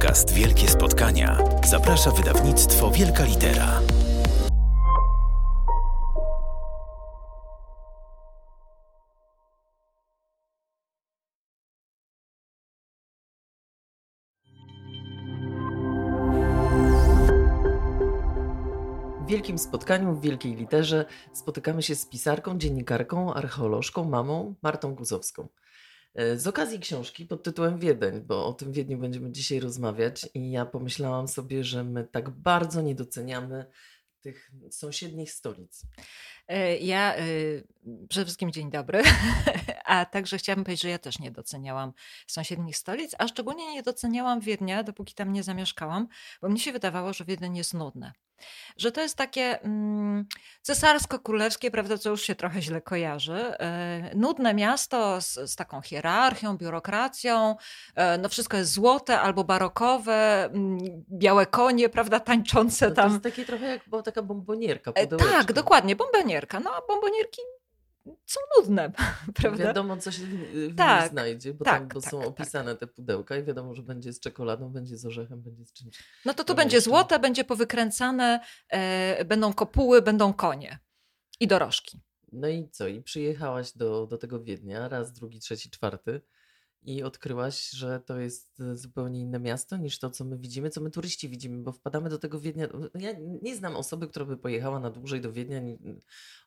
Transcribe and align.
podcast 0.00 0.34
Wielkie 0.34 0.68
Spotkania 0.68 1.38
zaprasza 1.64 2.10
wydawnictwo 2.10 2.90
Wielka 2.90 3.24
Litera. 3.24 3.80
W 19.20 19.26
wielkim 19.26 19.58
spotkaniu 19.58 20.14
w 20.14 20.20
Wielkiej 20.20 20.56
Literze 20.56 21.04
spotykamy 21.32 21.82
się 21.82 21.94
z 21.94 22.06
pisarką, 22.06 22.58
dziennikarką, 22.58 23.34
archeolożką, 23.34 24.04
mamą 24.04 24.54
Martą 24.62 24.94
Guzowską. 24.94 25.48
E, 26.14 26.38
Z 26.38 26.46
okazji 26.46 26.78
książki 26.80 27.26
pod 27.26 27.42
tytułem 27.42 27.78
Wiedeń, 27.78 28.20
bo 28.20 28.46
o 28.46 28.52
tym 28.52 28.72
Wiedniu 28.72 28.98
będziemy 28.98 29.32
dzisiaj 29.32 29.60
rozmawiać 29.60 30.28
i 30.34 30.50
ja 30.50 30.66
pomyślałam 30.66 31.28
sobie, 31.28 31.64
że 31.64 31.84
my 31.84 32.04
tak 32.04 32.30
bardzo 32.30 32.82
nie 32.82 32.94
doceniamy 32.94 33.66
tych 34.20 34.50
sąsiednich 34.70 35.32
stolic. 35.32 35.82
E, 36.48 36.76
Ja 36.78 37.18
y, 37.18 37.66
przede 38.08 38.24
wszystkim 38.24 38.52
dzień 38.52 38.70
dobry, 38.70 39.02
a 39.84 40.04
także 40.04 40.38
chciałabym 40.38 40.64
powiedzieć, 40.64 40.82
że 40.82 40.88
ja 40.88 40.98
też 40.98 41.18
nie 41.18 41.30
doceniałam 41.30 41.92
sąsiednich 42.26 42.76
stolic, 42.76 43.14
a 43.18 43.28
szczególnie 43.28 43.72
nie 43.74 43.82
doceniałam 43.82 44.40
Wiednia, 44.40 44.82
dopóki 44.82 45.14
tam 45.14 45.32
nie 45.32 45.42
zamieszkałam, 45.42 46.08
bo 46.42 46.48
mnie 46.48 46.60
się 46.60 46.72
wydawało, 46.72 47.12
że 47.12 47.24
Wiedeń 47.24 47.56
jest 47.56 47.74
nudne. 47.74 48.12
Że 48.76 48.92
to 48.92 49.00
jest 49.00 49.16
takie 49.16 49.62
mm, 49.62 50.24
cesarsko-królewskie, 50.62 51.70
prawda, 51.70 51.98
co 51.98 52.10
już 52.10 52.22
się 52.22 52.34
trochę 52.34 52.62
źle 52.62 52.80
kojarzy. 52.80 53.58
E, 53.58 54.10
nudne 54.14 54.54
miasto 54.54 55.20
z, 55.20 55.34
z 55.34 55.56
taką 55.56 55.80
hierarchią, 55.80 56.56
biurokracją, 56.56 57.56
e, 57.94 58.18
no 58.18 58.28
wszystko 58.28 58.56
jest 58.56 58.72
złote 58.72 59.20
albo 59.20 59.44
barokowe, 59.44 60.44
mm, 60.44 60.78
białe 61.12 61.46
konie, 61.46 61.88
prawda, 61.88 62.20
tańczące 62.20 62.88
No 62.88 62.94
to 62.94 63.02
tam. 63.02 63.10
jest 63.10 63.22
takie 63.22 63.44
trochę 63.44 63.66
jak 63.66 63.88
była 63.88 64.02
taka 64.02 64.22
bombonierka. 64.22 64.92
E. 64.94 65.06
Tak, 65.06 65.52
dokładnie, 65.52 65.96
bombonierka. 65.96 66.60
No, 66.60 66.70
a 66.70 66.86
bombonierki 66.88 67.42
są 68.26 68.40
nudne, 68.58 68.92
prawda? 69.36 69.64
Wiadomo, 69.64 69.96
co 69.96 70.12
się 70.12 70.22
w 70.22 70.76
Tak, 70.76 71.02
nim 71.02 71.10
znajdzie, 71.10 71.54
bo, 71.54 71.64
tak, 71.64 71.78
tam, 71.78 71.88
bo 71.88 72.00
tak, 72.00 72.10
są 72.10 72.18
tak. 72.18 72.28
opisane 72.28 72.76
te 72.76 72.86
pudełka 72.86 73.36
i 73.36 73.44
wiadomo, 73.44 73.74
że 73.74 73.82
będzie 73.82 74.12
z 74.12 74.20
czekoladą, 74.20 74.68
będzie 74.72 74.96
z 74.96 75.06
orzechem, 75.06 75.42
będzie 75.42 75.66
z 75.66 75.72
czymś. 75.72 76.04
No 76.24 76.34
to 76.34 76.38
tu 76.38 76.48
to 76.48 76.54
będzie 76.54 76.76
jeszcze- 76.76 76.90
złote, 76.90 77.18
będzie 77.18 77.44
powykręcane, 77.44 78.40
e, 78.68 79.24
będą 79.24 79.52
kopuły, 79.52 80.02
będą 80.02 80.32
konie 80.32 80.78
i 81.40 81.46
dorożki. 81.46 82.00
No 82.32 82.48
i 82.48 82.68
co? 82.72 82.88
I 82.88 83.02
przyjechałaś 83.02 83.72
do, 83.72 84.06
do 84.06 84.18
tego 84.18 84.42
Wiednia 84.42 84.88
raz, 84.88 85.12
drugi, 85.12 85.40
trzeci, 85.40 85.70
czwarty 85.70 86.20
i 86.82 87.02
odkryłaś, 87.02 87.70
że 87.70 88.00
to 88.00 88.18
jest 88.18 88.60
e, 88.60 88.76
zupełnie 88.76 89.20
inne 89.20 89.40
miasto 89.40 89.76
niż 89.76 89.98
to, 89.98 90.10
co 90.10 90.24
my 90.24 90.38
widzimy, 90.38 90.70
co 90.70 90.80
my 90.80 90.90
turyści 90.90 91.28
widzimy, 91.28 91.62
bo 91.62 91.72
wpadamy 91.72 92.10
do 92.10 92.18
tego 92.18 92.40
Wiednia. 92.40 92.66
Ja 92.94 93.10
nie 93.42 93.56
znam 93.56 93.76
osoby, 93.76 94.08
która 94.08 94.24
by 94.24 94.36
pojechała 94.36 94.80
na 94.80 94.90
dłużej 94.90 95.20
do 95.20 95.32
Wiednia 95.32 95.60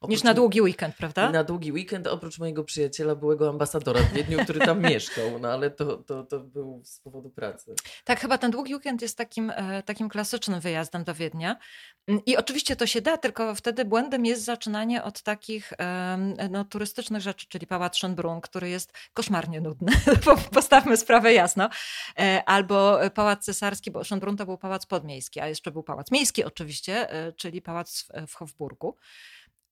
Niż 0.07 0.23
na 0.23 0.33
długi 0.33 0.61
weekend, 0.61 0.95
prawda? 0.95 1.31
Na 1.31 1.43
długi 1.43 1.71
weekend, 1.71 2.07
oprócz 2.07 2.39
mojego 2.39 2.63
przyjaciela, 2.63 3.15
byłego 3.15 3.49
ambasadora 3.49 4.01
w 4.01 4.13
Wiedniu, 4.13 4.39
który 4.43 4.59
tam 4.59 4.81
mieszkał, 4.91 5.39
no 5.39 5.47
ale 5.47 5.71
to, 5.71 5.97
to, 5.97 6.23
to 6.23 6.39
był 6.39 6.81
z 6.83 6.99
powodu 6.99 7.29
pracy. 7.29 7.75
Tak, 8.03 8.19
chyba 8.19 8.37
ten 8.37 8.51
długi 8.51 8.75
weekend 8.75 9.01
jest 9.01 9.17
takim, 9.17 9.49
e, 9.55 9.83
takim 9.83 10.09
klasycznym 10.09 10.59
wyjazdem 10.59 11.03
do 11.03 11.13
Wiednia. 11.13 11.57
Mm, 12.07 12.21
I 12.25 12.37
oczywiście 12.37 12.75
to 12.75 12.87
się 12.87 13.01
da, 13.01 13.17
tylko 13.17 13.55
wtedy 13.55 13.85
błędem 13.85 14.25
jest 14.25 14.43
zaczynanie 14.43 15.03
od 15.03 15.21
takich 15.21 15.73
no, 16.49 16.65
turystycznych 16.65 17.21
rzeczy, 17.21 17.47
czyli 17.49 17.67
Pałac 17.67 17.93
Schönbrunn, 17.93 18.41
który 18.41 18.69
jest 18.69 18.93
koszmarnie 19.13 19.61
nudny, 19.61 19.91
postawmy 20.53 20.97
sprawę 20.97 21.33
jasno, 21.33 21.69
E, 22.19 22.43
albo 22.45 22.99
Pałac 23.13 23.45
Cesarski, 23.45 23.91
bo 23.91 23.99
Schönbrunn 23.99 24.37
to 24.37 24.45
był 24.45 24.57
pałac 24.57 24.85
podmiejski, 24.85 25.39
a 25.39 25.47
jeszcze 25.47 25.71
był 25.71 25.83
Pałac 25.83 26.11
Miejski 26.11 26.43
oczywiście, 26.43 27.11
e, 27.11 27.33
czyli 27.33 27.61
pałac 27.61 28.07
w, 28.27 28.35
Hofburgu. 28.35 28.97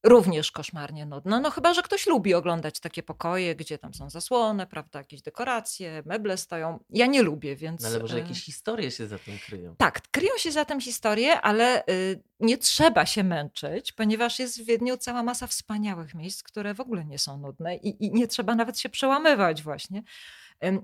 Również 0.04 0.52
koszmarnie 0.52 1.06
nudno, 1.06 1.40
no 1.40 1.52
chyba, 1.52 1.74
że 1.74 1.82
ktoś 1.82 2.08
lubi 2.08 2.34
oglądać 2.34 2.80
takie 2.80 3.04
pokoje, 3.04 3.56
gdzie 3.56 3.78
tam 3.78 3.94
są 3.94 4.10
zasłony, 4.10 4.68
prawda, 4.68 5.00
jakieś 5.00 5.22
dekoracje, 5.22 6.04
meble 6.06 6.38
stoją. 6.38 6.80
Ja 6.90 7.06
nie 7.06 7.22
lubię, 7.22 7.56
więc... 7.56 7.82
No 7.82 7.88
ale 7.88 8.00
może 8.00 8.16
e, 8.16 8.20
jakieś 8.20 8.44
historie 8.44 8.92
się 8.92 9.08
za 9.08 9.20
tym 9.20 9.38
kryją. 9.46 9.76
tak, 9.78 10.02
kryją 10.12 10.38
się 10.38 10.52
za 10.52 10.66
tym 10.66 10.82
historie, 10.82 11.42
ale 11.42 11.86
y, 11.86 12.24
nie 12.40 12.58
trzeba 12.58 13.06
się 13.06 13.24
męczyć, 13.24 13.92
ponieważ 13.92 14.40
jest 14.40 14.62
w 14.62 14.66
Wiedniu 14.66 14.98
cała 14.98 15.24
masa 15.24 15.48
wspaniałych 15.48 16.16
miejsc, 16.16 16.44
które 16.44 16.74
w 16.74 16.80
ogóle 16.80 17.06
nie 17.06 17.20
są 17.20 17.38
nudne 17.38 17.76
i, 17.76 18.06
i 18.06 18.12
nie 18.12 18.28
trzeba 18.28 18.56
nawet 18.56 18.80
się 18.80 18.90
przełamywać 18.90 19.64
właśnie. 19.64 20.04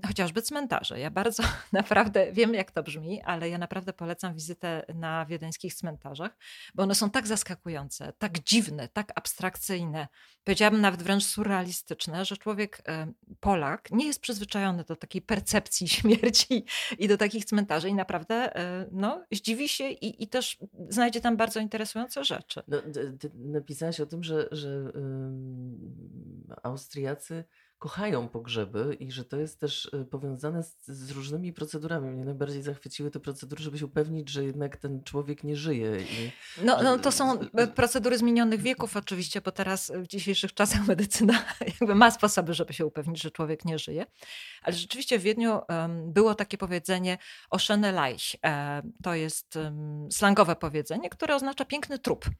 Chociażby 0.06 0.42
cmentarze. 0.42 1.00
Ja 1.00 1.10
bardzo 1.10 1.42
naprawdę 1.72 2.32
wiem, 2.32 2.54
jak 2.54 2.70
to 2.70 2.82
brzmi, 2.82 3.22
ale 3.22 3.48
ja 3.48 3.58
naprawdę 3.58 3.92
polecam 3.92 4.34
wizytę 4.34 4.84
na 4.94 5.26
wiedeńskich 5.26 5.74
cmentarzach, 5.74 6.36
bo 6.74 6.82
one 6.82 6.94
są 6.94 7.10
tak 7.10 7.26
zaskakujące, 7.26 8.12
tak 8.18 8.38
dziwne, 8.38 8.88
tak 8.88 9.12
abstrakcyjne, 9.14 10.08
powiedziałabym 10.44 10.80
nawet 10.80 11.02
wręcz 11.02 11.24
surrealistyczne, 11.24 12.24
że 12.24 12.36
człowiek, 12.36 12.82
Polak, 13.40 13.90
nie 13.90 14.06
jest 14.06 14.20
przyzwyczajony 14.20 14.84
do 14.84 14.96
takiej 14.96 15.22
percepcji 15.22 15.88
śmierci 15.98 16.64
i 16.98 17.08
do 17.08 17.16
takich 17.16 17.44
cmentarzy 17.44 17.88
i 17.88 17.94
naprawdę 17.94 18.56
e, 18.56 18.86
no, 18.92 19.24
zdziwi 19.32 19.68
się 19.68 19.88
i, 19.88 20.22
i 20.22 20.28
też 20.28 20.58
znajdzie 20.88 21.20
tam 21.20 21.36
bardzo 21.36 21.60
interesujące 21.60 22.24
rzeczy. 22.24 22.62
No, 22.68 22.78
ty, 23.20 23.30
napisałaś 23.34 24.00
o 24.00 24.06
tym, 24.06 24.24
że, 24.24 24.48
że 24.52 24.68
ym, 24.68 26.54
Austriacy 26.62 27.44
kochają 27.78 28.28
pogrzeby 28.28 28.96
i 29.00 29.12
że 29.12 29.24
to 29.24 29.36
jest 29.36 29.60
też 29.60 29.84
y, 29.84 30.04
powiązane 30.04 30.62
z, 30.62 30.86
z 30.86 31.10
różnymi 31.10 31.52
procedurami. 31.52 32.10
Mnie 32.10 32.24
najbardziej 32.24 32.62
zachwyciły 32.62 33.10
te 33.10 33.20
procedury, 33.20 33.62
żeby 33.62 33.78
się 33.78 33.86
upewnić, 33.86 34.30
że 34.30 34.44
jednak 34.44 34.76
ten 34.76 35.04
człowiek 35.04 35.44
nie 35.44 35.56
żyje. 35.56 36.00
I, 36.00 36.32
No, 36.64 36.82
no 36.82 36.98
to 36.98 37.12
są 37.12 37.40
e, 37.40 37.66
procedury 37.66 38.18
z 38.18 38.22
minionych 38.22 38.60
wieków 38.60 38.96
oczywiście, 38.96 39.40
bo 39.40 39.52
teraz 39.52 39.92
w 39.94 40.06
dzisiejszych 40.06 40.54
czasach 40.54 40.86
medycyna 40.92 41.44
jakby 41.60 41.94
ma 41.94 42.10
sposoby, 42.10 42.54
żeby 42.54 42.72
się 42.72 42.86
upewnić, 42.86 43.22
że 43.22 43.30
człowiek 43.30 43.64
nie 43.64 43.78
żyje. 43.78 44.06
Ale 44.62 44.76
rzeczywiście 44.76 45.18
w 45.18 45.22
Wiedniu 45.22 45.60
em, 45.68 46.12
było 46.12 46.34
takie 46.34 46.58
powiedzenie 46.58 47.18
oszene 47.50 47.92
Leich. 47.92 48.34
E, 48.46 48.82
To 49.02 49.14
jest 49.14 49.56
em, 49.56 50.08
slangowe 50.12 50.56
powiedzenie, 50.56 51.10
które 51.10 51.34
oznacza 51.34 51.64
piękny 51.64 51.98
trup. 51.98 52.30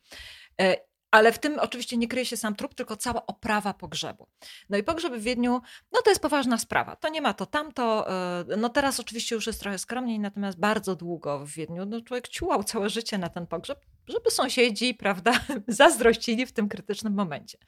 E, 0.61 0.88
Ale 1.11 1.33
w 1.33 1.39
tym 1.39 1.59
oczywiście 1.59 1.97
nie 1.97 2.09
kryje 2.09 2.27
się 2.27 2.37
sam 2.37 2.57
trup, 2.57 2.75
tylko 2.75 2.97
cała 2.97 3.27
oprawa 3.27 3.75
pogrzebu. 3.75 4.27
No 4.69 4.79
i 4.79 4.83
pogrzeb 4.83 5.13
w 5.13 5.23
Wiedniu, 5.23 5.61
no 5.93 6.03
to 6.03 6.11
jest 6.11 6.23
poważna 6.23 6.59
sprawa. 6.59 6.97
To 6.97 7.09
nie 7.09 7.21
ma 7.21 7.35
to 7.35 7.47
tamto. 7.47 8.11
e, 8.11 8.45
No 8.57 8.69
teraz 8.69 9.01
oczywiście 9.01 9.35
już 9.35 9.47
jest 9.47 9.61
trochę 9.61 9.79
skromniej, 9.79 10.21
natomiast 10.21 10.59
bardzo 10.59 10.97
długo 10.97 11.39
w 11.47 11.51
Wiedniu 11.51 11.87
no 11.87 12.01
człowiek 12.01 12.29
ciułał 12.29 12.65
całe 12.65 12.91
życie 12.91 13.19
na 13.19 13.29
ten 13.29 13.47
pogrzeb, 13.47 13.81
żeby 14.09 14.31
sąsiedzi, 14.31 14.95
prawda, 14.95 15.33
zazdrościli 15.69 16.47
w 16.47 16.53
tym 16.53 16.69
krytycznym 16.69 17.15
momencie. 17.15 17.59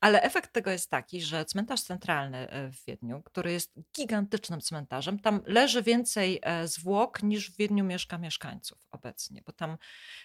Ale 0.00 0.22
efekt 0.22 0.52
tego 0.52 0.70
jest 0.70 0.90
taki, 0.90 1.20
że 1.22 1.44
cmentarz 1.44 1.82
centralny 1.82 2.50
e, 2.50 2.68
w 2.68 2.84
Wiedniu, 2.84 3.22
który 3.22 3.52
jest 3.52 3.72
gigantycznym 3.96 4.60
cmentarzem, 4.60 5.18
tam 5.18 5.40
leży 5.46 5.82
więcej 5.82 6.40
e, 6.42 6.68
zwłok 6.68 7.22
niż 7.22 7.50
w 7.50 7.56
Wiedniu 7.56 7.84
mieszka 7.84 8.18
mieszkańców 8.18 8.78
obecnie, 8.90 9.42
bo 9.46 9.52
tam 9.52 9.78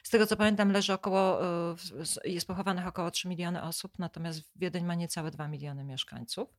z 0.04 0.10
tego 0.10 0.28
co 0.28 0.38
pamiętam 0.38 0.72
leży 0.72 0.94
około, 0.94 1.46
e, 1.46 1.76
jest 2.26 2.48
pochowanych 2.48 2.88
około 2.88 3.12
3 3.12 3.28
miliony 3.28 3.62
osób, 3.62 4.00
natomiast 4.00 4.42
Wiedeń 4.56 4.86
ma 4.86 4.96
niecałe 4.96 5.32
2 5.32 5.48
miliony 5.48 5.84
mieszkańców. 5.84 6.50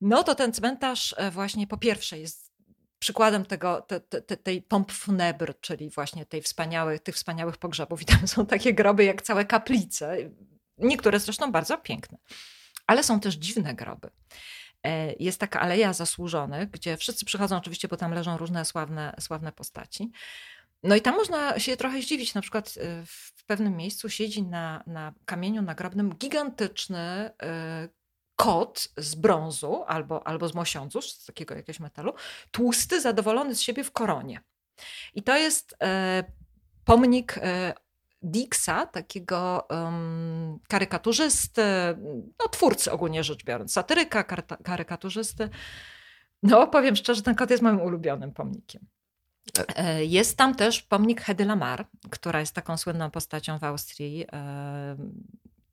No 0.00 0.24
to 0.24 0.34
ten 0.34 0.52
cmentarz 0.52 1.14
właśnie 1.32 1.66
po 1.66 1.78
pierwsze 1.78 2.18
jest 2.18 2.48
przykładem 2.98 3.44
tego, 3.44 3.80
te, 3.80 4.00
te, 4.00 4.22
te, 4.22 4.36
tej 4.36 4.62
pomp 4.62 4.92
funebr, 4.92 5.54
czyli 5.60 5.90
właśnie 5.90 6.26
tej 6.26 6.42
wspaniałych, 6.42 7.00
tych 7.00 7.14
wspaniałych 7.14 7.56
pogrzebów. 7.56 8.02
I 8.02 8.04
tam 8.04 8.28
są 8.28 8.46
takie 8.46 8.74
groby 8.74 9.04
jak 9.04 9.22
całe 9.22 9.44
kaplice. 9.44 10.16
Niektóre 10.78 11.20
zresztą 11.20 11.52
bardzo 11.52 11.78
piękne. 11.78 12.18
Ale 12.86 13.02
są 13.02 13.20
też 13.20 13.34
dziwne 13.34 13.74
groby. 13.74 14.10
E, 14.84 15.12
Jest 15.12 15.40
taka 15.40 15.60
aleja 15.60 15.92
zasłużonych, 15.92 16.70
gdzie 16.70 16.96
wszyscy 16.96 17.24
przychodzą 17.24 17.56
oczywiście, 17.56 17.88
bo 17.88 17.96
tam 17.96 18.12
leżą 18.14 18.36
różne 18.36 18.64
sławne, 18.64 19.14
sławne 19.20 19.52
postaci. 19.52 20.10
No 20.82 20.96
i 20.96 21.00
tam 21.00 21.14
można 21.14 21.58
się 21.58 21.76
trochę 21.76 22.02
zdziwić. 22.02 22.34
Na 22.34 22.40
przykład 22.40 22.74
e, 22.76 23.06
w 23.06 23.44
pewnym 23.46 23.76
miejscu 23.76 24.08
siedzi 24.08 24.42
na, 24.42 24.82
na 24.86 25.14
kamieniu 25.24 25.62
nagrobnym 25.62 26.14
gigantyczny 26.14 26.98
e, 26.98 27.88
kot 28.36 28.88
z 28.96 29.14
brązu 29.14 29.84
albo, 29.86 30.26
albo 30.26 30.48
z 30.48 30.54
mosiądzu, 30.54 31.02
z 31.02 31.24
takiego 31.24 31.54
jakiegoś 31.54 31.80
metalu, 31.80 32.14
tłusty, 32.50 33.00
zadowolony 33.00 33.54
z 33.54 33.60
siebie 33.60 33.84
w 33.84 33.92
koronie. 33.92 34.40
I 35.14 35.22
to 35.22 35.36
jest 35.36 35.76
pomnik 36.84 37.40
Dixa, 38.22 38.86
takiego 38.86 39.68
em, 39.70 40.58
karykaturzysty, 40.68 41.62
no 42.38 42.48
twórcy 42.50 42.92
ogólnie 42.92 43.24
rzecz 43.24 43.44
biorąc, 43.44 43.72
satyryka, 43.72 44.24
karta, 44.24 44.56
karykaturzysty. 44.56 45.48
No 46.42 46.66
powiem 46.66 46.96
szczerze, 46.96 47.22
ten 47.22 47.34
kot 47.34 47.50
jest 47.50 47.62
moim 47.62 47.80
ulubionym 47.80 48.32
pomnikiem. 48.32 48.86
E, 49.76 50.04
Jest 50.04 50.36
tam 50.36 50.54
też 50.54 50.82
pomnik 50.82 51.20
Hedy 51.20 51.44
Lamar, 51.44 51.86
która 52.10 52.40
jest 52.40 52.54
taką 52.54 52.76
słynną 52.76 53.10
postacią 53.10 53.58
w 53.58 53.64
Austrii. 53.64 54.26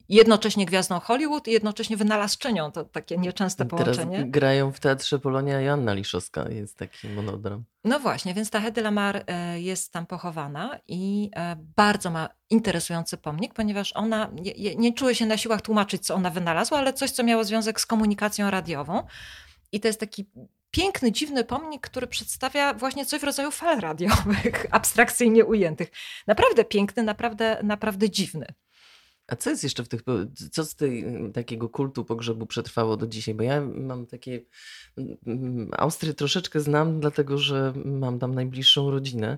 Jednocześnie 0.09 0.65
gwiazdą 0.65 0.99
Hollywood 0.99 1.47
i 1.47 1.51
jednocześnie 1.51 1.97
wynalazczynią. 1.97 2.71
To 2.71 2.83
takie 2.83 3.17
nieczęste 3.17 3.65
połączenie. 3.65 4.17
Teraz 4.17 4.31
grają 4.31 4.71
w 4.71 4.79
Teatrze 4.79 5.19
Polonia 5.19 5.61
Joanna 5.61 5.93
Liszowska, 5.93 6.49
jest 6.49 6.77
taki 6.77 7.09
monodram. 7.09 7.63
No 7.83 7.99
właśnie, 7.99 8.33
więc 8.33 8.49
ta 8.49 8.59
Hedy 8.59 8.81
Lamar 8.81 9.23
e, 9.27 9.61
jest 9.61 9.91
tam 9.91 10.05
pochowana 10.05 10.79
i 10.87 11.29
e, 11.35 11.55
bardzo 11.75 12.11
ma 12.11 12.29
interesujący 12.49 13.17
pomnik, 13.17 13.53
ponieważ 13.53 13.93
ona 13.93 14.31
nie, 14.33 14.75
nie 14.75 14.93
czuje 14.93 15.15
się 15.15 15.25
na 15.25 15.37
siłach 15.37 15.61
tłumaczyć, 15.61 16.05
co 16.05 16.15
ona 16.15 16.29
wynalazła, 16.29 16.77
ale 16.77 16.93
coś, 16.93 17.11
co 17.11 17.23
miało 17.23 17.43
związek 17.43 17.81
z 17.81 17.85
komunikacją 17.85 18.51
radiową. 18.51 19.03
I 19.71 19.79
to 19.79 19.87
jest 19.87 19.99
taki 19.99 20.25
piękny, 20.71 21.11
dziwny 21.11 21.43
pomnik, 21.43 21.81
który 21.89 22.07
przedstawia 22.07 22.73
właśnie 22.73 23.05
coś 23.05 23.21
w 23.21 23.23
rodzaju 23.23 23.51
fal 23.51 23.79
radiowych, 23.79 24.65
abstrakcyjnie 24.71 25.45
ujętych. 25.45 25.91
Naprawdę 26.27 26.63
piękny, 26.63 27.03
naprawdę, 27.03 27.59
naprawdę 27.63 28.09
dziwny. 28.09 28.45
A 29.27 29.35
co 29.35 29.49
jest 29.49 29.63
jeszcze 29.63 29.83
w 29.83 29.87
tych, 29.87 30.01
co 30.51 30.65
z 30.65 30.75
tej, 30.75 31.05
takiego 31.33 31.69
kultu 31.69 32.05
pogrzebu 32.05 32.45
przetrwało 32.45 32.97
do 32.97 33.07
dzisiaj? 33.07 33.35
Bo 33.35 33.43
ja 33.43 33.61
mam 33.61 34.05
takie, 34.05 34.41
Austrię 35.71 36.13
troszeczkę 36.13 36.59
znam, 36.59 36.99
dlatego 36.99 37.37
że 37.37 37.73
mam 37.85 38.19
tam 38.19 38.35
najbliższą 38.35 38.91
rodzinę. 38.91 39.37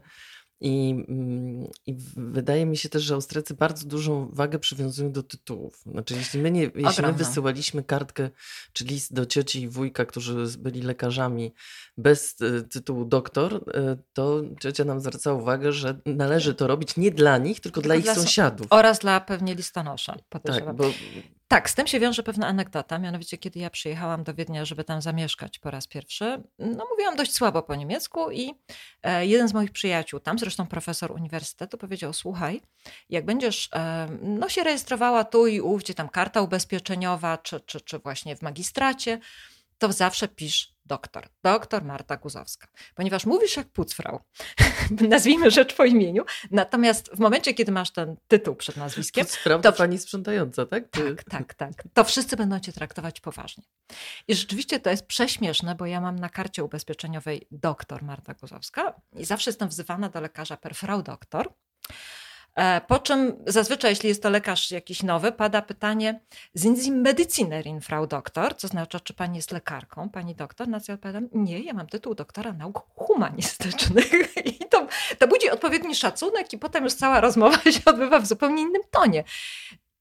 I, 0.60 1.06
mm, 1.08 1.68
I, 1.88 1.96
wydaje 2.16 2.66
mi 2.66 2.78
się 2.78 2.90
też, 2.90 3.04
że 3.04 3.14
Austriacy 3.14 3.54
bardzo 3.54 3.88
dużą 3.88 4.30
wagę 4.34 4.60
przywiązują 4.60 5.12
do 5.12 5.24
tytułów. 5.24 5.82
Znaczy, 5.92 6.14
jeśli 6.14 6.40
my, 6.40 6.52
nie, 6.52 6.72
jeśli 6.76 7.04
my 7.04 7.14
wysyłaliśmy 7.14 7.84
kartkę 7.84 8.30
czy 8.74 8.84
list 8.84 9.14
do 9.14 9.26
cioci 9.26 9.62
i 9.62 9.70
wujka, 9.70 10.06
którzy 10.06 10.46
byli 10.58 10.82
lekarzami 10.82 11.54
bez 11.98 12.36
e, 12.42 12.62
tytułu 12.62 13.06
doktor, 13.06 13.54
e, 13.74 13.98
to 14.14 14.42
ciocia 14.60 14.86
nam 14.86 15.00
zwracała 15.00 15.42
uwagę, 15.42 15.72
że 15.72 16.00
należy 16.06 16.54
to 16.54 16.68
robić 16.68 16.98
nie 16.98 17.12
dla 17.12 17.38
nich, 17.38 17.60
tylko, 17.60 17.82
tylko 17.82 17.82
dla 17.82 17.96
ich 17.96 18.04
dla 18.04 18.16
sąsiadów. 18.16 18.68
Oraz 18.70 19.00
dla 19.00 19.20
pewnie 19.20 19.56
listonosza. 19.56 20.16
Tak, 20.30 20.76
bo 20.76 20.84
tak, 21.48 21.70
z 21.70 21.76
tym 21.76 21.88
się 21.88 22.00
wiąże 22.00 22.24
pewna 22.24 22.48
anegdota. 22.48 23.00
Mianowicie, 23.00 23.38
kiedy 23.38 23.60
ja 23.60 23.70
przyjechałam 23.70 24.24
do 24.24 24.34
Wiednia, 24.34 24.66
żeby 24.66 24.84
tam 24.84 25.02
zamieszkać 25.02 25.60
po 25.60 25.72
raz 25.72 25.88
pierwszy, 25.88 26.44
no 26.60 26.86
mówiłam 26.92 27.16
dość 27.16 27.34
słabo 27.34 27.64
po 27.64 27.76
niemiecku 27.76 28.32
i 28.32 28.54
e, 29.04 29.26
jeden 29.26 29.48
z 29.48 29.54
moich 29.54 29.72
przyjaciół, 29.72 30.20
tam 30.20 30.40
zresztą 30.40 30.66
profesor 30.66 31.12
uniwersytetu, 31.12 31.78
powiedział: 31.78 32.14
Słuchaj, 32.14 32.62
jak 33.10 33.26
będziesz 33.26 33.70
e, 33.74 34.08
no, 34.22 34.50
się 34.50 34.64
rejestrowała 34.64 35.24
tu 35.24 35.48
i 35.48 35.62
ów, 35.62 35.82
gdzie 35.84 35.94
tam 35.94 36.10
karta 36.10 36.42
ubezpieczeniowa, 36.42 37.38
czy, 37.38 37.60
czy, 37.60 37.82
czy 37.82 38.00
właśnie 38.00 38.36
w 38.36 38.42
magistracie, 38.42 39.20
to 39.78 39.92
zawsze 39.92 40.28
pisz 40.28 40.78
doktor. 40.86 41.30
Doktor 41.44 41.84
Marta 41.84 42.18
Guzowska. 42.18 42.68
Ponieważ 42.96 43.26
mówisz 43.26 43.58
jak 43.58 43.70
pucfrau, 43.70 44.20
nazwijmy 45.10 45.52
rzecz 45.52 45.76
po 45.76 45.86
imieniu, 45.86 46.26
natomiast 46.52 47.10
w 47.16 47.20
momencie, 47.20 47.54
kiedy 47.54 47.72
masz 47.72 47.92
ten 47.92 48.16
tytuł 48.28 48.56
przed 48.56 48.78
nazwiskiem... 48.78 49.26
Pucfrau 49.26 49.62
to, 49.62 49.72
to 49.72 49.78
pani 49.78 49.98
sprzątająca, 49.98 50.66
tak? 50.66 50.90
Tak, 50.90 51.24
tak, 51.24 51.54
tak. 51.54 51.84
To 51.94 52.04
wszyscy 52.04 52.38
będą 52.38 52.60
cię 52.60 52.74
traktować 52.74 53.20
poważnie. 53.20 53.64
I 54.28 54.36
rzeczywiście 54.36 54.80
to 54.80 54.90
jest 54.90 55.06
prześmieszne, 55.06 55.76
bo 55.76 55.86
ja 55.86 56.02
mam 56.02 56.20
na 56.20 56.30
karcie 56.30 56.64
ubezpieczeniowej 56.64 57.48
doktor 57.52 58.04
Marta 58.04 58.34
Guzowska 58.34 59.02
i 59.16 59.26
zawsze 59.26 59.50
jestem 59.50 59.70
wzywana 59.70 60.10
do 60.10 60.22
lekarza 60.22 60.58
per 60.58 60.76
frau 60.76 61.04
doktor. 61.04 61.54
E, 62.58 62.82
po 62.82 63.00
czym 63.00 63.34
zazwyczaj, 63.48 63.92
jeśli 63.92 64.10
jest 64.10 64.24
to 64.24 64.30
lekarz 64.30 64.72
jakiś 64.72 65.04
nowy, 65.04 65.32
pada 65.32 65.62
pytanie 65.62 66.20
sind 66.56 66.84
Sie 66.84 66.92
Medizinerin, 66.92 67.82
Frau 67.82 68.08
Doktor? 68.08 68.56
Co 68.58 68.68
znaczy, 68.68 69.00
czy 69.00 69.14
pani 69.14 69.36
jest 69.36 69.52
lekarką, 69.52 70.10
pani 70.10 70.36
doktor? 70.36 70.68
Na 70.68 70.80
co 70.80 70.92
ja 70.92 70.94
odpowiadam, 70.94 71.30
nie, 71.32 71.60
ja 71.60 71.74
mam 71.74 71.88
tytuł 71.88 72.16
doktora 72.16 72.54
nauk 72.54 72.84
humanistycznych. 72.96 74.36
I 74.46 74.60
to, 74.70 74.88
to 75.20 75.28
budzi 75.28 75.50
odpowiedni 75.50 75.96
szacunek 75.96 76.54
i 76.54 76.58
potem 76.58 76.84
już 76.84 76.94
cała 76.94 77.22
rozmowa 77.22 77.58
się 77.72 77.82
odbywa 77.86 78.20
w 78.20 78.28
zupełnie 78.28 78.62
innym 78.62 78.82
tonie. 78.92 79.24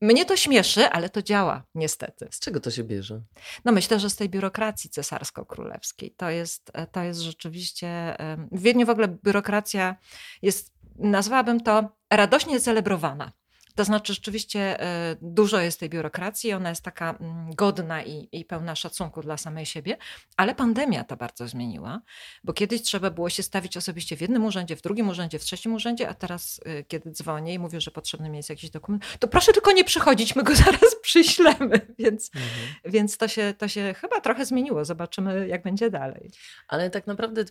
Mnie 0.00 0.24
to 0.24 0.36
śmieszy, 0.36 0.88
ale 0.88 1.08
to 1.08 1.22
działa, 1.22 1.62
niestety. 1.74 2.28
Z 2.30 2.40
czego 2.40 2.60
to 2.60 2.70
się 2.70 2.84
bierze? 2.84 3.22
No 3.64 3.72
myślę, 3.72 4.00
że 4.00 4.10
z 4.10 4.16
tej 4.16 4.28
biurokracji 4.28 4.90
cesarsko-królewskiej. 4.90 6.14
To 6.16 6.30
jest, 6.30 6.72
to 6.92 7.02
jest 7.02 7.20
rzeczywiście... 7.20 8.16
W 8.52 8.60
Wiedniu 8.60 8.86
w 8.86 8.90
ogóle 8.90 9.08
biurokracja 9.24 9.96
jest 10.42 10.75
nazwałabym 10.98 11.60
to 11.60 11.88
radośnie 12.12 12.60
celebrowana. 12.60 13.32
To 13.76 13.84
znaczy, 13.84 14.14
rzeczywiście 14.14 14.80
e, 14.80 15.16
dużo 15.22 15.60
jest 15.60 15.80
tej 15.80 15.88
biurokracji, 15.88 16.52
ona 16.52 16.68
jest 16.68 16.82
taka 16.82 17.10
mm, 17.20 17.54
godna 17.54 18.02
i, 18.02 18.28
i, 18.32 18.44
pełna 18.44 18.74
szacunku 18.74 19.22
dla 19.22 19.36
samej 19.36 19.66
siebie, 19.66 19.96
ale 20.36 20.54
pandemia 20.54 21.04
to 21.04 21.16
bardzo 21.16 21.48
zmieniła, 21.48 22.00
bo 22.44 22.52
kiedyś 22.52 22.82
trzeba 22.82 23.10
było 23.10 23.30
się 23.30 23.42
stawić 23.42 23.76
osobiście 23.76 24.16
w 24.16 24.20
jednym 24.20 24.44
urzędzie, 24.44 24.76
w 24.76 24.82
drugim 24.82 25.08
urzędzie, 25.08 25.38
w 25.38 25.44
trzecim 25.44 25.74
urzędzie, 25.74 26.08
a 26.08 26.14
teraz, 26.14 26.60
e, 26.64 26.84
kiedy 26.84 27.10
dzwonię 27.10 27.54
i 27.54 27.58
mówię, 27.58 27.80
że 27.80 27.90
potrzebny 27.90 28.28
mi 28.28 28.36
jest 28.36 28.50
jakiś 28.50 28.70
dokument, 28.70 29.04
to 29.18 29.28
proszę 29.28 29.52
tylko 29.52 29.72
nie 29.72 29.84
przychodzić, 29.84 30.36
my 30.36 30.42
go 30.42 30.54
zaraz 30.64 30.96
przyślemy. 31.02 31.86
Więc, 31.98 32.30
mhm. 32.34 32.92
więc 32.92 33.16
to, 33.16 33.28
się, 33.28 33.54
to 33.58 33.68
się 33.68 33.94
chyba 34.00 34.20
trochę 34.20 34.46
zmieniło. 34.46 34.84
Zobaczymy, 34.84 35.48
jak 35.48 35.62
będzie 35.62 35.90
dalej. 35.90 36.30
Ale 36.68 36.90
tak 36.90 37.06
naprawdę 37.06 37.44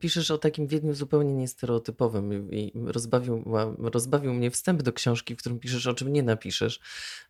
piszesz 0.00 0.30
o 0.30 0.38
takim 0.38 0.66
Wiedniu 0.66 0.94
zupełnie 0.94 1.34
niestereotypowym 1.34 2.52
i 2.52 2.72
rozbawił, 2.86 3.44
rozbawił 3.78 4.34
mnie 4.34 4.50
wstęp 4.50 4.82
do 4.82 4.92
książki 4.92 5.21
książki, 5.22 5.34
w 5.34 5.38
którym 5.38 5.58
piszesz, 5.58 5.86
o 5.86 5.94
czym 5.94 6.12
nie 6.12 6.22
napiszesz, 6.22 6.80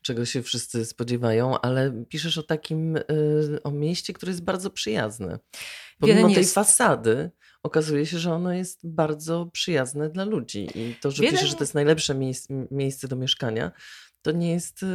czego 0.02 0.24
się 0.24 0.42
wszyscy 0.42 0.84
spodziewają, 0.84 1.60
ale 1.60 2.04
piszesz 2.08 2.38
o 2.38 2.42
takim, 2.42 2.96
y, 2.96 3.02
o 3.64 3.70
mieście, 3.70 4.12
które 4.12 4.30
jest 4.32 4.44
bardzo 4.44 4.70
przyjazne. 4.70 5.38
Pomimo 6.00 6.28
tej 6.28 6.36
jest... 6.36 6.54
fasady, 6.54 7.30
okazuje 7.62 8.06
się, 8.06 8.18
że 8.18 8.32
ono 8.32 8.52
jest 8.52 8.80
bardzo 8.84 9.46
przyjazne 9.52 10.10
dla 10.10 10.24
ludzi. 10.24 10.68
I 10.74 10.94
to, 11.00 11.10
że 11.10 11.22
Wiele... 11.22 11.32
piszesz, 11.32 11.50
że 11.50 11.56
to 11.56 11.64
jest 11.64 11.74
najlepsze 11.74 12.14
miejsce 12.70 13.08
do 13.08 13.16
mieszkania, 13.16 13.72
to 14.22 14.32
nie 14.32 14.52
jest, 14.52 14.82
y, 14.82 14.86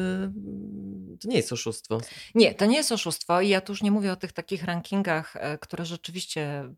to 1.22 1.28
nie 1.28 1.38
jest 1.38 1.54
oszustwo. 1.54 2.02
Nie, 2.36 2.56
to 2.56 2.66
nie 2.66 2.78
jest 2.78 2.92
oszustwo 2.92 3.42
i 3.42 3.50
ja 3.50 3.62
tu 3.62 3.72
już 3.72 3.82
nie 3.82 3.92
mówię 3.92 4.12
o 4.12 4.16
tych 4.16 4.32
takich 4.32 4.64
rankingach, 4.64 5.36
e, 5.36 5.58
które 5.58 5.86
rzeczywiście 5.86 6.70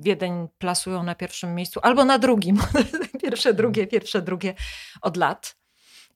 Wiedeń 0.00 0.48
plasują 0.58 1.02
na 1.02 1.14
pierwszym 1.14 1.54
miejscu 1.54 1.80
albo 1.82 2.04
na 2.04 2.18
drugim. 2.18 2.58
pierwsze, 3.22 3.54
drugie, 3.54 3.86
pierwsze, 3.86 4.22
drugie 4.22 4.54
od 5.02 5.16
lat 5.16 5.61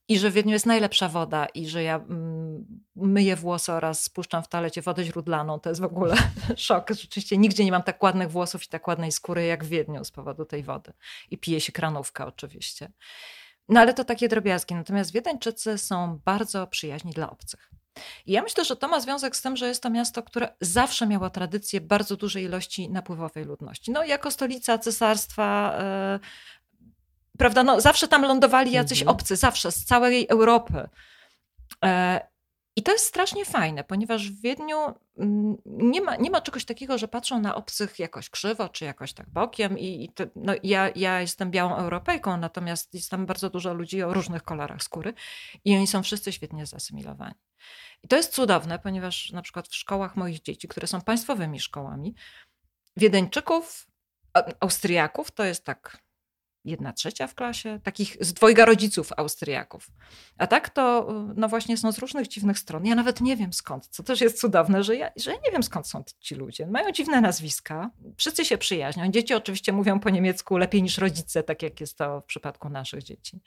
i 0.08 0.18
że 0.18 0.30
w 0.30 0.32
Wiedniu 0.32 0.52
jest 0.52 0.66
najlepsza 0.66 1.08
woda 1.08 1.46
i 1.46 1.68
że 1.68 1.82
ja 1.82 1.96
mm, 1.96 2.66
myję 2.96 3.36
włosy 3.36 3.72
oraz 3.72 4.02
spuszczam 4.02 4.42
w 4.42 4.48
talecie 4.48 4.82
wodę 4.82 5.04
źródlaną. 5.04 5.60
To 5.60 5.68
jest 5.68 5.80
w 5.80 5.84
ogóle 5.84 6.16
szok. 6.56 6.90
Rzeczywiście 6.90 7.38
nigdzie 7.38 7.64
nie 7.64 7.72
mam 7.72 7.82
tak 7.82 8.02
ładnych 8.02 8.30
włosów 8.30 8.64
i 8.64 8.68
tak 8.68 8.88
ładnej 8.88 9.12
skóry 9.12 9.46
jak 9.46 9.64
w 9.64 9.68
Wiedniu 9.68 10.04
z 10.04 10.10
powodu 10.10 10.44
tej 10.44 10.62
wody. 10.62 10.92
I 11.30 11.38
pije 11.38 11.60
się 11.60 11.72
kranówkę 11.72 12.26
oczywiście. 12.26 12.92
No 13.68 13.80
ale 13.80 13.94
to 13.94 14.04
takie 14.04 14.28
drobiazgi. 14.28 14.74
Natomiast 14.74 15.12
Wiedeńczycy 15.12 15.78
są 15.78 16.20
bardzo 16.24 16.66
przyjaźni 16.66 17.12
dla 17.12 17.30
obcych. 17.30 17.70
I 18.26 18.32
ja 18.32 18.42
myślę, 18.42 18.64
że 18.64 18.76
to 18.76 18.88
ma 18.88 19.00
związek 19.00 19.36
z 19.36 19.42
tym, 19.42 19.56
że 19.56 19.68
jest 19.68 19.82
to 19.82 19.90
miasto, 19.90 20.22
które 20.22 20.48
zawsze 20.60 21.06
miało 21.06 21.30
tradycję 21.30 21.80
bardzo 21.80 22.16
dużej 22.16 22.44
ilości 22.44 22.90
napływowej 22.90 23.44
ludności. 23.44 23.90
No, 23.90 24.04
jako 24.04 24.30
stolica 24.30 24.78
cesarstwa, 24.78 25.78
prawda, 27.38 27.62
no, 27.62 27.80
zawsze 27.80 28.08
tam 28.08 28.22
lądowali 28.22 28.72
jacyś 28.72 29.00
mhm. 29.00 29.16
obcy, 29.16 29.36
zawsze, 29.36 29.72
z 29.72 29.84
całej 29.84 30.28
Europy. 30.28 30.88
E, 31.84 32.20
I 32.76 32.82
to 32.82 32.92
jest 32.92 33.04
strasznie 33.04 33.44
fajne, 33.44 33.84
ponieważ 33.84 34.30
w 34.30 34.40
Wiedniu 34.40 34.78
mm, 35.18 35.56
nie 35.66 36.00
ma, 36.00 36.16
nie 36.16 36.30
ma 36.30 36.40
czegoś 36.40 36.64
takiego, 36.64 36.98
że 36.98 37.08
patrzą 37.08 37.40
na 37.40 37.54
obcych 37.54 37.98
jakoś 37.98 38.30
krzywo, 38.30 38.68
czy 38.68 38.84
jakoś 38.84 39.12
tak 39.12 39.30
bokiem. 39.30 39.78
I, 39.78 40.04
i 40.04 40.12
to, 40.12 40.24
no, 40.36 40.52
ja, 40.62 40.90
ja 40.96 41.20
jestem 41.20 41.50
białą 41.50 41.76
Europejką, 41.76 42.36
natomiast 42.36 42.94
jest 42.94 43.10
tam 43.10 43.26
bardzo 43.26 43.50
dużo 43.50 43.74
ludzi 43.74 44.02
o 44.02 44.14
różnych 44.14 44.42
kolorach 44.42 44.82
skóry 44.82 45.14
i 45.64 45.76
oni 45.76 45.86
są 45.86 46.02
wszyscy 46.02 46.32
świetnie 46.32 46.66
zasymilowani. 46.66 47.34
I 48.02 48.08
to 48.08 48.16
jest 48.16 48.32
cudowne, 48.32 48.78
ponieważ 48.78 49.30
na 49.30 49.42
przykład 49.42 49.68
w 49.68 49.74
szkołach 49.74 50.16
moich 50.16 50.42
dzieci, 50.42 50.68
które 50.68 50.86
są 50.86 51.00
państwowymi 51.00 51.60
szkołami, 51.60 52.14
Wiedeńczyków, 52.96 53.86
Austriaków 54.60 55.30
to 55.30 55.44
jest 55.44 55.64
tak 55.64 55.98
jedna 56.66 56.92
trzecia 56.92 57.26
w 57.26 57.34
klasie, 57.34 57.80
takich 57.82 58.16
z 58.20 58.32
dwojga 58.32 58.64
rodziców 58.64 59.12
Austriaków. 59.16 59.90
A 60.38 60.46
tak 60.46 60.70
to 60.70 61.08
no 61.36 61.48
właśnie 61.48 61.76
są 61.76 61.92
z 61.92 61.98
różnych 61.98 62.28
dziwnych 62.28 62.58
stron. 62.58 62.86
Ja 62.86 62.94
nawet 62.94 63.20
nie 63.20 63.36
wiem 63.36 63.52
skąd, 63.52 63.86
co 63.86 64.02
też 64.02 64.20
jest 64.20 64.40
cudowne, 64.40 64.82
że 64.82 64.96
ja, 64.96 65.10
że 65.16 65.30
ja 65.30 65.36
nie 65.44 65.52
wiem 65.52 65.62
skąd 65.62 65.86
są 65.86 66.04
ci 66.20 66.34
ludzie. 66.34 66.66
Mają 66.66 66.92
dziwne 66.92 67.20
nazwiska, 67.20 67.90
wszyscy 68.16 68.44
się 68.44 68.58
przyjaźnią. 68.58 69.10
Dzieci 69.10 69.34
oczywiście 69.34 69.72
mówią 69.72 70.00
po 70.00 70.10
niemiecku 70.10 70.56
lepiej 70.56 70.82
niż 70.82 70.98
rodzice, 70.98 71.42
tak 71.42 71.62
jak 71.62 71.80
jest 71.80 71.98
to 71.98 72.20
w 72.20 72.24
przypadku 72.24 72.68
naszych 72.68 73.02
dzieci. 73.02 73.40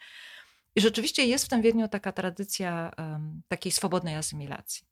I 0.75 0.81
rzeczywiście 0.81 1.25
jest 1.25 1.45
w 1.45 1.49
tym 1.49 1.61
Wiedniu 1.61 1.87
taka 1.87 2.11
tradycja 2.11 2.91
um, 2.97 3.41
takiej 3.47 3.71
swobodnej 3.71 4.15
asymilacji. 4.15 4.87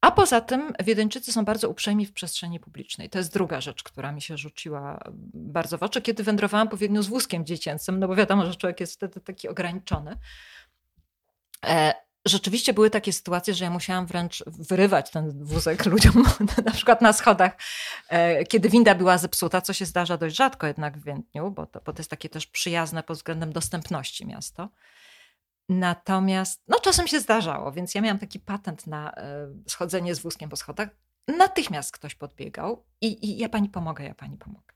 A 0.00 0.10
poza 0.10 0.40
tym 0.40 0.72
Wiedeńczycy 0.84 1.32
są 1.32 1.44
bardzo 1.44 1.68
uprzejmi 1.68 2.06
w 2.06 2.12
przestrzeni 2.12 2.60
publicznej. 2.60 3.10
To 3.10 3.18
jest 3.18 3.32
druga 3.32 3.60
rzecz, 3.60 3.82
która 3.82 4.12
mi 4.12 4.22
się 4.22 4.38
rzuciła 4.38 5.00
bardzo 5.34 5.78
w 5.78 5.82
oczy, 5.82 6.02
kiedy 6.02 6.22
wędrowałam 6.22 6.68
po 6.68 6.76
Wiedniu 6.76 7.02
z 7.02 7.06
wózkiem 7.06 7.46
dziecięcym, 7.46 8.00
no 8.00 8.08
bo 8.08 8.16
wiadomo, 8.16 8.46
że 8.46 8.54
człowiek 8.54 8.80
jest 8.80 8.94
wtedy 8.94 9.20
taki 9.20 9.48
ograniczony. 9.48 10.16
E, 11.66 11.94
rzeczywiście 12.26 12.72
były 12.72 12.90
takie 12.90 13.12
sytuacje, 13.12 13.54
że 13.54 13.64
ja 13.64 13.70
musiałam 13.70 14.06
wręcz 14.06 14.44
wyrywać 14.46 15.10
ten 15.10 15.44
wózek 15.44 15.86
ludziom, 15.86 16.24
na 16.66 16.72
przykład 16.72 17.00
na 17.02 17.12
schodach, 17.12 17.56
e, 18.08 18.44
kiedy 18.44 18.68
winda 18.68 18.94
była 18.94 19.18
zepsuta, 19.18 19.60
co 19.60 19.72
się 19.72 19.84
zdarza 19.84 20.16
dość 20.16 20.36
rzadko 20.36 20.66
jednak 20.66 20.98
w 20.98 21.04
Wiedniu, 21.04 21.50
bo 21.50 21.66
to, 21.66 21.80
bo 21.84 21.92
to 21.92 22.00
jest 22.00 22.10
takie 22.10 22.28
też 22.28 22.46
przyjazne 22.46 23.02
pod 23.02 23.16
względem 23.16 23.52
dostępności 23.52 24.26
miasto. 24.26 24.68
Natomiast, 25.70 26.62
no 26.68 26.80
czasem 26.80 27.06
się 27.06 27.20
zdarzało, 27.20 27.72
więc 27.72 27.94
ja 27.94 28.00
miałam 28.00 28.18
taki 28.18 28.40
patent 28.40 28.86
na 28.86 29.12
e, 29.12 29.48
schodzenie 29.66 30.14
z 30.14 30.18
wózkiem 30.18 30.50
po 30.50 30.56
schodach. 30.56 30.88
Natychmiast 31.38 31.92
ktoś 31.92 32.14
podbiegał 32.14 32.84
i, 33.00 33.26
i 33.26 33.38
ja 33.38 33.48
pani 33.48 33.68
pomogę, 33.68 34.04
ja 34.04 34.14
pani 34.14 34.36
pomogę. 34.36 34.74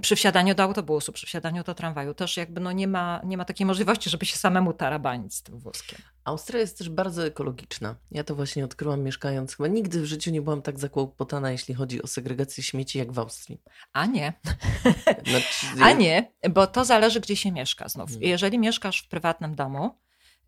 Przy 0.00 0.16
wsiadaniu 0.16 0.54
do 0.54 0.62
autobusu, 0.62 1.12
przy 1.12 1.26
wsiadaniu 1.26 1.64
do 1.64 1.74
tramwaju 1.74 2.14
też 2.14 2.36
jakby 2.36 2.60
no 2.60 2.72
nie, 2.72 2.88
ma, 2.88 3.20
nie 3.24 3.36
ma 3.36 3.44
takiej 3.44 3.66
możliwości, 3.66 4.10
żeby 4.10 4.26
się 4.26 4.36
samemu 4.36 4.72
tarabanić 4.72 5.34
z 5.34 5.42
tym 5.42 5.58
wózkiem. 5.58 5.98
Austria 6.24 6.60
jest 6.60 6.78
też 6.78 6.88
bardzo 6.88 7.26
ekologiczna. 7.26 7.96
Ja 8.10 8.24
to 8.24 8.34
właśnie 8.34 8.64
odkryłam 8.64 9.02
mieszkając. 9.02 9.56
Chyba 9.56 9.68
nigdy 9.68 10.00
w 10.00 10.04
życiu 10.04 10.30
nie 10.30 10.42
byłam 10.42 10.62
tak 10.62 10.78
zakłopotana, 10.78 11.50
jeśli 11.50 11.74
chodzi 11.74 12.02
o 12.02 12.06
segregację 12.06 12.62
śmieci, 12.62 12.98
jak 12.98 13.12
w 13.12 13.18
Austrii. 13.18 13.60
A 13.92 14.06
nie. 14.06 14.32
Znaczy, 15.30 15.66
A 15.82 15.92
nie, 15.92 16.32
bo 16.50 16.66
to 16.66 16.84
zależy, 16.84 17.20
gdzie 17.20 17.36
się 17.36 17.52
mieszka 17.52 17.88
znów. 17.88 18.10
Hmm. 18.10 18.28
Jeżeli 18.28 18.58
mieszkasz 18.58 19.02
w 19.02 19.08
prywatnym 19.08 19.54
domu, 19.54 19.98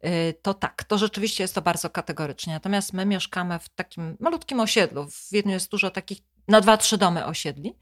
y, 0.05 0.35
to 0.43 0.55
tak, 0.55 0.85
to 0.85 0.99
rzeczywiście 0.99 1.45
jest 1.45 1.55
to 1.55 1.63
bardzo 1.63 1.91
kategorycznie. 1.91 2.53
Natomiast 2.53 2.93
my 2.93 3.07
mieszkamy 3.07 3.59
w 3.59 3.69
takim 3.69 4.17
malutkim 4.21 4.61
osiedlu. 4.61 5.07
W 5.11 5.31
Wiedniu 5.33 5.53
jest 5.53 5.71
dużo 5.71 5.91
takich 5.91 6.19
na 6.49 6.61
dwa, 6.61 6.77
trzy 6.77 6.99
domy 6.99 7.27
osiedli. 7.27 7.75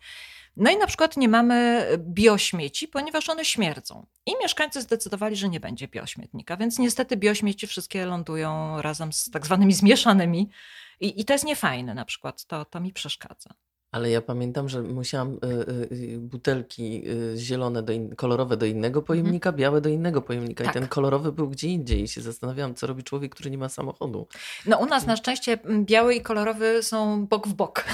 No 0.61 0.71
i 0.71 0.77
na 0.77 0.87
przykład 0.87 1.17
nie 1.17 1.29
mamy 1.29 1.87
biośmieci, 1.99 2.89
ponieważ 2.89 3.29
one 3.29 3.45
śmierdzą. 3.45 4.07
I 4.27 4.33
mieszkańcy 4.43 4.83
zdecydowali, 4.83 5.37
że 5.37 5.49
nie 5.49 5.61
będzie 5.61 5.89
biośmietnika, 5.89 6.57
więc 6.57 6.79
niestety 6.79 7.17
biośmieci 7.17 7.67
wszystkie 7.67 8.07
lądują 8.07 8.83
razem 8.83 9.13
z 9.13 9.31
tak 9.31 9.47
zwanymi 9.47 9.73
zmieszanymi. 9.73 10.51
I, 11.01 11.21
i 11.21 11.25
to 11.25 11.33
jest 11.33 11.45
niefajne 11.45 11.95
na 11.95 12.05
przykład, 12.05 12.45
to, 12.45 12.65
to 12.65 12.81
mi 12.81 12.93
przeszkadza. 12.93 13.55
Ale 13.93 14.11
ja 14.11 14.21
pamiętam, 14.21 14.69
że 14.69 14.83
musiałam 14.83 15.33
y, 15.33 15.47
y, 15.93 16.19
butelki 16.19 17.09
y, 17.09 17.37
zielone, 17.37 17.83
do 17.83 17.93
in, 17.93 18.17
kolorowe 18.17 18.57
do 18.57 18.67
innego 18.67 19.03
pojemnika, 19.03 19.49
mhm. 19.49 19.61
białe 19.61 19.81
do 19.81 19.89
innego 19.89 20.23
pojemnika. 20.23 20.65
Tak. 20.65 20.75
I 20.75 20.79
ten 20.79 20.89
kolorowy 20.89 21.33
był 21.33 21.49
gdzie 21.49 21.69
indziej. 21.69 22.03
I 22.03 22.09
się 22.09 22.21
zastanawiałam, 22.21 22.75
co 22.75 22.87
robi 22.87 23.05
człowiek, 23.05 23.35
który 23.35 23.51
nie 23.51 23.59
ma 23.59 23.69
samochodu. 23.69 24.27
No 24.67 24.79
u 24.79 24.87
nas 24.87 25.07
na 25.07 25.17
szczęście 25.17 25.59
biały 25.81 26.15
i 26.15 26.21
kolorowy 26.21 26.83
są 26.83 27.27
bok 27.27 27.49
w 27.49 27.55
bok, 27.55 27.85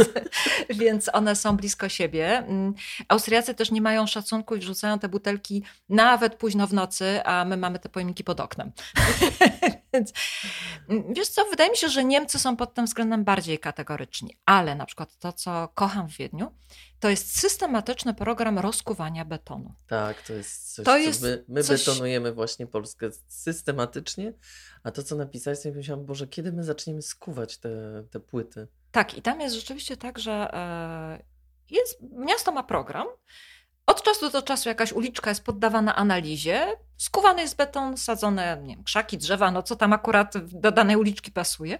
więc 0.80 1.10
one 1.12 1.36
są 1.36 1.56
blisko 1.56 1.88
siebie. 1.88 2.38
Mm, 2.38 2.74
Austriacy 3.08 3.54
też 3.54 3.70
nie 3.70 3.80
mają 3.80 4.06
szacunku 4.06 4.56
i 4.56 4.58
wrzucają 4.58 4.98
te 4.98 5.08
butelki 5.08 5.62
nawet 5.88 6.34
późno 6.34 6.66
w 6.66 6.72
nocy, 6.74 7.24
a 7.24 7.44
my 7.44 7.56
mamy 7.56 7.78
te 7.78 7.88
pojemniki 7.88 8.24
pod 8.24 8.40
oknem. 8.40 8.72
Więc 9.94 10.12
mm, 10.88 11.14
wiesz 11.14 11.28
co, 11.28 11.44
wydaje 11.44 11.70
mi 11.70 11.76
się, 11.76 11.88
że 11.88 12.04
Niemcy 12.04 12.38
są 12.38 12.56
pod 12.56 12.74
tym 12.74 12.86
względem 12.86 13.24
bardziej 13.24 13.58
kategoryczni, 13.58 14.36
ale 14.44 14.74
na 14.74 14.86
przykład 14.86 15.16
to, 15.18 15.32
co 15.32 15.68
kocham 15.74 16.08
w 16.08 16.16
Wiedniu, 16.16 16.52
to 17.00 17.08
jest 17.08 17.40
systematyczny 17.40 18.14
program 18.14 18.58
rozkuwania 18.58 19.24
betonu. 19.24 19.74
Tak, 19.86 20.22
to 20.22 20.32
jest 20.32 20.74
coś, 20.74 20.84
to 20.84 20.98
jest 20.98 21.22
my, 21.22 21.44
my 21.48 21.62
coś... 21.62 21.86
betonujemy 21.86 22.32
właśnie 22.32 22.66
Polskę 22.66 23.10
systematycznie, 23.28 24.32
a 24.82 24.90
to, 24.90 25.02
co 25.02 25.16
napisałeś, 25.16 25.58
sobie 25.58 25.74
myślałam, 25.74 26.06
Boże, 26.06 26.26
kiedy 26.26 26.52
my 26.52 26.64
zaczniemy 26.64 27.02
skuwać 27.02 27.58
te, 27.58 28.04
te 28.10 28.20
płyty? 28.20 28.68
Tak, 28.92 29.14
i 29.14 29.22
tam 29.22 29.40
jest 29.40 29.54
rzeczywiście 29.54 29.96
tak, 29.96 30.18
że 30.18 30.32
e, 30.54 31.22
jest, 31.70 31.98
miasto 32.12 32.52
ma 32.52 32.62
program, 32.62 33.06
od 33.86 34.02
czasu 34.02 34.30
do 34.30 34.42
czasu 34.42 34.68
jakaś 34.68 34.92
uliczka 34.92 35.30
jest 35.30 35.44
poddawana 35.44 35.96
analizie, 35.96 36.66
skuwany 36.96 37.42
jest 37.42 37.56
beton, 37.56 37.96
sadzone 37.96 38.58
nie 38.62 38.74
wiem, 38.76 38.84
krzaki, 38.84 39.18
drzewa, 39.18 39.50
no 39.50 39.62
co 39.62 39.76
tam 39.76 39.92
akurat 39.92 40.34
do 40.46 40.72
danej 40.72 40.96
uliczki 40.96 41.32
pasuje. 41.32 41.78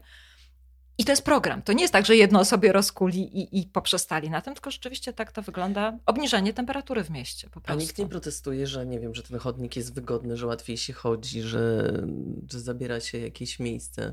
I 0.98 1.04
to 1.04 1.12
jest 1.12 1.24
program. 1.24 1.62
To 1.62 1.72
nie 1.72 1.82
jest 1.82 1.92
tak, 1.92 2.06
że 2.06 2.16
jedno 2.16 2.44
sobie 2.44 2.72
rozkuli 2.72 3.38
i, 3.38 3.60
i 3.60 3.66
poprzestali 3.66 4.30
na 4.30 4.40
tym, 4.40 4.54
tylko 4.54 4.70
rzeczywiście 4.70 5.12
tak 5.12 5.32
to 5.32 5.42
wygląda. 5.42 5.98
Obniżenie 6.06 6.52
temperatury 6.52 7.04
w 7.04 7.10
mieście. 7.10 7.48
Po 7.50 7.60
prostu. 7.60 7.80
A 7.80 7.82
nikt 7.82 7.98
nie 7.98 8.06
protestuje, 8.06 8.66
że 8.66 8.86
nie 8.86 9.00
wiem, 9.00 9.14
że 9.14 9.22
ten 9.22 9.38
chodnik 9.38 9.76
jest 9.76 9.94
wygodny, 9.94 10.36
że 10.36 10.46
łatwiej 10.46 10.76
się 10.76 10.92
chodzi, 10.92 11.42
że, 11.42 11.92
że 12.52 12.60
zabiera 12.60 13.00
się 13.00 13.18
jakieś 13.18 13.58
miejsce. 13.58 14.12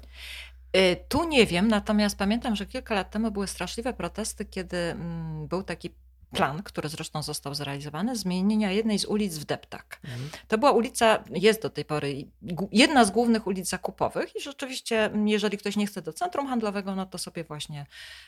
Y, 0.78 0.98
tu 1.10 1.28
nie 1.28 1.46
wiem, 1.46 1.68
natomiast 1.68 2.18
pamiętam, 2.18 2.56
że 2.56 2.66
kilka 2.66 2.96
lat 2.96 3.12
temu 3.12 3.32
były 3.32 3.48
straszliwe 3.48 3.94
protesty, 3.94 4.46
kiedy 4.46 4.78
mm, 4.78 5.48
był 5.48 5.64
taki 5.64 5.90
plan, 6.32 6.64
który 6.64 6.90
zresztą 6.90 7.24
został 7.24 7.56
zrealizowany, 7.56 8.16
zmienienia 8.16 8.72
jednej 8.72 9.00
z 9.00 9.06
ulic 9.06 9.38
w 9.38 9.46
Deptak. 9.46 10.00
Mhm. 10.04 10.30
To 10.48 10.58
była 10.58 10.72
ulica, 10.72 11.24
jest 11.30 11.62
do 11.62 11.70
tej 11.70 11.86
pory 11.86 12.26
jedna 12.72 13.06
z 13.06 13.12
głównych 13.12 13.48
ulic 13.48 13.70
zakupowych 13.70 14.36
i 14.36 14.42
rzeczywiście, 14.42 15.12
jeżeli 15.26 15.58
ktoś 15.58 15.76
nie 15.76 15.88
chce 15.88 16.02
do 16.02 16.14
centrum 16.14 16.48
handlowego, 16.48 16.96
no 16.96 17.06
to 17.06 17.18
sobie 17.18 17.44
właśnie 17.44 17.86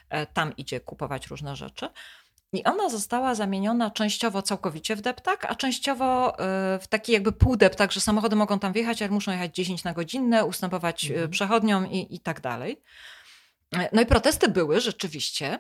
e, 0.10 0.26
tam 0.26 0.56
idzie 0.58 0.80
kupować 0.80 1.28
różne 1.28 1.56
rzeczy. 1.56 1.90
I 2.54 2.64
ona 2.64 2.90
została 2.90 3.36
zamieniona 3.36 3.92
częściowo 3.92 4.42
całkowicie 4.42 4.96
w 4.96 5.02
deptak, 5.02 5.46
a 5.46 5.56
częściowo 5.56 6.40
e, 6.40 6.80
w 6.80 6.88
taki 6.88 7.12
jakby 7.12 7.32
półdeptak, 7.32 7.92
że 7.92 8.02
samochody 8.02 8.36
mogą 8.36 8.60
tam 8.60 8.74
wjechać, 8.74 9.02
ale 9.02 9.12
muszą 9.12 9.32
jechać 9.32 9.56
10 9.56 9.84
na 9.84 9.94
godzinę, 9.94 10.46
ustępować 10.46 11.06
e, 11.06 11.14
mhm. 11.14 11.30
przechodniom 11.30 11.92
i, 11.92 12.16
i 12.16 12.20
tak 12.20 12.42
dalej. 12.42 12.82
No 13.92 14.02
i 14.02 14.06
protesty 14.06 14.50
były 14.50 14.82
rzeczywiście. 14.82 15.60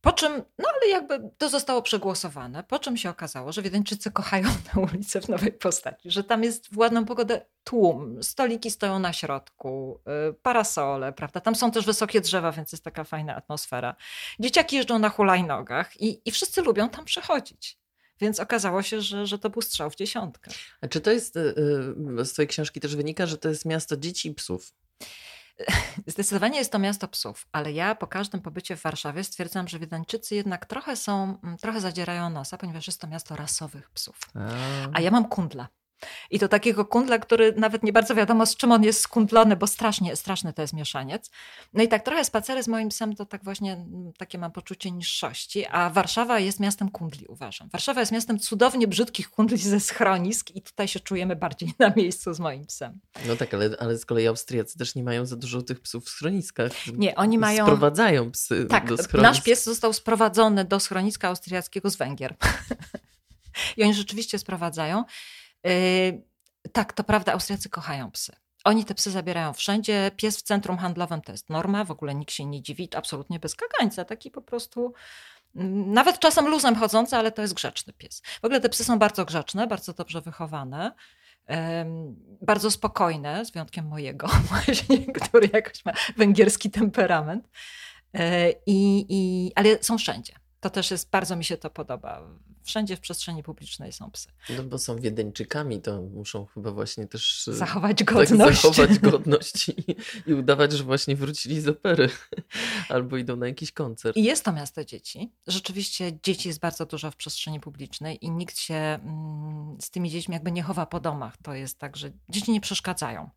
Po 0.00 0.12
czym, 0.12 0.32
no 0.58 0.68
ale 0.68 0.90
jakby 0.90 1.30
to 1.38 1.48
zostało 1.48 1.82
przegłosowane, 1.82 2.64
po 2.64 2.78
czym 2.78 2.96
się 2.96 3.10
okazało, 3.10 3.52
że 3.52 3.62
Wiedeńczycy 3.62 4.10
kochają 4.10 4.48
tę 4.72 4.80
ulicę 4.80 5.20
w 5.20 5.28
nowej 5.28 5.52
postaci, 5.52 6.10
że 6.10 6.24
tam 6.24 6.44
jest 6.44 6.74
w 6.74 6.78
ładną 6.78 7.04
pogodę 7.04 7.40
tłum, 7.64 8.22
stoliki 8.22 8.70
stoją 8.70 8.98
na 8.98 9.12
środku, 9.12 10.00
y, 10.30 10.32
parasole, 10.32 11.12
prawda? 11.12 11.40
Tam 11.40 11.54
są 11.54 11.70
też 11.70 11.86
wysokie 11.86 12.20
drzewa, 12.20 12.52
więc 12.52 12.72
jest 12.72 12.84
taka 12.84 13.04
fajna 13.04 13.36
atmosfera. 13.36 13.96
Dzieciaki 14.40 14.76
jeżdżą 14.76 14.98
na 14.98 15.08
hulajnogach 15.08 16.00
i, 16.00 16.20
i 16.24 16.30
wszyscy 16.30 16.62
lubią 16.62 16.88
tam 16.88 17.04
przechodzić. 17.04 17.78
Więc 18.20 18.40
okazało 18.40 18.82
się, 18.82 19.00
że, 19.00 19.26
że 19.26 19.38
to 19.38 19.50
był 19.50 19.62
strzał 19.62 19.90
w 19.90 19.96
dziesiątkę. 19.96 20.50
A 20.80 20.88
czy 20.88 21.00
to 21.00 21.10
jest, 21.10 21.36
y, 21.36 21.54
y, 22.20 22.24
z 22.24 22.32
twojej 22.32 22.48
książki 22.48 22.80
też 22.80 22.96
wynika, 22.96 23.26
że 23.26 23.38
to 23.38 23.48
jest 23.48 23.64
miasto 23.64 23.96
dzieci 23.96 24.28
i 24.28 24.34
psów? 24.34 24.72
Zdecydowanie 26.06 26.58
jest 26.58 26.72
to 26.72 26.78
miasto 26.78 27.08
psów, 27.08 27.46
ale 27.52 27.72
ja 27.72 27.94
po 27.94 28.06
każdym 28.06 28.40
pobycie 28.40 28.76
w 28.76 28.82
Warszawie 28.82 29.24
stwierdzam, 29.24 29.68
że 29.68 29.78
Wiedeńczycy 29.78 30.34
jednak 30.34 30.66
trochę 30.66 30.96
są, 30.96 31.38
mm, 31.44 31.56
trochę 31.56 31.80
zadzierają 31.80 32.30
nosa, 32.30 32.58
ponieważ 32.58 32.86
jest 32.86 33.00
to 33.00 33.06
miasto 33.06 33.36
rasowych 33.36 33.90
psów. 33.90 34.18
A, 34.34 34.38
A 34.92 35.00
ja 35.00 35.10
mam 35.10 35.28
kundla. 35.28 35.68
I 36.30 36.38
to 36.38 36.48
takiego 36.48 36.84
kundla, 36.84 37.18
który 37.18 37.54
nawet 37.56 37.82
nie 37.82 37.92
bardzo 37.92 38.14
wiadomo, 38.14 38.46
z 38.46 38.56
czym 38.56 38.72
on 38.72 38.84
jest 38.84 39.00
skundlony, 39.00 39.56
bo 39.56 39.66
strasznie, 39.66 40.16
straszny 40.16 40.52
to 40.52 40.62
jest 40.62 40.74
mieszaniec. 40.74 41.30
No 41.72 41.82
i 41.82 41.88
tak 41.88 42.04
trochę 42.04 42.24
spacery 42.24 42.62
z 42.62 42.68
moim 42.68 42.88
psem 42.88 43.16
to 43.16 43.26
tak 43.26 43.44
właśnie 43.44 43.72
mm, 43.72 44.12
takie 44.18 44.38
mam 44.38 44.52
poczucie 44.52 44.90
niższości, 44.90 45.66
a 45.66 45.90
Warszawa 45.90 46.38
jest 46.38 46.60
miastem 46.60 46.90
kundli, 46.90 47.26
uważam. 47.26 47.68
Warszawa 47.68 48.00
jest 48.00 48.12
miastem 48.12 48.38
cudownie 48.38 48.88
brzydkich 48.88 49.30
kundli 49.30 49.58
ze 49.58 49.80
schronisk 49.80 50.50
i 50.50 50.62
tutaj 50.62 50.88
się 50.88 51.00
czujemy 51.00 51.36
bardziej 51.36 51.72
na 51.78 51.92
miejscu 51.96 52.34
z 52.34 52.40
moim 52.40 52.66
psem. 52.66 53.00
No 53.26 53.36
tak, 53.36 53.54
ale, 53.54 53.70
ale 53.78 53.98
z 53.98 54.06
kolei 54.06 54.26
Austriacy 54.26 54.78
też 54.78 54.94
nie 54.94 55.02
mają 55.02 55.26
za 55.26 55.36
dużo 55.36 55.62
tych 55.62 55.80
psów 55.80 56.04
w 56.04 56.08
schroniskach. 56.08 56.72
Nie, 56.96 57.14
oni 57.14 57.38
mają... 57.38 57.64
Sprowadzają 57.64 58.30
psy 58.30 58.66
tak, 58.70 58.88
do 58.88 58.96
schronisk. 58.96 59.22
nasz 59.22 59.42
pies 59.42 59.64
został 59.64 59.92
sprowadzony 59.92 60.64
do 60.64 60.80
schroniska 60.80 61.28
austriackiego 61.28 61.90
z 61.90 61.96
Węgier. 61.96 62.34
I 63.76 63.82
oni 63.82 63.94
rzeczywiście 63.94 64.38
sprowadzają. 64.38 65.04
Yy, 65.68 66.22
tak, 66.72 66.92
to 66.92 67.04
prawda, 67.04 67.32
Austriacy 67.32 67.68
kochają 67.68 68.10
psy. 68.10 68.32
Oni 68.64 68.84
te 68.84 68.94
psy 68.94 69.10
zabierają 69.10 69.52
wszędzie. 69.52 70.10
Pies 70.16 70.38
w 70.38 70.42
centrum 70.42 70.78
handlowym 70.78 71.20
to 71.20 71.32
jest 71.32 71.50
norma, 71.50 71.84
w 71.84 71.90
ogóle 71.90 72.14
nikt 72.14 72.32
się 72.32 72.44
nie 72.44 72.62
dziwi, 72.62 72.88
absolutnie 72.96 73.38
bez 73.38 73.54
kagańca, 73.54 74.04
taki 74.04 74.30
po 74.30 74.42
prostu 74.42 74.92
mm, 75.56 75.92
nawet 75.92 76.18
czasem 76.18 76.48
luzem 76.48 76.74
chodzący, 76.76 77.16
ale 77.16 77.32
to 77.32 77.42
jest 77.42 77.54
grzeczny 77.54 77.92
pies. 77.92 78.22
W 78.42 78.44
ogóle 78.44 78.60
te 78.60 78.68
psy 78.68 78.84
są 78.84 78.98
bardzo 78.98 79.24
grzeczne, 79.24 79.66
bardzo 79.66 79.92
dobrze 79.92 80.20
wychowane, 80.20 80.92
bardzo 82.42 82.70
spokojne, 82.70 83.44
z 83.44 83.50
wyjątkiem 83.50 83.86
mojego 83.86 84.28
który 85.22 85.50
jakoś 85.52 85.84
ma 85.84 85.92
węgierski 86.16 86.70
temperament. 86.70 87.48
E, 88.14 88.50
I, 88.66 89.06
i, 89.08 89.52
ale 89.54 89.82
są 89.82 89.98
wszędzie. 89.98 90.32
To 90.60 90.70
też 90.70 90.90
jest, 90.90 91.10
bardzo 91.10 91.36
mi 91.36 91.44
się 91.44 91.56
to 91.56 91.70
podoba 91.70 92.22
wszędzie 92.68 92.96
w 92.96 93.00
przestrzeni 93.00 93.42
publicznej 93.42 93.92
są 93.92 94.10
psy. 94.10 94.28
No 94.56 94.62
bo 94.62 94.78
są 94.78 94.96
wiedeńczykami, 94.96 95.82
to 95.82 96.02
muszą 96.02 96.46
chyba 96.46 96.70
właśnie 96.70 97.06
też 97.06 97.48
e, 97.48 97.52
zachować 97.52 98.04
godność. 98.04 98.62
Tak, 98.62 98.74
zachować 98.74 98.98
godność 99.10 99.68
i, 99.68 99.96
i, 100.26 100.34
udawać, 100.34 100.72
że 100.72 100.84
właśnie 100.84 101.16
wrócili 101.16 101.60
z 101.60 101.68
opery 101.68 102.10
albo 102.88 103.16
idą 103.16 103.36
na 103.36 103.46
jakiś 103.46 103.72
koncert. 103.72 104.16
I 104.16 104.22
jest 104.22 104.44
to 104.44 104.52
miasto 104.52 104.84
dzieci. 104.84 105.32
Rzeczywiście 105.46 106.12
dzieci 106.22 106.48
jest 106.48 106.60
bardzo 106.60 106.86
dużo 106.86 107.10
w 107.10 107.16
przestrzeni 107.16 107.60
publicznej 107.60 108.24
i 108.24 108.30
nikt 108.30 108.58
się 108.58 108.74
mm, 108.74 109.76
z 109.80 109.90
tymi 109.90 110.10
dziećmi 110.10 110.34
jakby 110.34 110.52
nie 110.52 110.62
chowa 110.62 110.86
po 110.86 111.00
domach. 111.00 111.36
To 111.42 111.54
jest 111.54 111.78
tak, 111.78 111.96
że 111.96 112.10
dzieci 112.28 112.52
nie 112.52 112.60
przeszkadzają. 112.60 113.30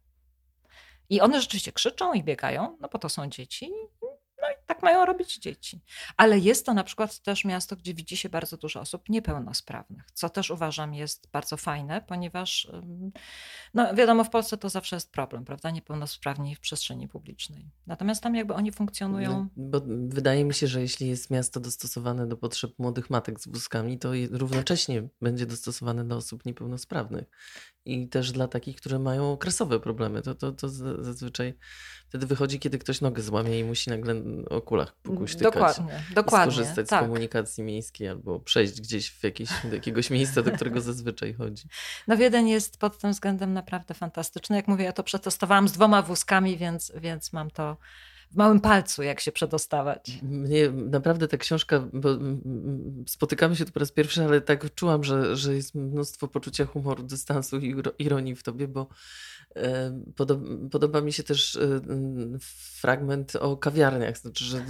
I 1.10 1.22
one 1.22 1.42
rzeczywiście 1.42 1.72
krzyczą 1.72 2.13
i 2.13 2.24
biegają, 2.24 2.78
no 2.82 2.90
bo 2.94 3.00
to 3.00 3.10
są 3.10 3.30
dzieci 3.30 3.72
tak 4.74 4.84
mają 4.84 5.06
robić 5.06 5.38
dzieci. 5.38 5.82
Ale 6.18 6.40
jest 6.40 6.66
to 6.66 6.74
na 6.74 6.84
przykład 6.84 7.20
też 7.20 7.46
miasto, 7.46 7.75
gdzie 7.75 7.94
widzi 7.94 8.18
się 8.18 8.30
bardzo 8.30 8.58
dużo 8.58 8.80
osób 8.80 9.10
niepełnosprawnych, 9.10 10.04
co 10.13 10.30
też 10.30 10.50
uważam 10.50 10.94
jest 10.94 11.28
bardzo 11.32 11.58
fajne, 11.58 12.01
ponieważ 12.01 12.72
no 13.74 13.96
wiadomo, 13.96 14.24
w 14.24 14.30
Polsce 14.30 14.58
to 14.58 14.70
zawsze 14.70 14.96
jest 14.96 15.12
problem, 15.12 15.46
prawda? 15.46 15.72
Niepełnosprawni 15.72 16.56
w 16.56 16.60
przestrzeni 16.60 17.08
publicznej. 17.08 17.70
Natomiast 17.88 18.24
tam 18.24 18.36
jakby 18.36 18.54
oni 18.54 18.72
funkcjonują. 18.72 19.30
No, 19.30 19.48
bo 19.58 19.82
wydaje 20.08 20.46
mi 20.46 20.54
się, 20.54 20.68
że 20.68 20.82
jeśli 20.82 21.08
jest 21.08 21.30
miasto 21.30 21.60
dostosowane 21.60 22.28
do 22.28 22.38
potrzeb 22.38 22.72
młodych 22.80 23.10
matek 23.10 23.40
z 23.40 23.48
wózkami, 23.48 24.00
to 24.00 24.12
równocześnie 24.32 25.08
będzie 25.22 25.46
dostosowane 25.46 26.08
do 26.08 26.16
osób 26.16 26.46
niepełnosprawnych. 26.46 27.25
I 27.86 28.08
też 28.08 28.32
dla 28.32 28.48
takich, 28.48 28.76
które 28.76 29.00
mają 29.00 29.32
okresowe 29.32 29.80
problemy. 29.80 30.22
To, 30.22 30.36
to, 30.36 30.52
to 30.52 30.70
zazwyczaj 31.04 31.54
wtedy 32.10 32.26
wychodzi, 32.26 32.60
kiedy 32.60 32.80
ktoś 32.80 33.02
nogę 33.02 33.22
złamie 33.22 33.60
i 33.60 33.64
musi 33.64 33.90
nagle 33.90 34.16
o 34.50 34.62
kulach 34.62 34.96
pokuśtykać. 34.96 35.54
Dokładnie, 35.54 36.04
dokładnie. 36.16 36.54
skorzystać 36.54 36.90
tak. 36.90 37.00
z 37.00 37.04
komunikacji 37.04 37.64
miejskiej 37.64 38.08
albo 38.08 38.40
przejść 38.40 38.82
gdzieś 38.82 39.12
w 39.12 39.24
jakieś, 39.24 39.50
do 39.64 39.76
jakiegoś 39.76 40.10
miejsca, 40.10 40.42
do 40.42 40.52
którego 40.52 40.82
zazwyczaj 40.82 41.34
chodzi. 41.34 41.64
No 42.08 42.18
Wiedeń 42.18 42.50
jest 42.50 42.78
pod 42.78 42.98
tym 42.98 43.12
względem 43.12 43.54
naprawdę 43.54 43.94
fantastyczny. 43.94 44.56
Jak 44.56 44.68
mówię, 44.68 44.86
ja 44.86 44.94
to 44.94 45.04
przetestowałam 45.04 45.68
z 45.68 45.72
dwoma 45.72 46.02
wózkami, 46.02 46.58
więc, 46.58 46.92
więc 46.96 47.34
mam 47.34 47.52
to 47.52 47.78
w 48.32 48.36
małym 48.36 48.60
palcu, 48.60 49.04
jak 49.04 49.20
się 49.20 49.32
przedostawać. 49.32 50.20
Mnie 50.24 50.72
naprawdę 50.72 51.28
ta 51.28 51.38
książka, 51.38 51.88
bo 51.94 52.10
spotykamy 53.08 53.56
się 53.56 53.66
tu 53.66 53.72
po 53.72 53.80
raz 53.80 53.92
pierwszy, 53.92 54.24
ale 54.24 54.42
tak 54.42 54.76
czułam, 54.76 55.04
że, 55.04 55.36
że 55.36 55.56
jest 55.56 55.76
mnóstwo 55.76 56.28
poczucia 56.28 56.66
humoru, 56.66 57.04
dystansu 57.04 57.60
i 57.60 57.76
ironii 58.00 58.36
w 58.36 58.44
tobie, 58.44 58.68
bo 58.68 58.88
podoba, 60.16 60.48
podoba 60.72 61.02
mi 61.02 61.14
się 61.14 61.24
też 61.24 61.60
fragment 62.80 63.36
o 63.36 63.58
kawiarniach. 63.58 64.18
Znaczy, 64.18 64.46
że, 64.46 64.58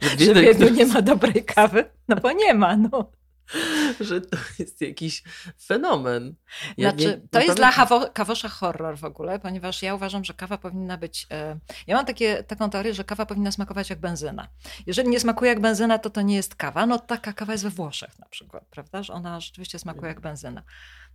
że, 0.00 0.24
że 0.24 0.34
Wiedniu 0.34 0.68
nie 0.68 0.86
ma 0.86 1.02
dobrej 1.02 1.44
kawy? 1.44 1.84
No 2.08 2.16
bo 2.16 2.32
nie 2.32 2.54
ma, 2.54 2.76
no. 2.76 3.12
że 4.00 4.20
to 4.20 4.36
jest 4.58 4.80
jakiś 4.80 5.22
fenomen. 5.66 6.34
Ja 6.76 6.90
znaczy, 6.90 7.06
nie, 7.06 7.28
to 7.30 7.40
jest 7.40 7.56
dla 7.56 7.72
kawo, 7.72 8.10
kawosza 8.10 8.48
horror 8.48 8.98
w 8.98 9.04
ogóle, 9.04 9.38
ponieważ 9.38 9.82
ja 9.82 9.94
uważam, 9.94 10.24
że 10.24 10.34
kawa 10.34 10.58
powinna 10.58 10.98
być. 10.98 11.26
E, 11.30 11.58
ja 11.86 11.96
mam 11.96 12.06
takie, 12.06 12.44
taką 12.44 12.70
teorię, 12.70 12.94
że 12.94 13.04
kawa 13.04 13.26
powinna 13.26 13.52
smakować 13.52 13.90
jak 13.90 14.00
benzyna. 14.00 14.48
Jeżeli 14.86 15.08
nie 15.08 15.20
smakuje 15.20 15.48
jak 15.48 15.60
benzyna, 15.60 15.98
to 15.98 16.10
to 16.10 16.22
nie 16.22 16.36
jest 16.36 16.54
kawa. 16.54 16.86
No 16.86 16.98
taka 16.98 17.32
kawa 17.32 17.52
jest 17.52 17.64
we 17.64 17.70
Włoszech 17.70 18.18
na 18.18 18.26
przykład, 18.26 18.64
prawda? 18.70 19.02
Że 19.02 19.12
ona 19.12 19.40
rzeczywiście 19.40 19.78
smakuje 19.78 20.08
jak 20.08 20.20
benzyna. 20.20 20.62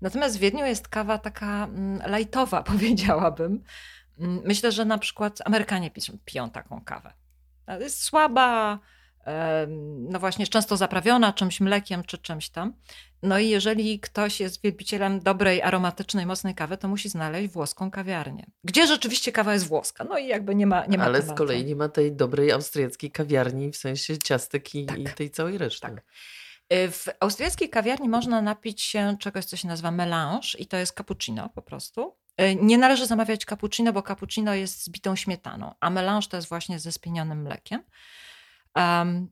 Natomiast 0.01 0.37
w 0.37 0.39
Wiedniu 0.39 0.65
jest 0.65 0.87
kawa 0.87 1.17
taka 1.17 1.63
mm, 1.63 2.17
lightowa, 2.17 2.63
powiedziałabym. 2.73 3.63
Mm, 4.19 4.41
myślę, 4.45 4.71
że 4.71 4.85
na 4.85 4.97
przykład 4.97 5.39
Amerykanie 5.45 5.91
piją 6.25 6.49
taką 6.49 6.81
kawę. 6.81 7.13
Jest 7.79 8.03
słaba, 8.03 8.79
no 9.97 10.19
właśnie 10.19 10.47
często 10.47 10.77
zaprawiona 10.77 11.33
czymś 11.33 11.59
mlekiem 11.59 12.03
czy 12.03 12.17
czymś 12.17 12.49
tam. 12.49 12.73
No 13.23 13.39
i 13.39 13.49
jeżeli 13.49 13.99
ktoś 13.99 14.39
jest 14.39 14.61
wielbicielem 14.61 15.19
dobrej, 15.19 15.61
aromatycznej, 15.61 16.25
mocnej 16.25 16.55
kawy, 16.55 16.77
to 16.77 16.87
musi 16.87 17.09
znaleźć 17.09 17.53
włoską 17.53 17.91
kawiarnię. 17.91 18.45
Gdzie 18.63 18.87
rzeczywiście 18.87 19.31
kawa 19.31 19.53
jest 19.53 19.67
włoska. 19.67 20.03
No 20.03 20.17
i 20.17 20.27
jakby 20.27 20.55
nie 20.55 20.67
ma 20.67 20.85
nie 20.85 20.97
ma 20.97 21.03
Ale 21.03 21.21
z 21.21 21.33
kolei 21.33 21.65
nie 21.65 21.75
ma 21.75 21.89
tej 21.89 22.11
dobrej 22.11 22.51
austriackiej 22.51 23.11
kawiarni 23.11 23.71
w 23.71 23.77
sensie 23.77 24.17
ciastek 24.17 24.75
i, 24.75 24.85
tak. 24.85 24.99
i 24.99 25.03
tej 25.03 25.29
całej 25.29 25.57
reszty. 25.57 25.81
Tak. 25.81 26.03
Y, 26.73 26.91
w 26.91 27.05
austriackiej 27.19 27.69
kawiarni 27.69 28.09
można 28.09 28.41
napić 28.41 28.81
się 28.81 29.17
czegoś, 29.19 29.45
co 29.45 29.57
się 29.57 29.67
nazywa 29.67 29.91
melange 29.91 30.47
i 30.57 30.67
to 30.67 30.77
jest 30.77 30.93
cappuccino 30.97 31.49
po 31.49 31.61
prostu. 31.61 32.15
Y, 32.41 32.55
nie 32.55 32.77
należy 32.77 33.05
zamawiać 33.05 33.45
cappuccino, 33.45 33.93
bo 33.93 34.01
cappuccino 34.01 34.53
jest 34.53 34.83
z 34.83 34.89
bitą 34.89 35.15
śmietaną, 35.15 35.73
a 35.79 35.89
melange 35.89 36.27
to 36.27 36.37
jest 36.37 36.49
właśnie 36.49 36.79
ze 36.79 36.91
spienionym 36.91 37.41
mlekiem. 37.41 37.83
Um, 38.79 39.29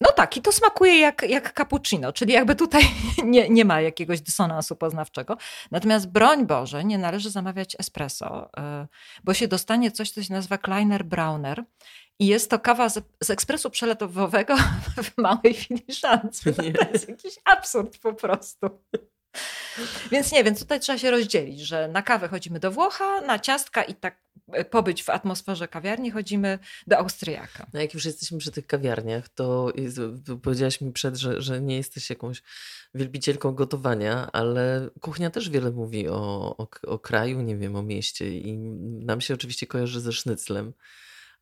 no 0.00 0.12
tak, 0.12 0.36
i 0.36 0.42
to 0.42 0.52
smakuje 0.52 0.98
jak, 0.98 1.22
jak 1.28 1.54
cappuccino, 1.54 2.12
czyli 2.12 2.32
jakby 2.32 2.54
tutaj 2.54 2.82
nie, 3.24 3.48
nie 3.48 3.64
ma 3.64 3.80
jakiegoś 3.80 4.20
dysonansu 4.20 4.76
poznawczego. 4.76 5.36
Natomiast 5.70 6.10
broń 6.10 6.46
Boże, 6.46 6.84
nie 6.84 6.98
należy 6.98 7.30
zamawiać 7.30 7.76
espresso, 7.78 8.50
y, 8.84 8.88
bo 9.24 9.34
się 9.34 9.48
dostanie 9.48 9.90
coś, 9.90 10.10
co 10.10 10.22
się 10.22 10.34
nazywa 10.34 10.58
Kleiner 10.58 11.04
Browner. 11.04 11.64
I 12.18 12.26
jest 12.26 12.50
to 12.50 12.58
kawa 12.58 12.88
z, 12.88 13.02
z 13.22 13.30
ekspresu 13.30 13.70
przeletowego 13.70 14.56
w 15.04 15.18
małej 15.18 15.54
filiżance. 15.64 16.52
To 16.52 16.62
jest 16.92 17.08
jakiś 17.08 17.34
absurd 17.44 17.98
po 17.98 18.14
prostu. 18.14 18.66
Więc 20.10 20.32
nie, 20.32 20.44
więc 20.44 20.58
tutaj 20.58 20.80
trzeba 20.80 20.98
się 20.98 21.10
rozdzielić, 21.10 21.60
że 21.60 21.88
na 21.88 22.02
kawę 22.02 22.28
chodzimy 22.28 22.60
do 22.60 22.70
Włocha, 22.70 23.20
na 23.20 23.38
ciastka 23.38 23.82
i 23.82 23.94
tak 23.94 24.20
e, 24.52 24.64
pobyć 24.64 25.02
w 25.02 25.10
atmosferze 25.10 25.68
kawiarni 25.68 26.10
chodzimy 26.10 26.58
do 26.86 26.98
Austriaka. 26.98 27.66
No 27.72 27.80
jak 27.80 27.94
już 27.94 28.04
jesteśmy 28.04 28.38
przy 28.38 28.52
tych 28.52 28.66
kawiarniach, 28.66 29.28
to 29.28 29.72
powiedziałaś 30.42 30.80
mi 30.80 30.92
przed, 30.92 31.16
że, 31.16 31.42
że 31.42 31.60
nie 31.60 31.76
jesteś 31.76 32.10
jakąś 32.10 32.42
wielbicielką 32.94 33.52
gotowania, 33.52 34.30
ale 34.32 34.90
kuchnia 35.00 35.30
też 35.30 35.50
wiele 35.50 35.70
mówi 35.70 36.08
o, 36.08 36.56
o, 36.58 36.68
o 36.86 36.98
kraju, 36.98 37.40
nie 37.40 37.56
wiem, 37.56 37.76
o 37.76 37.82
mieście 37.82 38.38
i 38.38 38.58
nam 39.04 39.20
się 39.20 39.34
oczywiście 39.34 39.66
kojarzy 39.66 40.00
ze 40.00 40.12
sznyclem. 40.12 40.72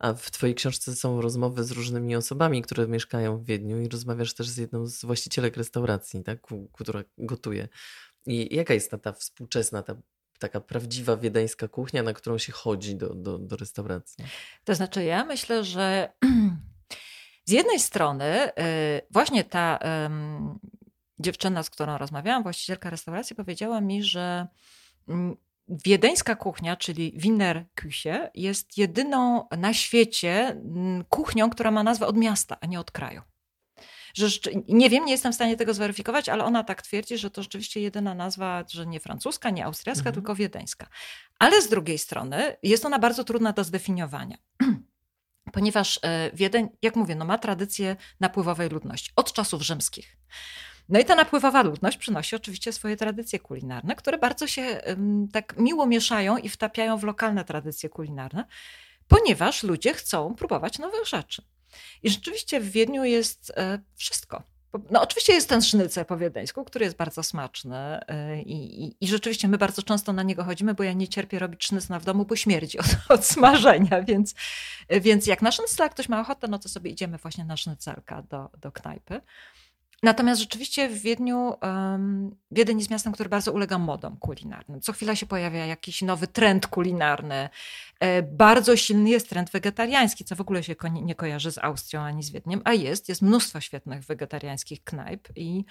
A 0.00 0.14
w 0.14 0.30
Twojej 0.30 0.54
książce 0.54 0.94
są 0.96 1.20
rozmowy 1.20 1.64
z 1.64 1.70
różnymi 1.70 2.16
osobami, 2.16 2.62
które 2.62 2.88
mieszkają 2.88 3.38
w 3.38 3.44
Wiedniu 3.44 3.80
i 3.80 3.88
rozmawiasz 3.88 4.34
też 4.34 4.48
z 4.48 4.56
jedną 4.56 4.86
z 4.86 5.04
właścicielek 5.04 5.56
restauracji, 5.56 6.22
tak, 6.22 6.38
która 6.72 7.04
gotuje. 7.18 7.68
I 8.26 8.56
jaka 8.56 8.74
jest 8.74 8.90
ta, 8.90 8.98
ta 8.98 9.12
współczesna, 9.12 9.82
ta 9.82 9.96
taka 10.38 10.60
prawdziwa 10.60 11.16
wiedeńska 11.16 11.68
kuchnia, 11.68 12.02
na 12.02 12.12
którą 12.12 12.38
się 12.38 12.52
chodzi 12.52 12.96
do, 12.96 13.14
do, 13.14 13.38
do 13.38 13.56
restauracji? 13.56 14.24
To 14.64 14.74
znaczy, 14.74 15.04
ja 15.04 15.24
myślę, 15.24 15.64
że 15.64 16.12
z 17.48 17.52
jednej 17.52 17.80
strony 17.80 18.48
y, 18.48 18.52
właśnie 19.10 19.44
ta 19.44 19.78
dziewczyna, 21.18 21.62
z 21.62 21.70
którą 21.70 21.98
rozmawiałam, 21.98 22.42
właścicielka 22.42 22.90
restauracji, 22.90 23.36
powiedziała 23.36 23.80
mi, 23.80 24.02
że 24.02 24.46
mm, 25.08 25.36
Wiedeńska 25.84 26.36
kuchnia, 26.36 26.76
czyli 26.76 27.12
Wiener 27.16 27.66
Küche, 27.80 28.30
jest 28.34 28.78
jedyną 28.78 29.48
na 29.58 29.74
świecie 29.74 30.48
mm, 30.48 31.04
kuchnią, 31.04 31.50
która 31.50 31.70
ma 31.70 31.82
nazwę 31.82 32.06
od 32.06 32.16
miasta, 32.16 32.56
a 32.60 32.66
nie 32.66 32.80
od 32.80 32.90
kraju. 32.90 33.22
Że, 34.14 34.28
nie 34.68 34.90
wiem, 34.90 35.04
nie 35.04 35.12
jestem 35.12 35.32
w 35.32 35.34
stanie 35.34 35.56
tego 35.56 35.74
zweryfikować, 35.74 36.28
ale 36.28 36.44
ona 36.44 36.64
tak 36.64 36.82
twierdzi, 36.82 37.18
że 37.18 37.30
to 37.30 37.42
rzeczywiście 37.42 37.80
jedyna 37.80 38.14
nazwa, 38.14 38.64
że 38.70 38.86
nie 38.86 39.00
francuska, 39.00 39.50
nie 39.50 39.64
austriacka, 39.64 40.00
mhm. 40.00 40.14
tylko 40.14 40.34
wiedeńska. 40.34 40.86
Ale 41.38 41.62
z 41.62 41.68
drugiej 41.68 41.98
strony 41.98 42.56
jest 42.62 42.84
ona 42.84 42.98
bardzo 42.98 43.24
trudna 43.24 43.52
do 43.52 43.64
zdefiniowania. 43.64 44.38
Ponieważ 45.52 46.00
e, 46.02 46.30
Wiedeń, 46.34 46.68
jak 46.82 46.96
mówię, 46.96 47.14
no 47.14 47.24
ma 47.24 47.38
tradycję 47.38 47.96
napływowej 48.20 48.68
ludności 48.68 49.12
od 49.16 49.32
czasów 49.32 49.62
rzymskich. 49.62 50.16
No 50.90 51.00
i 51.00 51.04
ta 51.04 51.14
napływowa 51.14 51.62
ludność 51.62 51.98
przynosi 51.98 52.36
oczywiście 52.36 52.72
swoje 52.72 52.96
tradycje 52.96 53.38
kulinarne, 53.38 53.96
które 53.96 54.18
bardzo 54.18 54.46
się 54.46 54.80
tak 55.32 55.56
miło 55.58 55.86
mieszają 55.86 56.36
i 56.36 56.48
wtapiają 56.48 56.98
w 56.98 57.04
lokalne 57.04 57.44
tradycje 57.44 57.88
kulinarne, 57.88 58.44
ponieważ 59.08 59.62
ludzie 59.62 59.94
chcą 59.94 60.34
próbować 60.34 60.78
nowych 60.78 61.06
rzeczy. 61.06 61.42
I 62.02 62.10
rzeczywiście 62.10 62.60
w 62.60 62.70
Wiedniu 62.70 63.04
jest 63.04 63.52
e, 63.56 63.78
wszystko. 63.96 64.42
No, 64.90 65.02
oczywiście 65.02 65.32
jest 65.32 65.48
ten 65.48 65.62
sznycer 65.62 66.06
po 66.06 66.16
wiedeńsku, 66.16 66.64
który 66.64 66.84
jest 66.84 66.96
bardzo 66.96 67.22
smaczny 67.22 67.76
e, 67.76 68.42
i, 68.42 68.84
i, 68.84 68.96
i, 69.00 69.08
rzeczywiście 69.08 69.48
my 69.48 69.58
bardzo 69.58 69.82
często 69.82 70.12
na 70.12 70.22
niego 70.22 70.44
chodzimy, 70.44 70.74
bo 70.74 70.82
ja 70.82 70.92
nie 70.92 71.08
cierpię 71.08 71.38
robić 71.38 71.64
sznycna 71.64 72.00
w 72.00 72.04
domu, 72.04 72.24
bo 72.24 72.36
śmierdzi 72.36 72.78
od, 72.78 72.86
od 73.18 73.24
smażenia, 73.24 74.02
więc, 74.02 74.34
więc 74.90 75.26
jak 75.26 75.42
na 75.42 75.52
sznycla 75.52 75.88
ktoś 75.88 76.08
ma 76.08 76.20
ochotę, 76.20 76.48
no 76.48 76.58
to 76.58 76.68
sobie 76.68 76.90
idziemy 76.90 77.18
właśnie 77.18 77.44
na 77.44 77.56
sznycelka 77.56 78.22
do, 78.22 78.48
do 78.58 78.72
knajpy. 78.72 79.20
Natomiast 80.02 80.40
rzeczywiście 80.40 80.88
w 80.88 80.98
Wiedniu, 80.98 81.54
um, 81.62 82.36
Wiedeń 82.50 82.78
jest 82.78 82.90
miastem, 82.90 83.12
który 83.12 83.28
bardzo 83.28 83.52
ulega 83.52 83.78
modom 83.78 84.16
kulinarnym. 84.16 84.80
Co 84.80 84.92
chwila 84.92 85.16
się 85.16 85.26
pojawia 85.26 85.66
jakiś 85.66 86.02
nowy 86.02 86.26
trend 86.26 86.66
kulinarny. 86.66 87.48
E, 88.00 88.22
bardzo 88.22 88.76
silny 88.76 89.10
jest 89.10 89.28
trend 89.28 89.50
wegetariański, 89.50 90.24
co 90.24 90.36
w 90.36 90.40
ogóle 90.40 90.62
się 90.62 90.76
ko 90.76 90.88
nie 90.88 91.14
kojarzy 91.14 91.52
z 91.52 91.58
Austrią 91.58 92.00
ani 92.00 92.22
z 92.22 92.30
Wiedniem, 92.30 92.60
a 92.64 92.72
jest. 92.72 93.08
Jest 93.08 93.22
mnóstwo 93.22 93.60
świetnych 93.60 94.04
wegetariańskich 94.04 94.84
knajp 94.84 95.28
i, 95.36 95.64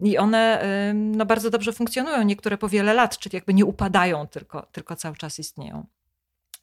i 0.00 0.18
one 0.18 0.62
no, 0.94 1.26
bardzo 1.26 1.50
dobrze 1.50 1.72
funkcjonują. 1.72 2.22
Niektóre 2.22 2.58
po 2.58 2.68
wiele 2.68 2.94
lat, 2.94 3.18
czyli 3.18 3.36
jakby 3.36 3.54
nie 3.54 3.64
upadają, 3.64 4.26
tylko, 4.26 4.62
tylko 4.62 4.96
cały 4.96 5.16
czas 5.16 5.38
istnieją. 5.38 5.86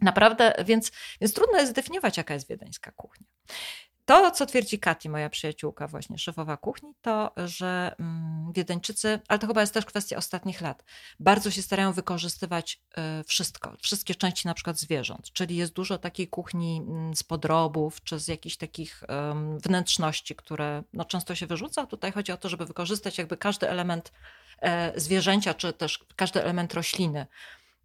Naprawdę, 0.02 0.54
więc, 0.66 0.92
więc 1.22 1.34
trudno 1.34 1.58
jest 1.58 1.72
zdefiniować, 1.72 2.18
jaka 2.18 2.34
jest 2.34 2.48
wiedeńska 2.48 2.92
kuchnia. 2.92 3.28
To, 4.12 4.32
co 4.32 4.46
twierdzi 4.46 4.80
Kati, 4.80 5.10
moja 5.10 5.30
przyjaciółka, 5.30 5.88
właśnie 5.88 6.18
szefowa 6.18 6.58
kuchni, 6.58 6.94
to, 7.02 7.32
że 7.38 7.96
mm, 8.00 8.52
Wiedeńczycy, 8.54 9.20
ale 9.28 9.40
to 9.40 9.48
chyba 9.48 9.62
jest 9.62 9.74
też 9.74 9.86
kwestia 9.86 10.18
ostatnich 10.18 10.62
lat, 10.62 10.84
bardzo 11.20 11.52
się 11.52 11.62
starają 11.62 11.94
wykorzystywać 11.94 12.82
y, 13.20 13.24
wszystko, 13.24 13.74
wszystkie 13.82 14.16
części 14.16 14.48
na 14.48 14.54
przykład 14.54 14.78
zwierząt, 14.78 15.32
czyli 15.34 15.56
jest 15.56 15.74
dużo 15.74 15.98
takiej 15.98 16.28
kuchni 16.28 16.82
mm, 16.88 17.16
z 17.16 17.24
podrobów, 17.24 18.04
czy 18.04 18.20
z 18.20 18.28
jakichś 18.28 18.58
takich 18.58 19.04
wnętrzności, 19.64 20.36
które 20.36 20.84
no, 20.94 21.06
często 21.06 21.36
się 21.36 21.48
wyrzuca. 21.48 21.86
Tutaj 21.86 22.12
chodzi 22.12 22.32
o 22.32 22.38
to, 22.38 22.50
żeby 22.50 22.66
wykorzystać 22.66 23.18
jakby 23.18 23.38
każdy 23.38 23.70
element 23.70 24.12
e, 24.62 25.00
zwierzęcia, 25.00 25.54
czy 25.54 25.74
też 25.74 26.06
każdy 26.16 26.44
element 26.44 26.74
rośliny 26.74 27.28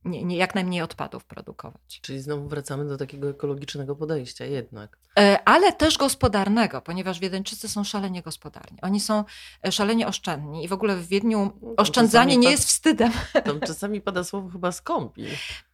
nie, 0.05 0.25
nie, 0.25 0.37
jak 0.37 0.55
najmniej 0.55 0.83
odpadów 0.83 1.25
produkować. 1.25 2.01
Czyli 2.01 2.21
znowu 2.21 2.49
wracamy 2.49 2.85
do 2.85 2.97
takiego 2.97 3.31
ekologicznego 3.31 3.97
podejścia 3.97 4.45
jednak. 4.45 4.99
E, 5.19 5.49
ale 5.49 5.73
też 5.73 5.99
gospodarnego, 5.99 6.81
ponieważ 6.81 7.19
Wiedeńczycy 7.19 7.69
są 7.69 7.85
szalenie 7.85 8.23
gospodarni. 8.23 8.79
Oni 8.83 9.01
są 9.01 9.25
e, 9.67 9.73
szalenie 9.73 10.07
oszczędni 10.07 10.65
i 10.65 10.69
w 10.69 10.73
ogóle 10.73 10.97
w 10.97 11.09
Wiedniu 11.09 11.53
oszczędzanie 11.77 12.37
nie 12.37 12.51
jest 12.51 12.65
wstydem. 12.69 13.13
Tam 13.45 13.61
czasami 13.61 14.01
pada 14.01 14.25
słowo 14.25 14.49
chyba 14.49 14.73
skąpi. 14.73 15.25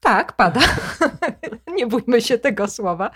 Tak, 0.03 0.33
pada. 0.33 0.61
nie 1.77 1.87
bójmy 1.87 2.23
się 2.23 2.38
tego 2.38 2.69
słowa. 2.69 3.11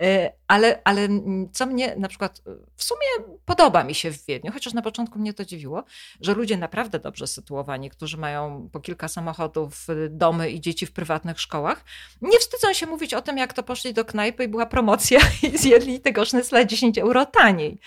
E, 0.00 0.32
ale, 0.48 0.80
ale 0.84 1.08
co 1.52 1.66
mnie 1.66 1.96
na 1.96 2.08
przykład 2.08 2.42
w 2.76 2.84
sumie 2.84 3.36
podoba 3.44 3.84
mi 3.84 3.94
się 3.94 4.10
w 4.10 4.26
Wiedniu, 4.26 4.52
chociaż 4.52 4.72
na 4.72 4.82
początku 4.82 5.18
mnie 5.18 5.34
to 5.34 5.44
dziwiło, 5.44 5.84
że 6.20 6.34
ludzie 6.34 6.56
naprawdę 6.56 6.98
dobrze 6.98 7.26
sytuowani, 7.26 7.90
którzy 7.90 8.16
mają 8.16 8.68
po 8.72 8.80
kilka 8.80 9.08
samochodów, 9.08 9.86
domy 10.10 10.50
i 10.50 10.60
dzieci 10.60 10.86
w 10.86 10.92
prywatnych 10.92 11.40
szkołach, 11.40 11.84
nie 12.22 12.38
wstydzą 12.38 12.72
się 12.72 12.86
mówić 12.86 13.14
o 13.14 13.22
tym, 13.22 13.38
jak 13.38 13.52
to 13.52 13.62
poszli 13.62 13.94
do 13.94 14.04
knajpy 14.04 14.44
i 14.44 14.48
była 14.48 14.66
promocja 14.66 15.20
i 15.52 15.58
zjedli 15.58 16.00
tego 16.00 16.24
sznycla 16.24 16.64
10 16.64 16.98
euro 16.98 17.26
taniej. 17.26 17.78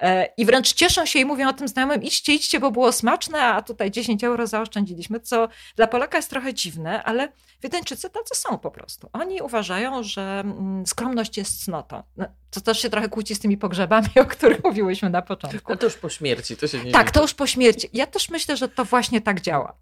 E, 0.00 0.28
I 0.36 0.44
wręcz 0.44 0.72
cieszą 0.72 1.06
się 1.06 1.18
i 1.18 1.24
mówią 1.24 1.48
o 1.48 1.52
tym 1.52 1.68
znajomym, 1.68 2.02
idźcie, 2.02 2.34
idźcie, 2.34 2.60
bo 2.60 2.70
było 2.70 2.92
smaczne, 2.92 3.42
a 3.42 3.62
tutaj 3.62 3.90
10 3.90 4.24
euro 4.24 4.46
zaoszczędziliśmy, 4.46 5.20
co 5.20 5.48
dla 5.76 5.86
Polaka 5.86 6.18
jest 6.18 6.30
trochę 6.30 6.54
dziwne, 6.54 7.04
ale 7.04 7.28
Wiedeńczycy 7.62 8.10
tacy 8.10 8.34
są 8.34 8.58
po 8.58 8.70
prostu. 8.70 9.08
Oni 9.12 9.42
uważają, 9.42 10.02
że 10.02 10.40
mm, 10.44 10.86
skromność 10.86 11.36
jest 11.36 11.64
cnotą. 11.64 12.02
No, 12.16 12.26
to 12.50 12.60
też 12.60 12.82
się 12.82 12.90
trochę 12.90 13.08
kłóci 13.08 13.34
z 13.34 13.38
tymi 13.38 13.56
pogrzebami, 13.56 14.08
o 14.22 14.24
których 14.24 14.64
mówiłyśmy 14.64 15.10
na 15.10 15.22
początku. 15.22 15.72
A 15.72 15.76
to 15.76 15.86
już 15.86 15.94
po 15.94 16.08
śmierci, 16.08 16.56
to 16.56 16.66
się 16.66 16.84
nie 16.84 16.92
Tak, 16.92 17.10
to 17.10 17.22
już 17.22 17.34
po 17.34 17.46
śmierci. 17.46 17.88
Ja 17.92 18.06
też 18.06 18.30
myślę, 18.30 18.56
że 18.56 18.68
to 18.68 18.84
właśnie 18.84 19.20
tak 19.20 19.40
działa. 19.40 19.76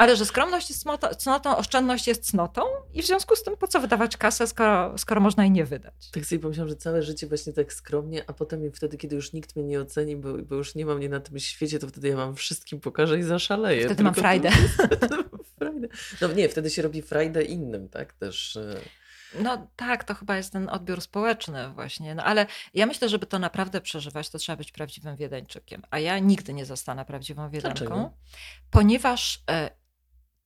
Ale 0.00 0.16
że 0.16 0.26
skromność 0.26 0.70
jest 0.70 0.86
cnotą, 1.18 1.56
oszczędność 1.56 2.06
jest 2.06 2.26
cnotą 2.26 2.62
i 2.94 3.02
w 3.02 3.06
związku 3.06 3.36
z 3.36 3.42
tym 3.42 3.56
po 3.56 3.68
co 3.68 3.80
wydawać 3.80 4.16
kasę, 4.16 4.46
skoro, 4.46 4.98
skoro 4.98 5.20
można 5.20 5.42
jej 5.42 5.50
nie 5.50 5.64
wydać? 5.64 6.10
Tak 6.12 6.24
sobie 6.24 6.38
pomyślałam, 6.38 6.68
że 6.68 6.76
całe 6.76 7.02
życie 7.02 7.26
właśnie 7.26 7.52
tak 7.52 7.72
skromnie, 7.72 8.24
a 8.26 8.32
potem 8.32 8.72
wtedy, 8.72 8.96
kiedy 8.96 9.16
już 9.16 9.32
nikt 9.32 9.56
mnie 9.56 9.64
nie 9.64 9.80
oceni, 9.80 10.16
bo, 10.16 10.38
bo 10.38 10.54
już 10.54 10.74
nie 10.74 10.86
ma 10.86 10.94
mnie 10.94 11.08
na 11.08 11.20
tym 11.20 11.38
świecie, 11.38 11.78
to 11.78 11.88
wtedy 11.88 12.08
ja 12.08 12.16
wam 12.16 12.36
wszystkim 12.36 12.80
pokażę 12.80 13.18
i 13.18 13.22
zaszaleję. 13.22 13.84
Wtedy 13.86 14.02
mam 14.02 14.14
frajdę. 14.14 14.50
frajdę. 15.58 15.88
No 16.20 16.32
nie, 16.32 16.48
wtedy 16.48 16.70
się 16.70 16.82
robi 16.82 17.02
frajdę 17.02 17.42
innym, 17.42 17.88
tak? 17.88 18.12
Też... 18.12 18.56
E. 18.56 18.80
No 19.40 19.66
tak, 19.76 20.04
to 20.04 20.14
chyba 20.14 20.36
jest 20.36 20.52
ten 20.52 20.68
odbiór 20.68 21.00
społeczny 21.00 21.68
właśnie. 21.68 22.14
No 22.14 22.24
ale 22.24 22.46
ja 22.74 22.86
myślę, 22.86 23.08
żeby 23.08 23.26
to 23.26 23.38
naprawdę 23.38 23.80
przeżywać, 23.80 24.30
to 24.30 24.38
trzeba 24.38 24.56
być 24.56 24.72
prawdziwym 24.72 25.16
Wiedeńczykiem. 25.16 25.82
A 25.90 25.98
ja 25.98 26.18
nigdy 26.18 26.52
nie 26.52 26.66
zostanę 26.66 27.04
prawdziwą 27.04 27.50
Wiedenką, 27.50 27.78
Dlaczego? 27.78 28.12
ponieważ 28.70 29.42
e, 29.50 29.79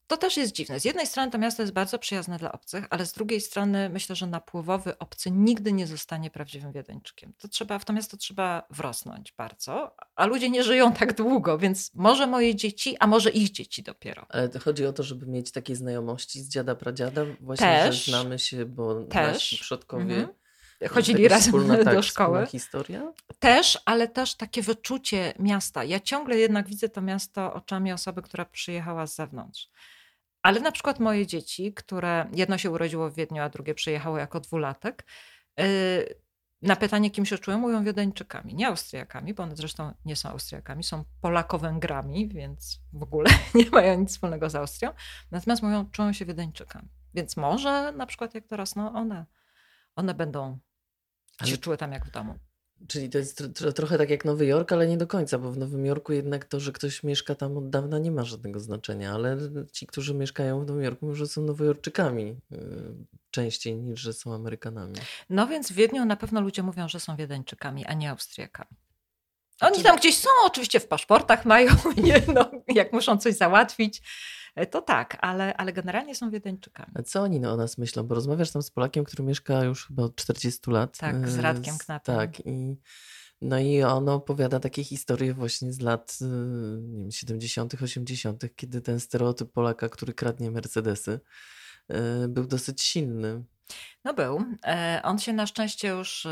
to 0.06 0.16
też 0.16 0.36
jest 0.36 0.52
dziwne. 0.52 0.80
Z 0.80 0.84
jednej 0.84 1.06
strony 1.06 1.30
to 1.30 1.38
miasto 1.38 1.62
jest 1.62 1.72
bardzo 1.72 1.98
przyjazne 1.98 2.38
dla 2.38 2.52
obcych, 2.52 2.86
ale 2.90 3.06
z 3.06 3.12
drugiej 3.12 3.40
strony 3.40 3.88
myślę, 3.88 4.16
że 4.16 4.26
napływowy 4.26 4.98
obcy 4.98 5.30
nigdy 5.30 5.72
nie 5.72 5.86
zostanie 5.86 6.30
prawdziwym 6.30 6.72
Wiedeńczykiem. 6.72 7.32
To 7.38 7.48
trzeba, 7.48 7.78
w 7.78 7.84
to 7.84 7.92
miasto 7.92 8.16
trzeba 8.16 8.66
wrosnąć 8.70 9.32
bardzo, 9.32 9.96
a 10.14 10.26
ludzie 10.26 10.50
nie 10.50 10.62
żyją 10.62 10.92
tak 10.92 11.16
długo, 11.16 11.58
więc 11.58 11.90
może 11.94 12.26
moje 12.26 12.54
dzieci, 12.54 12.96
a 13.00 13.06
może 13.06 13.30
ich 13.30 13.50
dzieci 13.50 13.82
dopiero. 13.82 14.26
Ale 14.28 14.50
chodzi 14.64 14.86
o 14.86 14.92
to, 14.92 15.02
żeby 15.02 15.26
mieć 15.26 15.52
takie 15.52 15.76
znajomości 15.76 16.40
z 16.40 16.48
dziada, 16.48 16.74
pradziada, 16.74 17.22
właśnie, 17.40 17.66
też, 17.66 18.04
że 18.04 18.12
znamy 18.12 18.38
się, 18.38 18.64
bo 18.64 19.04
też. 19.04 19.32
nasi 19.32 19.58
przodkowie... 19.58 20.14
Mhm 20.14 20.43
chodzili 20.90 21.28
razem 21.28 21.68
do 21.68 21.84
tak, 21.84 22.04
szkoły. 22.04 22.46
historia? 22.46 23.12
Też, 23.38 23.78
ale 23.84 24.08
też 24.08 24.34
takie 24.34 24.62
wyczucie 24.62 25.34
miasta. 25.38 25.84
Ja 25.84 26.00
ciągle 26.00 26.38
jednak 26.38 26.68
widzę 26.68 26.88
to 26.88 27.02
miasto 27.02 27.54
oczami 27.54 27.92
osoby, 27.92 28.22
która 28.22 28.44
przyjechała 28.44 29.06
z 29.06 29.14
zewnątrz. 29.14 29.70
Ale 30.42 30.60
na 30.60 30.72
przykład 30.72 31.00
moje 31.00 31.26
dzieci, 31.26 31.74
które 31.74 32.26
jedno 32.32 32.58
się 32.58 32.70
urodziło 32.70 33.10
w 33.10 33.14
Wiedniu, 33.14 33.42
a 33.42 33.48
drugie 33.48 33.74
przyjechało 33.74 34.18
jako 34.18 34.40
dwulatek, 34.40 35.04
y, 35.60 36.24
na 36.64 36.76
pytanie, 36.76 37.10
kim 37.10 37.26
się 37.26 37.38
czują, 37.38 37.58
mówią 37.58 37.84
Wiedeńczykami, 37.84 38.54
nie 38.54 38.68
Austriakami, 38.68 39.34
bo 39.34 39.42
one 39.42 39.56
zresztą 39.56 39.94
nie 40.04 40.16
są 40.16 40.28
Austriakami, 40.28 40.84
są 40.84 41.04
Polako-Węgrami, 41.20 42.28
więc 42.28 42.80
w 42.92 43.02
ogóle 43.02 43.30
nie 43.54 43.70
mają 43.70 44.00
nic 44.00 44.10
wspólnego 44.10 44.50
z 44.50 44.54
Austrią. 44.54 44.90
Natomiast 45.30 45.62
mówią, 45.62 45.90
czują 45.90 46.12
się 46.12 46.24
Wiedeńczykami. 46.24 46.88
Więc 47.14 47.36
może 47.36 47.92
na 47.92 48.06
przykład 48.06 48.34
jak 48.34 48.46
dorosną, 48.46 48.94
one, 48.94 49.26
one 49.96 50.14
będą 50.14 50.58
się 51.44 51.58
czuły 51.58 51.76
tam 51.76 51.92
jak 51.92 52.06
w 52.06 52.10
domu. 52.10 52.38
Czyli 52.88 53.10
to 53.10 53.18
jest 53.18 53.42
tro, 53.54 53.72
trochę 53.72 53.98
tak 53.98 54.10
jak 54.10 54.24
Nowy 54.24 54.46
Jork, 54.46 54.72
ale 54.72 54.86
nie 54.86 54.96
do 54.96 55.06
końca, 55.06 55.38
bo 55.38 55.52
w 55.52 55.58
Nowym 55.58 55.86
Jorku 55.86 56.12
jednak 56.12 56.44
to, 56.44 56.60
że 56.60 56.72
ktoś 56.72 57.02
mieszka 57.02 57.34
tam 57.34 57.56
od 57.56 57.70
dawna 57.70 57.98
nie 57.98 58.10
ma 58.10 58.24
żadnego 58.24 58.60
znaczenia, 58.60 59.12
ale 59.12 59.38
ci, 59.72 59.86
którzy 59.86 60.14
mieszkają 60.14 60.64
w 60.64 60.66
Nowym 60.66 60.82
Jorku, 60.82 61.06
może 61.06 61.26
są 61.26 61.42
Nowojorczykami 61.42 62.36
yy, 62.50 62.58
częściej 63.30 63.76
niż, 63.76 64.00
że 64.00 64.12
są 64.12 64.34
Amerykanami. 64.34 64.94
No 65.30 65.46
więc 65.46 65.72
w 65.72 65.74
Wiedniu 65.74 66.04
na 66.04 66.16
pewno 66.16 66.40
ludzie 66.40 66.62
mówią, 66.62 66.88
że 66.88 67.00
są 67.00 67.16
Wiedeńczykami, 67.16 67.86
a 67.86 67.94
nie 67.94 68.10
Austriakami. 68.10 68.76
Oni 69.60 69.82
tam 69.82 69.96
gdzieś 69.96 70.18
są, 70.18 70.28
oczywiście 70.44 70.80
w 70.80 70.86
paszportach 70.86 71.44
mają, 71.44 71.72
nie, 72.04 72.22
no, 72.34 72.50
jak 72.74 72.92
muszą 72.92 73.16
coś 73.16 73.34
załatwić, 73.34 74.02
E, 74.54 74.66
to 74.66 74.82
tak, 74.82 75.16
ale, 75.20 75.56
ale 75.56 75.72
generalnie 75.72 76.14
są 76.14 76.30
Wiedeńczykami. 76.30 76.92
A 76.94 77.02
co 77.02 77.22
oni 77.22 77.46
o 77.46 77.56
nas 77.56 77.78
myślą? 77.78 78.02
Bo 78.02 78.14
rozmawiasz 78.14 78.50
tam 78.50 78.62
z 78.62 78.70
Polakiem, 78.70 79.04
który 79.04 79.24
mieszka 79.24 79.64
już 79.64 79.86
chyba 79.86 80.02
od 80.02 80.16
40 80.16 80.70
lat. 80.70 80.98
Tak, 80.98 81.28
z 81.28 81.38
Radkiem 81.38 81.78
Knapem. 81.78 82.16
Tak, 82.16 82.46
i 82.46 82.76
no 83.40 83.58
i 83.58 83.82
on 83.82 84.08
opowiada 84.08 84.60
takie 84.60 84.84
historie 84.84 85.34
właśnie 85.34 85.72
z 85.72 85.80
lat 85.80 86.18
y, 86.22 86.24
nie 86.82 86.98
wiem, 86.98 87.10
70., 87.10 87.74
80., 87.82 88.44
kiedy 88.56 88.80
ten 88.80 89.00
stereotyp 89.00 89.52
Polaka, 89.52 89.88
który 89.88 90.14
kradnie 90.14 90.50
Mercedesy, 90.50 91.20
był 92.28 92.46
dosyć 92.46 92.82
silny. 92.82 93.44
No 94.04 94.14
był. 94.14 94.44
E, 94.66 95.00
on 95.04 95.18
się 95.18 95.32
na 95.32 95.46
szczęście 95.46 95.88
już 95.88 96.26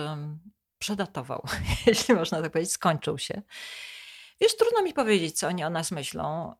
przedatował, 0.78 1.46
jeśli 1.86 2.14
można 2.14 2.42
tak 2.42 2.52
powiedzieć, 2.52 2.72
skończył 2.72 3.18
się. 3.18 3.42
Wiesz, 4.42 4.57
trudno 4.57 4.83
mi 4.83 4.92
powiedzieć, 4.92 5.38
co 5.38 5.48
oni 5.48 5.64
o 5.64 5.70
nas 5.70 5.90
myślą. 5.90 6.55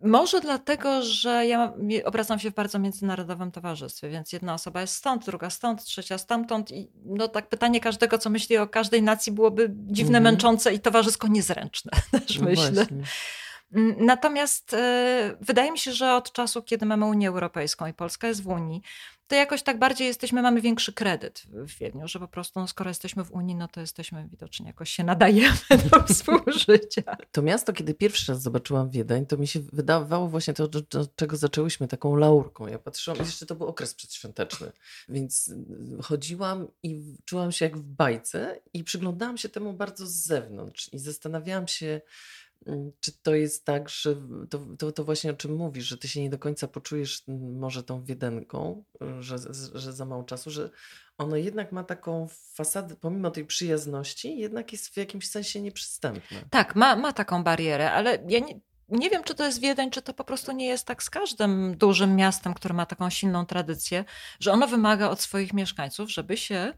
Może 0.00 0.40
dlatego, 0.40 1.02
że 1.02 1.46
ja 1.46 1.72
obracam 2.04 2.38
się 2.38 2.50
w 2.50 2.54
bardzo 2.54 2.78
międzynarodowym 2.78 3.52
towarzystwie, 3.52 4.08
więc 4.08 4.32
jedna 4.32 4.54
osoba 4.54 4.80
jest 4.80 4.94
stąd, 4.94 5.24
druga 5.24 5.50
stąd, 5.50 5.84
trzecia 5.84 6.18
stamtąd 6.18 6.70
i 6.70 6.90
no 7.04 7.28
tak 7.28 7.48
pytanie 7.48 7.80
każdego, 7.80 8.18
co 8.18 8.30
myśli 8.30 8.56
o 8.56 8.66
każdej 8.66 9.02
nacji 9.02 9.32
byłoby 9.32 9.70
dziwne, 9.70 10.18
mm 10.18 10.22
-hmm. 10.22 10.32
męczące 10.32 10.74
i 10.74 10.80
towarzysko 10.80 11.28
niezręczne, 11.28 11.92
też 12.26 12.38
no 12.38 12.44
myślę. 12.44 12.72
Właśnie. 12.72 13.02
Natomiast 13.96 14.72
y, 14.72 14.76
wydaje 15.40 15.72
mi 15.72 15.78
się, 15.78 15.92
że 15.92 16.14
od 16.14 16.32
czasu, 16.32 16.62
kiedy 16.62 16.86
mamy 16.86 17.06
Unię 17.06 17.28
Europejską 17.28 17.86
i 17.86 17.94
Polska 17.94 18.28
jest 18.28 18.42
w 18.42 18.48
Unii, 18.48 18.82
to 19.26 19.34
jakoś 19.34 19.62
tak 19.62 19.78
bardziej 19.78 20.06
jesteśmy, 20.06 20.42
mamy 20.42 20.60
większy 20.60 20.92
kredyt 20.92 21.42
w 21.52 21.78
Wiedniu, 21.78 22.08
że 22.08 22.18
po 22.18 22.28
prostu 22.28 22.60
no, 22.60 22.68
skoro 22.68 22.90
jesteśmy 22.90 23.24
w 23.24 23.32
Unii, 23.32 23.54
no 23.54 23.68
to 23.68 23.80
jesteśmy 23.80 24.28
widocznie 24.30 24.66
jakoś 24.66 24.90
się 24.90 25.04
nadajemy 25.04 25.56
do 25.92 26.02
współżycia. 26.02 27.16
To 27.32 27.42
miasto, 27.42 27.72
kiedy 27.72 27.94
pierwszy 27.94 28.32
raz 28.32 28.42
zobaczyłam 28.42 28.90
Wiedeń, 28.90 29.26
to 29.26 29.36
mi 29.36 29.46
się 29.46 29.60
wydawało 29.60 30.28
właśnie 30.28 30.54
to, 30.54 30.68
do, 30.68 30.80
do 30.80 31.06
czego 31.16 31.36
zaczęłyśmy, 31.36 31.88
taką 31.88 32.16
laurką. 32.16 32.66
Ja 32.66 32.78
patrzyłam, 32.78 33.18
jeszcze 33.18 33.46
to 33.46 33.54
był 33.54 33.66
okres 33.66 33.94
przedświąteczny, 33.94 34.72
więc 35.08 35.54
chodziłam 36.02 36.68
i 36.82 37.16
czułam 37.24 37.52
się 37.52 37.64
jak 37.64 37.76
w 37.76 37.82
bajce 37.82 38.60
i 38.74 38.84
przyglądałam 38.84 39.38
się 39.38 39.48
temu 39.48 39.72
bardzo 39.72 40.06
z 40.06 40.12
zewnątrz 40.12 40.92
i 40.92 40.98
zastanawiałam 40.98 41.68
się, 41.68 42.00
czy 43.00 43.12
to 43.22 43.34
jest 43.34 43.64
tak, 43.64 43.88
że 43.88 44.16
to, 44.50 44.58
to, 44.78 44.92
to, 44.92 45.04
właśnie 45.04 45.30
o 45.30 45.34
czym 45.34 45.56
mówisz, 45.56 45.84
że 45.84 45.98
ty 45.98 46.08
się 46.08 46.20
nie 46.22 46.30
do 46.30 46.38
końca 46.38 46.68
poczujesz 46.68 47.22
mm, 47.28 47.58
może 47.58 47.82
tą 47.82 48.04
wiedenką, 48.04 48.84
że, 49.20 49.36
że 49.74 49.92
za 49.92 50.04
mało 50.04 50.24
czasu, 50.24 50.50
że 50.50 50.70
ono 51.18 51.36
jednak 51.36 51.72
ma 51.72 51.84
taką 51.84 52.28
fasadę, 52.54 52.96
pomimo 52.96 53.30
tej 53.30 53.44
przyjazności, 53.44 54.38
jednak 54.38 54.72
jest 54.72 54.88
w 54.88 54.96
jakimś 54.96 55.30
sensie 55.30 55.60
nieprzystępne. 55.60 56.44
Tak, 56.50 56.76
ma, 56.76 56.96
ma 56.96 57.12
taką 57.12 57.44
barierę, 57.44 57.92
ale 57.92 58.24
ja 58.28 58.38
nie, 58.38 58.60
nie 58.88 59.10
wiem, 59.10 59.24
czy 59.24 59.34
to 59.34 59.44
jest 59.44 59.60
Wiedeń, 59.60 59.90
czy 59.90 60.02
to 60.02 60.14
po 60.14 60.24
prostu 60.24 60.52
nie 60.52 60.66
jest 60.66 60.86
tak 60.86 61.02
z 61.02 61.10
każdym 61.10 61.76
dużym 61.76 62.16
miastem, 62.16 62.54
które 62.54 62.74
ma 62.74 62.86
taką 62.86 63.10
silną 63.10 63.46
tradycję, 63.46 64.04
że 64.40 64.52
ono 64.52 64.66
wymaga 64.66 65.08
od 65.08 65.20
swoich 65.20 65.52
mieszkańców, 65.52 66.10
żeby 66.10 66.36
się 66.36 66.72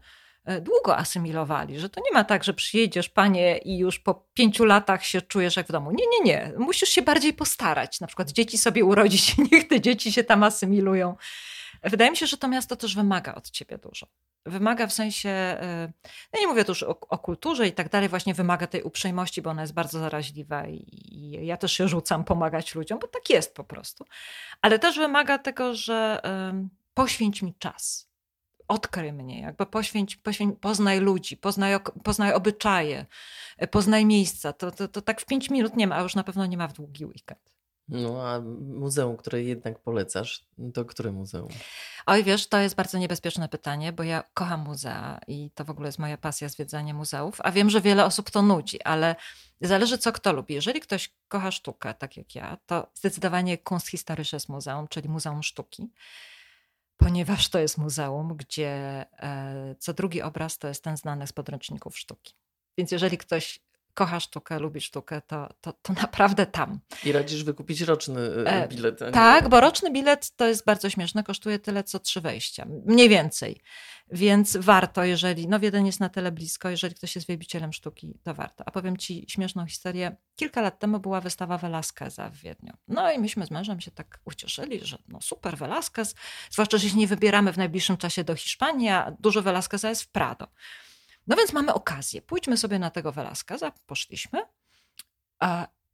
długo 0.61 0.97
asymilowali, 0.97 1.79
że 1.79 1.89
to 1.89 2.01
nie 2.01 2.11
ma 2.13 2.23
tak, 2.23 2.43
że 2.43 2.53
przyjedziesz, 2.53 3.09
panie, 3.09 3.57
i 3.57 3.77
już 3.77 3.99
po 3.99 4.27
pięciu 4.33 4.65
latach 4.65 5.05
się 5.05 5.21
czujesz 5.21 5.55
jak 5.55 5.67
w 5.67 5.71
domu. 5.71 5.91
Nie, 5.91 6.05
nie, 6.11 6.21
nie. 6.23 6.53
Musisz 6.57 6.89
się 6.89 7.01
bardziej 7.01 7.33
postarać. 7.33 7.99
Na 7.99 8.07
przykład 8.07 8.31
dzieci 8.31 8.57
sobie 8.57 8.85
urodzić, 8.85 9.35
niech 9.51 9.67
te 9.67 9.81
dzieci 9.81 10.11
się 10.11 10.23
tam 10.23 10.43
asymilują. 10.43 11.15
Wydaje 11.83 12.11
mi 12.11 12.17
się, 12.17 12.27
że 12.27 12.37
to 12.37 12.47
miasto 12.47 12.75
też 12.75 12.95
wymaga 12.95 13.35
od 13.35 13.49
ciebie 13.49 13.77
dużo. 13.77 14.07
Wymaga 14.45 14.87
w 14.87 14.93
sensie, 14.93 15.29
e, 15.29 15.91
no 16.33 16.39
nie 16.39 16.47
mówię 16.47 16.65
tu 16.65 16.71
już 16.71 16.83
o, 16.83 16.99
o, 16.99 17.17
kulturze 17.17 17.67
i 17.67 17.71
tak 17.71 17.89
dalej, 17.89 18.09
właśnie 18.09 18.33
wymaga 18.33 18.67
tej 18.67 18.83
uprzejmości, 18.83 19.41
bo 19.41 19.49
ona 19.49 19.61
jest 19.61 19.73
bardzo 19.73 19.99
zaraźliwa 19.99 20.67
i 20.67 21.39
ja 21.41 21.57
też 21.57 21.73
się 21.73 21.87
rzucam 21.87 22.23
pomagać 22.23 22.75
ludziom, 22.75 22.99
bo 22.99 23.07
tak 23.07 23.29
jest 23.29 23.55
po 23.55 23.63
prostu. 23.63 24.05
Ale 24.61 24.79
też 24.79 24.97
wymaga 24.97 25.37
tego, 25.37 25.75
że 25.75 26.21
poświęć 26.93 27.41
mi 27.41 27.53
czas 27.53 28.08
odkryj 28.69 29.13
mnie, 29.13 29.41
jakby 29.41 29.65
poświęć, 29.65 30.15
poświęć, 30.15 30.55
poznaj 30.61 30.99
ludzi, 30.99 31.37
poznaj, 31.37 31.79
poznaj 32.03 32.33
obyczaje, 32.33 33.05
e, 33.57 33.67
poznaj 33.67 34.05
miejsca. 34.05 34.53
To, 34.53 34.71
to, 34.71 34.87
to 34.87 35.01
tak 35.01 35.21
w 35.21 35.25
pięć 35.25 35.49
minut 35.49 35.75
nie 35.75 35.87
ma, 35.87 35.95
a 35.95 36.01
już 36.01 36.15
na 36.15 36.23
pewno 36.23 36.45
nie 36.45 36.57
ma 36.57 36.67
w 36.67 36.73
długi 36.73 37.05
weekend. 37.05 37.49
No 37.89 38.27
a 38.27 38.41
muzeum, 38.59 39.17
które 39.17 39.43
jednak 39.43 39.79
polecasz, 39.79 40.45
to 40.73 40.85
które 40.85 41.11
muzeum? 41.11 41.49
Oj, 42.05 42.23
wiesz, 42.23 42.47
to 42.47 42.57
jest 42.57 42.75
bardzo 42.75 42.97
niebezpieczne 42.97 43.49
pytanie, 43.49 43.93
bo 43.93 44.03
ja 44.03 44.23
kocham 44.33 44.59
muzea 44.59 45.19
i 45.27 45.51
to 45.55 45.65
w 45.65 45.69
ogóle 45.69 45.87
jest 45.87 45.99
moja 45.99 46.17
pasja 46.17 46.49
zwiedzanie 46.49 46.93
muzeów, 46.93 47.37
a 47.43 47.51
wiem, 47.51 47.69
że 47.69 47.81
wiele 47.81 48.05
osób 48.05 48.29
to 48.31 48.41
nudzi, 48.41 48.81
ale 48.81 49.15
zależy 49.61 49.97
co 49.97 50.11
kto 50.11 50.33
lubi. 50.33 50.53
Jeżeli 50.53 50.79
ktoś 50.79 51.13
kocha 51.27 51.51
sztukę, 51.51 51.93
tak 51.93 52.17
jak 52.17 52.35
ja, 52.35 52.57
to 52.65 52.87
zdecydowanie 52.93 53.57
Kunsthistorisches 53.57 54.49
Muzeum, 54.49 54.87
czyli 54.87 55.09
Muzeum 55.09 55.43
Sztuki, 55.43 55.89
ponieważ 56.99 57.49
to 57.49 57.59
jest 57.59 57.77
muzeum, 57.77 58.37
gdzie 58.37 59.05
e, 59.19 59.75
co 59.79 59.93
drugi 59.93 60.21
obraz 60.21 60.57
to 60.57 60.67
jest 60.67 60.83
ten 60.83 60.97
znany 60.97 61.27
z 61.27 61.33
podręczników 61.33 61.97
sztuki. 61.97 62.33
Więc 62.77 62.91
jeżeli 62.91 63.17
ktoś 63.17 63.59
kocha 63.93 64.19
sztukę, 64.19 64.59
lubi 64.59 64.81
sztukę, 64.81 65.21
to, 65.27 65.49
to, 65.61 65.73
to 65.73 65.93
naprawdę 65.93 66.45
tam. 66.45 66.79
I 67.05 67.11
radzisz 67.11 67.43
wykupić 67.43 67.81
roczny 67.81 68.21
e, 68.21 68.63
e, 68.63 68.67
bilet. 68.67 68.99
Tak, 69.13 69.49
bo 69.49 69.61
roczny 69.61 69.91
bilet 69.91 70.35
to 70.35 70.47
jest 70.47 70.65
bardzo 70.65 70.89
śmieszne, 70.89 71.23
kosztuje 71.23 71.59
tyle 71.59 71.83
co 71.83 71.99
trzy 71.99 72.21
wejścia, 72.21 72.65
mniej 72.85 73.09
więcej. 73.09 73.61
Więc 74.11 74.57
warto, 74.57 75.03
jeżeli, 75.03 75.47
no 75.47 75.59
Wiedeń 75.59 75.85
jest 75.85 75.99
na 75.99 76.09
tyle 76.09 76.31
blisko, 76.31 76.69
jeżeli 76.69 76.95
ktoś 76.95 77.15
jest 77.15 77.27
wielbicielem 77.27 77.73
sztuki, 77.73 78.19
to 78.23 78.33
warto. 78.33 78.63
A 78.67 78.71
powiem 78.71 78.97
Ci 78.97 79.25
śmieszną 79.27 79.65
historię. 79.65 80.15
Kilka 80.35 80.61
lat 80.61 80.79
temu 80.79 80.99
była 80.99 81.21
wystawa 81.21 81.57
Velasqueza 81.57 82.29
w 82.29 82.35
Wiedniu. 82.35 82.73
No 82.87 83.11
i 83.11 83.19
myśmy 83.19 83.45
z 83.45 83.51
mężem 83.51 83.81
się 83.81 83.91
tak 83.91 84.19
ucieszyli, 84.25 84.79
że 84.83 84.97
no 85.07 85.21
super 85.21 85.57
Velasquez, 85.57 86.15
zwłaszcza, 86.51 86.77
że 86.77 86.89
się 86.89 86.97
nie 86.97 87.07
wybieramy 87.07 87.53
w 87.53 87.57
najbliższym 87.57 87.97
czasie 87.97 88.23
do 88.23 88.35
Hiszpanii, 88.35 88.89
a 88.89 89.11
dużo 89.19 89.41
Velasqueza 89.41 89.89
jest 89.89 90.03
w 90.03 90.07
Prado. 90.07 90.47
No 91.29 91.35
więc 91.35 91.53
mamy 91.53 91.73
okazję. 91.73 92.21
Pójdźmy 92.21 92.57
sobie 92.57 92.79
na 92.79 92.89
tego 92.89 93.11
Velasqueza. 93.11 93.71
Poszliśmy. 93.85 94.39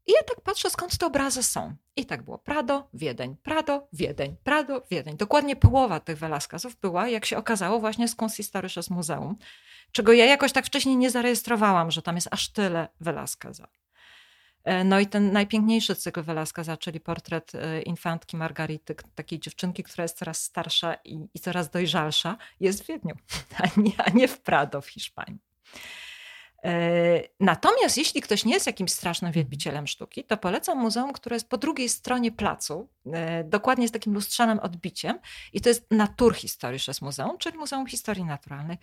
I 0.07 0.11
ja 0.11 0.23
tak 0.27 0.41
patrzę, 0.43 0.69
skąd 0.69 0.97
te 0.97 1.05
obrazy 1.05 1.43
są. 1.43 1.75
I 1.95 2.05
tak 2.05 2.23
było 2.23 2.37
Prado, 2.37 2.89
Wiedeń, 2.93 3.35
Prado, 3.43 3.87
Wiedeń, 3.93 4.35
Prado, 4.43 4.85
Wiedeń. 4.91 5.17
Dokładnie 5.17 5.55
połowa 5.55 5.99
tych 5.99 6.17
Velasquezów 6.17 6.75
była, 6.75 7.07
jak 7.07 7.25
się 7.25 7.37
okazało, 7.37 7.79
właśnie 7.79 8.07
z 8.07 8.15
Kunsthistorisches 8.15 8.89
Muzeum, 8.89 9.35
czego 9.91 10.13
ja 10.13 10.25
jakoś 10.25 10.51
tak 10.51 10.65
wcześniej 10.65 10.97
nie 10.97 11.09
zarejestrowałam, 11.11 11.91
że 11.91 12.01
tam 12.01 12.15
jest 12.15 12.27
aż 12.31 12.49
tyle 12.49 12.87
Velasqueza. 12.99 13.67
E, 14.65 14.83
no 14.83 14.99
i 14.99 15.07
ten 15.07 15.31
najpiękniejszy 15.31 15.95
cykl 15.95 16.23
Velasqueza, 16.23 16.77
czyli 16.77 16.99
portret 16.99 17.55
e, 17.55 17.81
infantki 17.81 18.37
Margarity, 18.37 18.95
takiej 19.15 19.39
dziewczynki, 19.39 19.83
która 19.83 20.03
jest 20.03 20.17
coraz 20.17 20.41
starsza 20.43 20.93
i, 20.93 21.27
i 21.33 21.39
coraz 21.39 21.69
dojrzalsza, 21.69 22.37
jest 22.59 22.83
w 22.83 22.87
Wiedniu, 22.87 23.15
a 23.63 23.79
nie, 23.79 23.91
a 23.97 24.09
nie 24.09 24.27
w 24.27 24.41
Prado 24.41 24.81
w 24.81 24.87
Hiszpanii. 24.87 25.39
E, 26.63 27.21
natomiast 27.39 27.97
jeśli 27.97 28.21
ktoś 28.21 28.45
nie 28.45 28.53
jest 28.53 28.67
jakimś 28.67 28.91
strasznym 28.91 29.31
wielbicielem 29.31 29.87
sztuki, 29.87 30.23
to 30.23 30.37
polecam 30.37 30.77
muzeum, 30.77 31.13
które 31.13 31.35
jest 31.35 31.49
po 31.49 31.57
drugiej 31.57 31.89
stronie 31.89 32.31
placu, 32.31 32.89
dokładnie 33.43 33.87
z 33.87 33.91
takim 33.91 34.13
lustrzanym 34.13 34.59
odbiciem 34.59 35.19
i 35.53 35.61
to 35.61 35.69
jest 35.69 35.91
Naturhistorisches 35.91 37.01
Muzeum, 37.01 37.37
czyli 37.37 37.57
Muzeum 37.57 37.87
Historii 37.87 38.25
Naturalnej. 38.25 38.77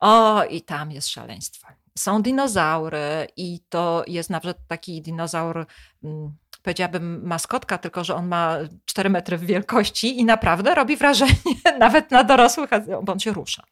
O, 0.00 0.44
i 0.44 0.62
tam 0.62 0.90
jest 0.90 1.08
szaleństwo. 1.08 1.68
Są 1.98 2.22
dinozaury 2.22 3.26
i 3.36 3.60
to 3.68 4.04
jest 4.06 4.30
nawet 4.30 4.58
taki 4.68 5.02
dinozaur, 5.02 5.66
mm, 6.04 6.36
powiedziałabym 6.62 7.26
maskotka, 7.26 7.78
tylko 7.78 8.04
że 8.04 8.14
on 8.14 8.26
ma 8.28 8.56
4 8.84 9.10
metry 9.10 9.38
w 9.38 9.46
wielkości 9.46 10.20
i 10.20 10.24
naprawdę 10.24 10.74
robi 10.74 10.96
wrażenie 10.96 11.34
nawet 11.78 12.10
na 12.10 12.24
dorosłych, 12.24 12.70
bo 13.02 13.12
on 13.12 13.20
się 13.20 13.32
rusza. 13.32 13.62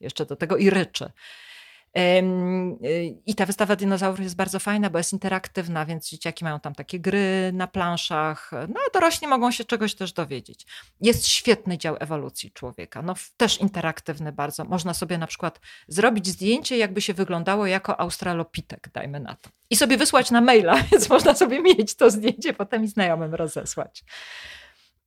Jeszcze 0.00 0.26
do 0.26 0.36
tego 0.36 0.56
i 0.56 0.70
ryczy. 0.70 1.12
I 3.26 3.34
ta 3.34 3.46
wystawa 3.46 3.76
dinozaurów 3.76 4.20
jest 4.20 4.36
bardzo 4.36 4.58
fajna, 4.58 4.90
bo 4.90 4.98
jest 4.98 5.12
interaktywna, 5.12 5.86
więc 5.86 6.08
dzieciaki 6.08 6.44
mają 6.44 6.60
tam 6.60 6.74
takie 6.74 7.00
gry 7.00 7.50
na 7.52 7.66
planszach, 7.66 8.50
no 8.52 8.80
a 8.86 8.90
dorośli 8.94 9.26
mogą 9.26 9.50
się 9.50 9.64
czegoś 9.64 9.94
też 9.94 10.12
dowiedzieć. 10.12 10.66
Jest 11.00 11.28
świetny 11.28 11.78
dział 11.78 11.96
ewolucji 12.00 12.50
człowieka, 12.50 13.02
no 13.02 13.14
też 13.36 13.60
interaktywny 13.60 14.32
bardzo. 14.32 14.64
Można 14.64 14.94
sobie 14.94 15.18
na 15.18 15.26
przykład 15.26 15.60
zrobić 15.88 16.26
zdjęcie, 16.26 16.76
jakby 16.76 17.00
się 17.00 17.14
wyglądało 17.14 17.66
jako 17.66 18.00
australopitek, 18.00 18.90
dajmy 18.94 19.20
na 19.20 19.34
to. 19.34 19.50
I 19.70 19.76
sobie 19.76 19.96
wysłać 19.96 20.30
na 20.30 20.40
maila, 20.40 20.82
więc 20.92 21.08
można 21.08 21.34
sobie 21.34 21.62
mieć 21.62 21.94
to 21.94 22.10
zdjęcie, 22.10 22.52
potem 22.52 22.84
i 22.84 22.88
znajomym 22.88 23.34
rozesłać. 23.34 24.04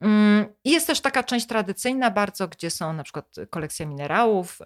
Mm, 0.02 0.46
I 0.64 0.72
jest 0.72 0.88
też 0.88 1.02
taka 1.02 1.24
część 1.24 1.48
tradycyjna 1.48 2.12
bardzo, 2.12 2.48
gdzie 2.48 2.70
są 2.70 2.94
na 2.94 3.04
przykład 3.04 3.36
kolekcja 3.50 3.86
minerałów, 3.86 4.60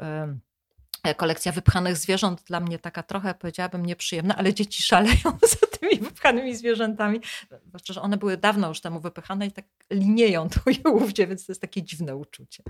kolekcja 1.17 1.51
wypchanych 1.51 1.97
zwierząt 1.97 2.43
dla 2.43 2.59
mnie 2.59 2.79
taka 2.79 3.03
trochę, 3.03 3.33
powiedziałabym, 3.33 3.85
nieprzyjemna, 3.85 4.35
ale 4.35 4.53
dzieci 4.53 4.83
szaleją 4.83 5.37
za 5.61 5.67
tymi 5.79 5.99
wypchanymi 5.99 6.55
zwierzętami. 6.55 7.21
Zwłaszcza, 7.67 7.93
że 7.93 8.01
one 8.01 8.17
były 8.17 8.37
dawno 8.37 8.67
już 8.67 8.81
temu 8.81 8.99
wypychane 8.99 9.47
i 9.47 9.51
tak 9.51 9.65
linieją 9.91 10.49
tu 10.53 10.69
i 10.69 10.79
ówdzie, 10.83 11.27
więc 11.27 11.45
to 11.45 11.51
jest 11.51 11.61
takie 11.61 11.83
dziwne 11.83 12.15
uczucie. 12.15 12.63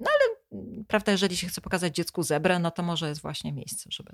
No 0.00 0.10
ale 0.10 0.60
mm, 0.62 0.84
prawda, 0.88 1.12
jeżeli 1.12 1.36
się 1.36 1.46
chce 1.46 1.60
pokazać 1.60 1.94
dziecku 1.94 2.22
zebrę, 2.22 2.58
no 2.58 2.70
to 2.70 2.82
może 2.82 3.08
jest 3.08 3.22
właśnie 3.22 3.52
miejsce, 3.52 3.88
żeby, 3.92 4.12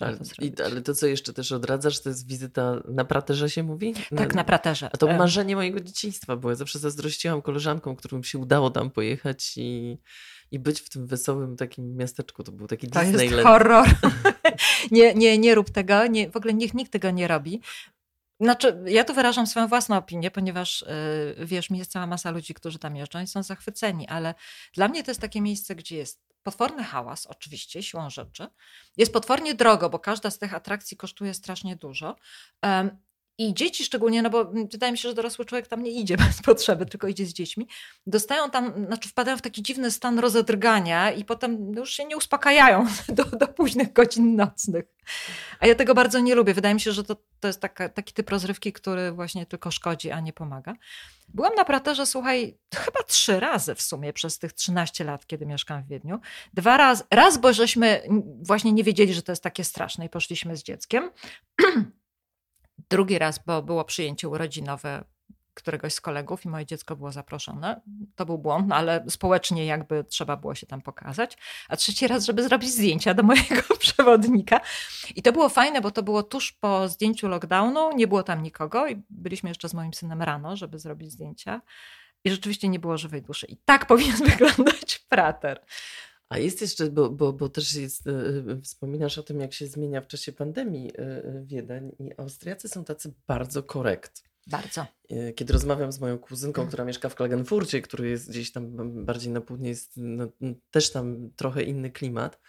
ale. 0.00 0.18
I, 0.40 0.52
ale 0.64 0.82
to, 0.82 0.94
co 0.94 1.06
jeszcze 1.06 1.32
też 1.32 1.52
odradzasz, 1.52 2.02
to 2.02 2.08
jest 2.08 2.28
wizyta 2.28 2.82
na 2.88 3.04
praterze 3.04 3.50
się 3.50 3.62
mówi? 3.62 3.94
Tak, 4.16 4.34
na 4.34 4.44
praterze. 4.44 4.90
A 4.92 4.96
to 4.96 5.06
marzenie 5.06 5.56
mojego 5.56 5.80
dzieciństwa 5.80 6.36
było. 6.36 6.50
Ja 6.50 6.56
zawsze 6.56 6.78
zazdrościłam 6.78 7.42
koleżankom, 7.42 7.96
którym 7.96 8.24
się 8.24 8.38
udało 8.38 8.70
tam 8.70 8.90
pojechać 8.90 9.52
i 9.56 9.98
i 10.50 10.58
być 10.58 10.80
w 10.80 10.88
tym 10.88 11.06
wesołym 11.06 11.56
takim 11.56 11.96
miasteczku. 11.96 12.44
To 12.44 12.52
był 12.52 12.66
taki 12.66 12.88
to 12.88 13.00
Disneyland. 13.00 13.30
To 13.30 13.34
jest 13.34 13.46
horror. 13.46 13.88
nie, 14.90 15.14
nie, 15.14 15.38
nie 15.38 15.54
rób 15.54 15.70
tego. 15.70 16.06
Nie, 16.06 16.30
w 16.30 16.36
ogóle 16.36 16.54
niech 16.54 16.74
nikt 16.74 16.92
tego 16.92 17.10
nie 17.10 17.28
robi. 17.28 17.60
Znaczy, 18.40 18.82
ja 18.86 19.04
tu 19.04 19.14
wyrażam 19.14 19.46
swoją 19.46 19.68
własną 19.68 19.96
opinię, 19.96 20.30
ponieważ 20.30 20.84
yy, 21.38 21.46
wiesz, 21.46 21.70
mi 21.70 21.78
jest 21.78 21.90
cała 21.90 22.06
masa 22.06 22.30
ludzi, 22.30 22.54
którzy 22.54 22.78
tam 22.78 22.96
jeżdżą 22.96 23.22
i 23.22 23.26
są 23.26 23.42
zachwyceni, 23.42 24.08
ale 24.08 24.34
dla 24.74 24.88
mnie 24.88 25.02
to 25.04 25.10
jest 25.10 25.20
takie 25.20 25.40
miejsce, 25.40 25.74
gdzie 25.74 25.96
jest 25.96 26.24
potworny 26.42 26.84
hałas, 26.84 27.26
oczywiście, 27.26 27.82
siłą 27.82 28.10
rzeczy. 28.10 28.46
Jest 28.96 29.12
potwornie 29.12 29.54
drogo, 29.54 29.90
bo 29.90 29.98
każda 29.98 30.30
z 30.30 30.38
tych 30.38 30.54
atrakcji 30.54 30.96
kosztuje 30.96 31.34
strasznie 31.34 31.76
dużo. 31.76 32.16
Um, 32.62 32.90
i 33.38 33.54
dzieci 33.54 33.84
szczególnie, 33.84 34.22
no 34.22 34.30
bo 34.30 34.44
wydaje 34.44 34.92
mi 34.92 34.98
się, 34.98 35.08
że 35.08 35.14
dorosły 35.14 35.44
człowiek 35.44 35.66
tam 35.66 35.82
nie 35.82 35.90
idzie 35.90 36.16
bez 36.26 36.42
potrzeby, 36.42 36.86
tylko 36.86 37.08
idzie 37.08 37.26
z 37.26 37.32
dziećmi, 37.32 37.68
dostają 38.06 38.50
tam, 38.50 38.86
znaczy 38.86 39.08
wpadają 39.08 39.36
w 39.36 39.42
taki 39.42 39.62
dziwny 39.62 39.90
stan 39.90 40.18
rozedrgania 40.18 41.12
i 41.12 41.24
potem 41.24 41.72
już 41.72 41.90
się 41.90 42.04
nie 42.04 42.16
uspokajają 42.16 42.86
do, 43.08 43.24
do 43.24 43.48
późnych 43.48 43.92
godzin 43.92 44.36
nocnych. 44.36 44.84
A 45.60 45.66
ja 45.66 45.74
tego 45.74 45.94
bardzo 45.94 46.20
nie 46.20 46.34
lubię. 46.34 46.54
Wydaje 46.54 46.74
mi 46.74 46.80
się, 46.80 46.92
że 46.92 47.04
to, 47.04 47.16
to 47.40 47.48
jest 47.48 47.60
taka, 47.60 47.88
taki 47.88 48.14
typ 48.14 48.30
rozrywki, 48.30 48.72
który 48.72 49.12
właśnie 49.12 49.46
tylko 49.46 49.70
szkodzi, 49.70 50.10
a 50.10 50.20
nie 50.20 50.32
pomaga. 50.32 50.74
Byłam 51.28 51.54
na 51.54 51.64
praterze, 51.64 52.06
słuchaj, 52.06 52.58
chyba 52.74 53.02
trzy 53.02 53.40
razy 53.40 53.74
w 53.74 53.82
sumie 53.82 54.12
przez 54.12 54.38
tych 54.38 54.52
13 54.52 55.04
lat, 55.04 55.26
kiedy 55.26 55.46
mieszkam 55.46 55.82
w 55.82 55.86
Wiedniu. 55.86 56.20
Dwa 56.54 56.76
razy, 56.76 57.04
raz, 57.10 57.38
bo 57.38 57.52
żeśmy 57.52 58.02
właśnie 58.42 58.72
nie 58.72 58.84
wiedzieli, 58.84 59.14
że 59.14 59.22
to 59.22 59.32
jest 59.32 59.42
takie 59.42 59.64
straszne 59.64 60.06
i 60.06 60.08
poszliśmy 60.08 60.56
z 60.56 60.62
dzieckiem. 60.62 61.10
Drugi 62.90 63.18
raz, 63.18 63.40
bo 63.46 63.62
było 63.62 63.84
przyjęcie 63.84 64.28
urodzinowe 64.28 65.04
któregoś 65.54 65.94
z 65.94 66.00
kolegów 66.00 66.44
i 66.44 66.48
moje 66.48 66.66
dziecko 66.66 66.96
było 66.96 67.12
zaproszone. 67.12 67.80
To 68.16 68.26
był 68.26 68.38
błąd, 68.38 68.68
no 68.68 68.74
ale 68.76 69.04
społecznie 69.08 69.66
jakby 69.66 70.04
trzeba 70.04 70.36
było 70.36 70.54
się 70.54 70.66
tam 70.66 70.82
pokazać. 70.82 71.36
A 71.68 71.76
trzeci 71.76 72.08
raz, 72.08 72.24
żeby 72.24 72.42
zrobić 72.42 72.70
zdjęcia 72.70 73.14
do 73.14 73.22
mojego 73.22 73.62
przewodnika. 73.78 74.60
I 75.16 75.22
to 75.22 75.32
było 75.32 75.48
fajne, 75.48 75.80
bo 75.80 75.90
to 75.90 76.02
było 76.02 76.22
tuż 76.22 76.52
po 76.52 76.88
zdjęciu 76.88 77.28
lockdownu, 77.28 77.92
nie 77.96 78.06
było 78.06 78.22
tam 78.22 78.42
nikogo 78.42 78.88
i 78.88 79.02
byliśmy 79.10 79.50
jeszcze 79.50 79.68
z 79.68 79.74
moim 79.74 79.94
synem 79.94 80.22
rano, 80.22 80.56
żeby 80.56 80.78
zrobić 80.78 81.12
zdjęcia. 81.12 81.60
I 82.24 82.30
rzeczywiście 82.30 82.68
nie 82.68 82.78
było 82.78 82.98
żywej 82.98 83.22
duszy. 83.22 83.46
I 83.46 83.56
tak 83.56 83.86
powinien 83.90 84.16
wyglądać 84.16 84.98
prater. 85.08 85.64
A 86.34 86.38
jest 86.38 86.60
jeszcze, 86.60 86.90
bo, 86.90 87.10
bo, 87.10 87.32
bo 87.32 87.48
też 87.48 87.74
jest, 87.74 88.06
yy, 88.06 88.60
wspominasz 88.62 89.18
o 89.18 89.22
tym, 89.22 89.40
jak 89.40 89.52
się 89.52 89.66
zmienia 89.66 90.00
w 90.00 90.06
czasie 90.06 90.32
pandemii 90.32 90.84
yy, 90.84 91.44
Wiedeń 91.46 91.92
i 91.98 92.10
Austriacy 92.16 92.68
są 92.68 92.84
tacy 92.84 93.14
bardzo 93.26 93.62
korekt. 93.62 94.22
Bardzo. 94.46 94.86
Kiedy 95.34 95.52
rozmawiam 95.52 95.92
z 95.92 96.00
moją 96.00 96.18
kuzynką, 96.18 96.62
mm. 96.62 96.68
która 96.68 96.84
mieszka 96.84 97.08
w 97.08 97.14
Klagenfurcie, 97.14 97.82
który 97.82 98.08
jest 98.08 98.30
gdzieś 98.30 98.52
tam 98.52 98.94
bardziej 99.04 99.32
na 99.32 99.40
południe, 99.40 99.68
jest 99.68 99.92
no, 99.96 100.28
też 100.70 100.90
tam 100.90 101.30
trochę 101.36 101.62
inny 101.62 101.90
klimat 101.90 102.40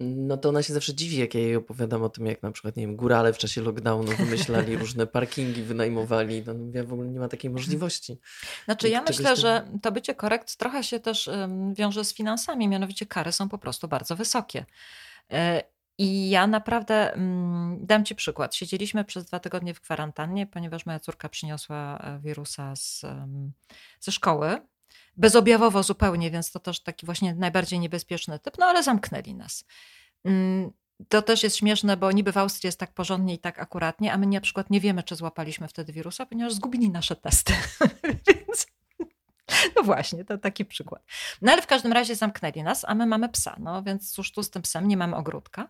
no 0.00 0.36
to 0.36 0.48
ona 0.48 0.62
się 0.62 0.74
zawsze 0.74 0.94
dziwi, 0.94 1.16
jak 1.16 1.34
ja 1.34 1.40
jej 1.40 1.56
opowiadam 1.56 2.02
o 2.02 2.08
tym, 2.08 2.26
jak 2.26 2.42
na 2.42 2.52
przykład, 2.52 2.76
nie 2.76 2.86
wiem, 2.86 2.96
górale 2.96 3.32
w 3.32 3.38
czasie 3.38 3.60
lockdownu 3.60 4.12
wymyślali 4.16 4.76
różne 4.86 5.06
parkingi, 5.06 5.62
wynajmowali. 5.62 6.44
No 6.46 6.54
ja 6.72 6.84
w 6.84 6.92
ogóle 6.92 7.08
nie 7.08 7.20
ma 7.20 7.28
takiej 7.28 7.50
możliwości. 7.50 8.18
Znaczy 8.64 8.88
ja 8.88 9.02
myślę, 9.02 9.36
że 9.36 9.68
to 9.82 9.92
bycie 9.92 10.14
korekt 10.14 10.56
trochę 10.56 10.84
się 10.84 11.00
też 11.00 11.30
wiąże 11.72 12.04
z 12.04 12.14
finansami, 12.14 12.68
mianowicie 12.68 13.06
kary 13.06 13.32
są 13.32 13.48
po 13.48 13.58
prostu 13.58 13.88
bardzo 13.88 14.16
wysokie. 14.16 14.64
E, 15.30 15.62
I 15.98 16.30
ja 16.30 16.46
naprawdę 16.46 17.12
mm, 17.12 17.86
dam 17.86 18.04
Ci 18.04 18.14
przykład. 18.14 18.54
Siedzieliśmy 18.54 19.04
przez 19.04 19.24
dwa 19.24 19.40
tygodnie 19.40 19.74
w 19.74 19.80
kwarantannie, 19.80 20.46
ponieważ 20.46 20.86
moja 20.86 21.00
córka 21.00 21.28
przyniosła 21.28 21.98
e, 21.98 22.18
wirusa 22.22 22.76
z, 22.76 23.02
ze 24.00 24.12
szkoły 24.12 24.60
bezobjawowo 25.16 25.82
zupełnie, 25.82 26.30
więc 26.30 26.50
to 26.50 26.60
też 26.60 26.80
taki 26.80 27.06
właśnie 27.06 27.34
najbardziej 27.34 27.78
niebezpieczny 27.78 28.38
typ, 28.38 28.58
no 28.58 28.66
ale 28.66 28.82
zamknęli 28.82 29.34
nas. 29.34 29.64
Mm, 30.24 30.70
to 31.08 31.22
też 31.22 31.42
jest 31.42 31.56
śmieszne, 31.56 31.96
bo 31.96 32.12
niby 32.12 32.32
w 32.32 32.36
Austrii 32.36 32.68
jest 32.68 32.78
tak 32.78 32.94
porządnie 32.94 33.34
i 33.34 33.38
tak 33.38 33.58
akuratnie, 33.58 34.12
a 34.12 34.18
my 34.18 34.26
na 34.26 34.40
przykład 34.40 34.70
nie 34.70 34.80
wiemy, 34.80 35.02
czy 35.02 35.16
złapaliśmy 35.16 35.68
wtedy 35.68 35.92
wirusa, 35.92 36.26
ponieważ 36.26 36.52
zgubili 36.52 36.90
nasze 36.90 37.16
testy. 37.16 37.52
Więc 38.26 38.66
no 39.76 39.82
właśnie, 39.82 40.24
to 40.24 40.38
taki 40.38 40.64
przykład. 40.64 41.02
No 41.42 41.52
ale 41.52 41.62
w 41.62 41.66
każdym 41.66 41.92
razie 41.92 42.16
zamknęli 42.16 42.62
nas, 42.62 42.84
a 42.88 42.94
my 42.94 43.06
mamy 43.06 43.28
psa, 43.28 43.56
no 43.58 43.82
więc 43.82 44.12
cóż 44.12 44.32
tu 44.32 44.42
z 44.42 44.50
tym 44.50 44.62
psem, 44.62 44.88
nie 44.88 44.96
mamy 44.96 45.16
ogródka. 45.16 45.68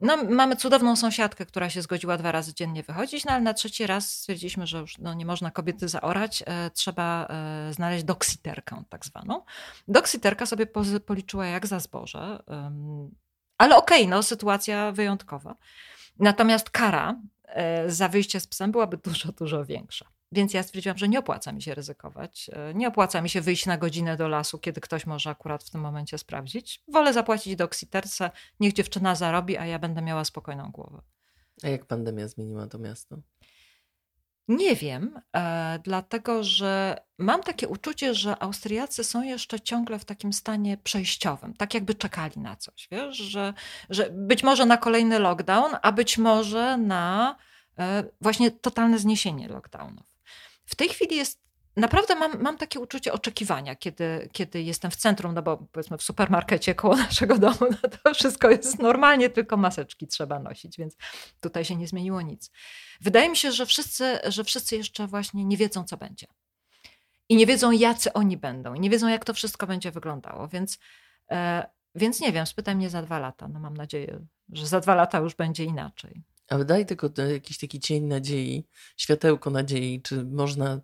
No, 0.00 0.16
mamy 0.24 0.56
cudowną 0.56 0.96
sąsiadkę, 0.96 1.46
która 1.46 1.70
się 1.70 1.82
zgodziła 1.82 2.16
dwa 2.16 2.32
razy 2.32 2.54
dziennie 2.54 2.82
wychodzić, 2.82 3.24
no 3.24 3.32
ale 3.32 3.40
na 3.40 3.54
trzeci 3.54 3.86
raz 3.86 4.12
stwierdziliśmy, 4.12 4.66
że 4.66 4.78
już 4.78 4.98
no, 4.98 5.14
nie 5.14 5.26
można 5.26 5.50
kobiety 5.50 5.88
zaorać, 5.88 6.42
e, 6.46 6.70
trzeba 6.70 7.26
e, 7.26 7.72
znaleźć 7.72 8.04
doksiterkę 8.04 8.82
tak 8.88 9.06
zwaną. 9.06 9.44
Doksiterka 9.88 10.46
sobie 10.46 10.66
policzyła 11.06 11.46
jak 11.46 11.66
za 11.66 11.80
zboże, 11.80 12.42
ale 13.58 13.76
okej, 13.76 13.98
okay, 13.98 14.10
no 14.10 14.22
sytuacja 14.22 14.92
wyjątkowa. 14.92 15.56
Natomiast 16.18 16.70
kara 16.70 17.20
e, 17.44 17.90
za 17.90 18.08
wyjście 18.08 18.40
z 18.40 18.46
psem 18.46 18.72
byłaby 18.72 18.96
dużo, 18.96 19.32
dużo 19.32 19.64
większa. 19.64 20.06
Więc 20.32 20.54
ja 20.54 20.62
stwierdziłam, 20.62 20.98
że 20.98 21.08
nie 21.08 21.18
opłaca 21.18 21.52
mi 21.52 21.62
się 21.62 21.74
ryzykować. 21.74 22.50
E, 22.52 22.74
nie 22.74 22.88
opłaca 22.88 23.22
mi 23.22 23.28
się 23.28 23.40
wyjść 23.40 23.66
na 23.66 23.78
godzinę 23.78 24.16
do 24.16 24.28
lasu, 24.28 24.58
kiedy 24.58 24.80
ktoś 24.80 25.06
może 25.06 25.30
akurat 25.30 25.64
w 25.64 25.70
tym 25.70 25.80
momencie 25.80 26.18
sprawdzić. 26.18 26.82
Wolę 26.88 27.12
zapłacić 27.12 27.56
doksiterce, 27.56 28.30
niech 28.60 28.72
dziewczyna 28.72 29.14
zarobi, 29.14 29.56
a 29.56 29.66
ja 29.66 29.78
będę 29.78 30.02
miała 30.02 30.24
spokojną 30.24 30.70
głowę. 30.70 31.02
A 31.62 31.68
jak 31.68 31.86
pandemia 31.86 32.28
zmieniła 32.28 32.66
to 32.66 32.78
miasto? 32.78 33.16
Nie 34.48 34.76
wiem, 34.76 35.20
e, 35.36 35.78
dlatego 35.84 36.44
że 36.44 36.96
mam 37.18 37.42
takie 37.42 37.68
uczucie, 37.68 38.14
że 38.14 38.42
Austriacy 38.42 39.04
są 39.04 39.22
jeszcze 39.22 39.60
ciągle 39.60 39.98
w 39.98 40.04
takim 40.04 40.32
stanie 40.32 40.76
przejściowym, 40.76 41.54
tak 41.54 41.74
jakby 41.74 41.94
czekali 41.94 42.40
na 42.40 42.56
coś, 42.56 42.88
wiesz, 42.90 43.16
że, 43.16 43.54
że 43.90 44.10
być 44.10 44.42
może 44.42 44.66
na 44.66 44.76
kolejny 44.76 45.18
lockdown, 45.18 45.76
a 45.82 45.92
być 45.92 46.18
może 46.18 46.76
na 46.76 47.36
e, 47.78 48.04
właśnie 48.20 48.50
totalne 48.50 48.98
zniesienie 48.98 49.48
lockdownów. 49.48 50.19
W 50.70 50.76
tej 50.76 50.88
chwili 50.88 51.16
jest 51.16 51.40
naprawdę 51.76 52.14
mam, 52.14 52.42
mam 52.42 52.56
takie 52.56 52.80
uczucie 52.80 53.12
oczekiwania, 53.12 53.76
kiedy, 53.76 54.28
kiedy 54.32 54.62
jestem 54.62 54.90
w 54.90 54.96
centrum, 54.96 55.34
no 55.34 55.42
bo 55.42 55.56
powiedzmy 55.56 55.98
w 55.98 56.02
supermarkecie 56.02 56.74
koło 56.74 56.96
naszego 57.06 57.38
domu, 57.38 57.58
no 57.60 57.88
to 57.88 58.14
wszystko 58.14 58.50
jest 58.50 58.78
normalnie, 58.78 59.30
tylko 59.30 59.56
maseczki 59.56 60.06
trzeba 60.06 60.38
nosić, 60.38 60.78
więc 60.78 60.96
tutaj 61.40 61.64
się 61.64 61.76
nie 61.76 61.86
zmieniło 61.86 62.22
nic. 62.22 62.50
Wydaje 63.00 63.28
mi 63.30 63.36
się, 63.36 63.52
że 63.52 63.66
wszyscy, 63.66 64.18
że 64.24 64.44
wszyscy 64.44 64.76
jeszcze 64.76 65.06
właśnie 65.06 65.44
nie 65.44 65.56
wiedzą, 65.56 65.84
co 65.84 65.96
będzie. 65.96 66.26
I 67.28 67.36
nie 67.36 67.46
wiedzą, 67.46 67.70
jacy 67.70 68.12
oni 68.12 68.36
będą, 68.36 68.74
i 68.74 68.80
nie 68.80 68.90
wiedzą, 68.90 69.08
jak 69.08 69.24
to 69.24 69.34
wszystko 69.34 69.66
będzie 69.66 69.90
wyglądało, 69.90 70.48
więc, 70.48 70.78
e, 71.30 71.66
więc 71.94 72.20
nie 72.20 72.32
wiem, 72.32 72.46
spytaj 72.46 72.76
mnie 72.76 72.90
za 72.90 73.02
dwa 73.02 73.18
lata. 73.18 73.48
No 73.48 73.60
mam 73.60 73.76
nadzieję, 73.76 74.26
że 74.52 74.66
za 74.66 74.80
dwa 74.80 74.94
lata 74.94 75.18
już 75.18 75.34
będzie 75.34 75.64
inaczej. 75.64 76.22
Ale 76.50 76.64
daj 76.64 76.86
tylko 76.86 77.10
jakiś 77.32 77.58
taki 77.58 77.80
cień 77.80 78.04
nadziei, 78.04 78.66
światełko 78.96 79.50
nadziei, 79.50 80.02
czy 80.02 80.24
można 80.24 80.80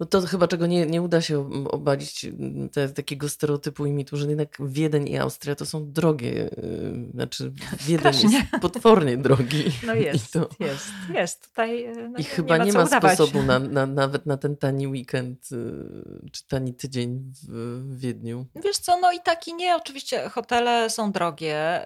no 0.00 0.06
to 0.06 0.20
chyba 0.20 0.48
czego 0.48 0.66
nie, 0.66 0.86
nie 0.86 1.02
uda 1.02 1.20
się 1.20 1.50
obalić 1.68 2.26
te, 2.72 2.88
takiego 2.88 3.28
stereotypu 3.28 3.86
i 3.86 3.92
mitu, 3.92 4.16
że 4.16 4.26
jednak 4.26 4.56
Wiedeń 4.60 5.08
i 5.08 5.18
Austria 5.18 5.54
to 5.54 5.66
są 5.66 5.92
drogie. 5.92 6.50
Y, 6.58 7.10
znaczy 7.14 7.52
Wiedeń 7.88 8.14
Strasznie. 8.14 8.38
jest 8.38 8.50
potwornie 8.62 9.16
drogi. 9.16 9.64
No 9.86 9.94
jest, 9.94 10.32
to... 10.32 10.48
jest, 10.60 10.88
jest. 11.14 11.48
Tutaj 11.48 11.84
y, 11.84 12.08
no, 12.08 12.18
I 12.18 12.24
chyba 12.24 12.56
nie 12.56 12.72
ma, 12.72 12.84
nie 12.84 12.90
ma 12.90 13.00
sposobu 13.00 13.42
na, 13.42 13.58
na, 13.58 13.86
nawet 13.86 14.26
na 14.26 14.36
ten 14.36 14.56
tani 14.56 14.86
weekend 14.86 15.52
y, 15.52 16.30
czy 16.32 16.46
tani 16.46 16.74
tydzień 16.74 17.32
w 17.48 17.98
Wiedniu. 17.98 18.46
Wiesz 18.64 18.78
co, 18.78 19.00
no 19.00 19.12
i 19.12 19.20
tak 19.24 19.48
i 19.48 19.54
nie. 19.54 19.76
Oczywiście 19.76 20.28
hotele 20.28 20.90
są 20.90 21.12
drogie. 21.12 21.80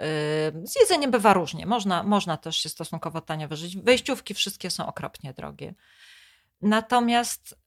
Z 0.64 0.80
jedzeniem 0.80 1.10
bywa 1.10 1.34
różnie. 1.34 1.66
Można, 1.66 2.02
można 2.02 2.36
też 2.36 2.56
się 2.56 2.68
stosunkowo 2.68 3.20
tanio 3.20 3.48
wyżyć. 3.48 3.76
Wejściówki 3.76 4.34
wszystkie 4.34 4.70
są 4.70 4.86
okropnie 4.86 5.32
drogie. 5.32 5.74
Natomiast 6.62 7.63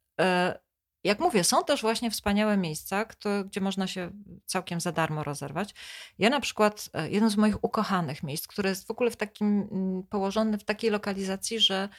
jak 1.03 1.19
mówię, 1.19 1.43
są 1.43 1.63
też 1.63 1.82
właśnie 1.82 2.12
wspaniałe 2.12 2.58
miejsca, 2.58 3.06
gdzie 3.45 3.62
można 3.62 3.88
się 3.88 4.12
całkiem 4.45 4.80
za 4.80 4.91
darmo 4.91 5.23
rozerwać. 5.23 5.75
Ja 6.19 6.30
na 6.30 6.39
przykład, 6.39 6.89
e, 6.93 7.10
jeden 7.10 7.30
z 7.30 7.38
moich 7.38 7.63
ukochanych 7.63 8.23
miejsc, 8.23 8.47
które 8.47 8.69
jest 8.69 8.88
w 8.88 8.91
ogóle 8.91 9.12
w 9.12 9.15
takim, 9.15 9.67
mm, 9.71 10.03
położone 10.03 10.58
w 10.58 10.63
takiej 10.63 10.89
lokalizacji, 10.89 11.60
że 11.60 11.89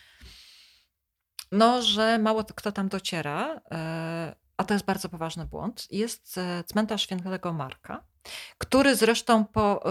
no, 1.53 1.83
że 1.83 2.19
mało 2.19 2.45
kto 2.45 2.73
tam 2.73 2.89
dociera, 2.89 3.61
e, 3.71 4.35
a 4.57 4.65
to 4.65 4.75
jest 4.75 4.87
bardzo 4.87 5.09
poważny 5.09 5.47
błąd, 5.47 5.87
jest 5.91 6.41
cmentarz 6.67 7.03
świętego 7.03 7.53
Marka, 7.53 8.05
który 8.59 8.97
zresztą 8.97 9.45
po 9.45 9.83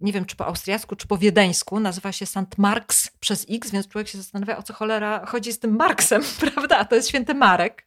nie 0.00 0.12
wiem 0.12 0.24
czy 0.24 0.36
po 0.36 0.46
austriacku, 0.46 0.96
czy 0.96 1.06
po 1.06 1.18
wiedeńsku, 1.18 1.80
nazywa 1.80 2.12
się 2.12 2.26
St. 2.26 2.58
Marks 2.58 3.10
przez 3.20 3.46
X, 3.50 3.70
więc 3.70 3.88
człowiek 3.88 4.08
się 4.08 4.18
zastanawia, 4.18 4.56
o 4.56 4.62
co 4.62 4.74
cholera 4.74 5.26
chodzi 5.26 5.52
z 5.52 5.58
tym 5.58 5.76
Marksem, 5.76 6.22
prawda? 6.40 6.78
A 6.78 6.84
to 6.84 6.96
jest 6.96 7.08
święty 7.08 7.34
Marek, 7.34 7.86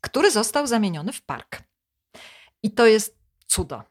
który 0.00 0.30
został 0.30 0.66
zamieniony 0.66 1.12
w 1.12 1.22
park. 1.22 1.62
I 2.62 2.70
to 2.70 2.86
jest 2.86 3.18
cudo. 3.46 3.82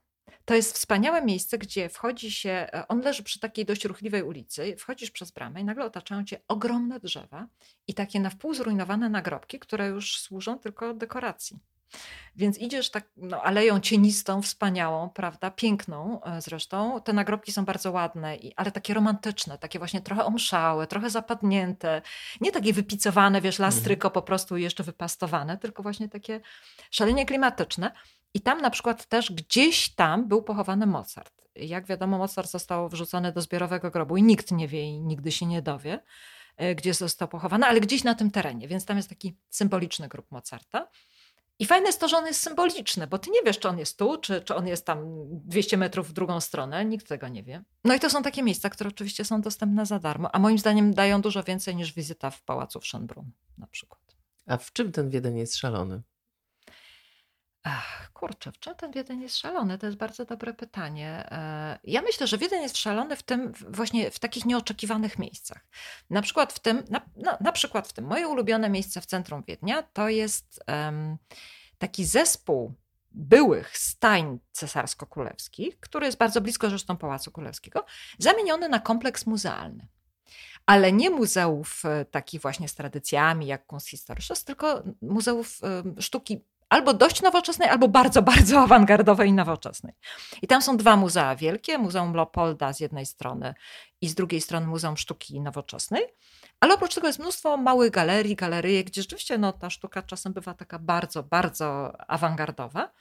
To 0.46 0.56
jest 0.56 0.76
wspaniałe 0.76 1.26
miejsce, 1.26 1.58
gdzie 1.58 1.90
wchodzi 1.90 2.32
się, 2.32 2.50
e, 2.50 2.88
on 2.88 3.02
leży 3.02 3.24
przy 3.24 3.40
takiej 3.40 3.66
dość 3.66 3.86
ruchliwej 3.86 4.24
ulicy, 4.24 4.76
wchodzisz 4.78 5.12
przez 5.12 5.32
bramę 5.32 5.62
i 5.62 5.64
nagle 5.64 5.86
otaczają 5.86 6.26
cię 6.26 6.40
ogromne 6.48 7.00
drzewa 7.00 7.48
i 7.88 7.94
takie 7.94 8.20
na 8.20 8.30
wpół 8.30 8.54
zrujnowane 8.54 9.10
nagrobki, 9.10 9.60
które 9.60 9.88
już 9.88 10.20
służą 10.20 10.60
tylko 10.60 10.94
dekoracji. 10.94 11.60
Więc 12.36 12.58
idziesz 12.58 12.90
tak 12.92 13.10
no, 13.18 13.42
aleją 13.42 13.80
cienistą, 13.80 14.42
wspaniałą, 14.42 15.10
prawda, 15.10 15.52
piękną 15.52 16.24
e, 16.24 16.42
zresztą. 16.42 17.02
Te 17.02 17.14
nagrobki 17.14 17.52
są 17.52 17.66
bardzo 17.66 17.92
ładne, 17.92 18.38
ale 18.56 18.72
takie 18.72 18.94
romantyczne, 18.94 19.58
takie 19.58 19.80
właśnie 19.80 20.02
trochę 20.02 20.26
omszałe, 20.26 20.88
trochę 20.88 21.10
zapadnięte. 21.10 22.02
Nie 22.42 22.52
takie 22.52 22.74
wypicowane, 22.74 23.42
wiesz, 23.42 23.60
mhm. 23.60 23.68
lastryko 23.74 24.12
po 24.12 24.22
prostu 24.22 24.58
jeszcze 24.58 24.84
wypastowane, 24.84 25.58
tylko 25.58 25.84
właśnie 25.84 26.10
takie 26.10 26.42
szalenie 26.92 27.26
klimatyczne. 27.26 27.92
I 28.34 28.42
tam 28.42 28.62
na 28.62 28.70
przykład 28.70 29.06
też 29.06 29.32
gdzieś 29.32 29.96
tam 29.96 30.28
był 30.28 30.44
pochowany 30.44 30.86
Mozart. 30.86 31.34
Jak 31.56 31.86
wiadomo, 31.86 32.18
Mozart 32.18 32.50
został 32.50 32.90
wrzucony 32.90 33.32
do 33.32 33.42
zbiorowego 33.42 33.92
grobu 33.92 34.18
i 34.18 34.24
nikt 34.24 34.52
nie 34.52 34.68
wie 34.68 34.84
i 34.84 35.00
nigdy 35.00 35.32
się 35.32 35.46
nie 35.46 35.62
dowie, 35.62 36.04
e, 36.58 36.76
gdzie 36.76 36.94
został 36.94 37.28
pochowany, 37.28 37.66
ale 37.66 37.80
gdzieś 37.80 38.04
na 38.04 38.16
tym 38.16 38.32
terenie, 38.32 38.68
więc 38.68 38.86
tam 38.86 38.98
jest 38.98 39.10
taki 39.10 39.38
symboliczny 39.50 40.08
grób 40.08 40.32
Mozarta. 40.32 40.88
I 41.60 41.66
fajne 41.66 41.88
jest 41.88 42.00
to, 42.00 42.08
że 42.08 42.18
on 42.18 42.26
jest 42.26 42.42
symboliczny, 42.42 43.08
bo 43.08 43.20
ty 43.20 43.30
nie 43.30 43.42
wiesz, 43.46 43.60
czy 43.60 43.70
on 43.70 43.80
jest 43.80 43.98
tu, 43.98 44.18
czy, 44.18 44.42
czy 44.42 44.56
on 44.56 44.68
jest 44.68 44.86
tam 44.86 45.06
200 45.30 45.78
metrów 45.78 46.10
w 46.10 46.14
drugą 46.14 46.40
stronę, 46.40 46.86
nikt 46.86 47.08
tego 47.08 47.28
nie 47.28 47.44
wie. 47.44 47.64
No 47.84 47.94
i 47.94 48.00
to 48.00 48.10
są 48.10 48.24
takie 48.24 48.44
miejsca, 48.44 48.70
które 48.70 48.88
oczywiście 48.88 49.26
są 49.26 49.42
dostępne 49.42 49.86
za 49.86 50.00
darmo, 50.00 50.36
a 50.36 50.40
moim 50.40 50.60
zdaniem 50.60 50.94
dają 50.94 51.22
dużo 51.22 51.44
więcej 51.44 51.76
niż 51.76 51.94
wizyta 51.94 52.30
w 52.30 52.42
pałacu 52.42 52.80
w 52.80 52.84
Schönbrunn 52.84 53.26
na 53.58 53.68
przykład. 53.68 54.02
A 54.46 54.58
w 54.58 54.74
czym 54.74 54.92
ten 54.92 55.10
Wiedeń 55.10 55.38
jest 55.38 55.56
szalony? 55.56 56.02
Ach, 57.64 58.12
kurczę, 58.14 58.52
w 58.52 58.60
czym 58.60 58.76
ten 58.76 58.92
Wiedeń 58.92 59.22
jest 59.22 59.38
szalony? 59.38 59.78
To 59.78 59.86
jest 59.86 59.98
bardzo 59.98 60.26
dobre 60.26 60.54
pytanie. 60.54 61.28
E, 61.32 61.80
ja 61.84 62.02
myślę, 62.02 62.28
że 62.28 62.38
Wiedeń 62.38 62.62
jest 62.62 62.78
szalony 62.78 63.16
w 63.16 63.24
tym, 63.24 63.54
właśnie 63.70 64.12
w 64.12 64.20
takich 64.20 64.46
nieoczekiwanych 64.46 65.20
miejscach. 65.20 65.68
Na 66.10 66.22
przykład 66.22 66.54
w 66.54 66.60
tym, 66.60 66.84
na, 66.90 67.02
na, 67.40 67.52
przykład 67.52 67.88
w 67.88 67.94
tym, 67.94 68.06
moje 68.06 68.28
ulubione 68.28 68.70
miejsce 68.70 69.02
w 69.02 69.06
centrum 69.06 69.44
Wiednia 69.48 69.84
to 69.84 70.10
jest 70.10 70.64
um, 70.68 71.18
taki 71.78 72.06
zespół 72.06 72.74
byłych 73.12 73.78
stajń 73.78 74.40
cesarsko-królewskich, 74.52 75.80
który 75.80 76.06
jest 76.06 76.18
bardzo 76.18 76.42
blisko 76.42 76.70
zresztą 76.70 76.98
Pałacu 76.98 77.32
Królewskiego, 77.32 77.86
zamieniony 78.18 78.70
na 78.70 78.80
kompleks 78.80 79.26
muzealny 79.26 79.88
ale 80.66 80.92
nie 80.92 81.10
muzeów 81.10 81.84
e, 81.86 82.06
takich 82.06 82.42
właśnie 82.42 82.68
z 82.68 82.76
tradycjami 82.76 83.48
jak 83.48 83.66
Kunsthistorisches, 83.66 84.44
tylko 84.44 84.84
muzeów 85.02 85.60
sztuki 86.00 86.46
albo 86.74 86.94
dość 86.94 87.22
nowoczesnej, 87.22 87.70
albo 87.70 87.88
bardzo, 87.88 88.22
bardzo 88.22 88.62
awangardowej 88.62 89.30
i 89.30 89.34
nowoczesnej. 89.34 89.94
I 90.42 90.48
tam 90.48 90.62
są 90.62 90.78
dwa 90.78 90.96
muzea 90.96 91.36
wielkie, 91.36 91.78
Muzeum 91.78 92.14
Leopolda 92.14 92.74
z 92.74 92.80
jednej 92.80 93.06
strony 93.06 93.54
i 94.02 94.08
z 94.10 94.16
drugiej 94.16 94.42
strony 94.42 94.68
Muzeum 94.68 94.98
Sztuki 94.98 95.42
Nowoczesnej, 95.42 96.04
ale 96.60 96.74
oprócz 96.74 96.96
tego 96.96 97.08
jest 97.08 97.20
mnóstwo 97.20 97.58
małych 97.58 97.92
galerii, 97.92 98.36
galeryjek, 98.36 98.88
gdzie 98.88 99.02
rzeczywiście 99.02 99.38
no, 99.38 99.54
ta 99.54 99.70
sztuka 99.70 100.02
czasem 100.02 100.34
bywa 100.34 100.54
taka 100.54 100.80
bardzo, 100.80 101.24
bardzo 101.24 101.94
awangardowa. 102.08 102.92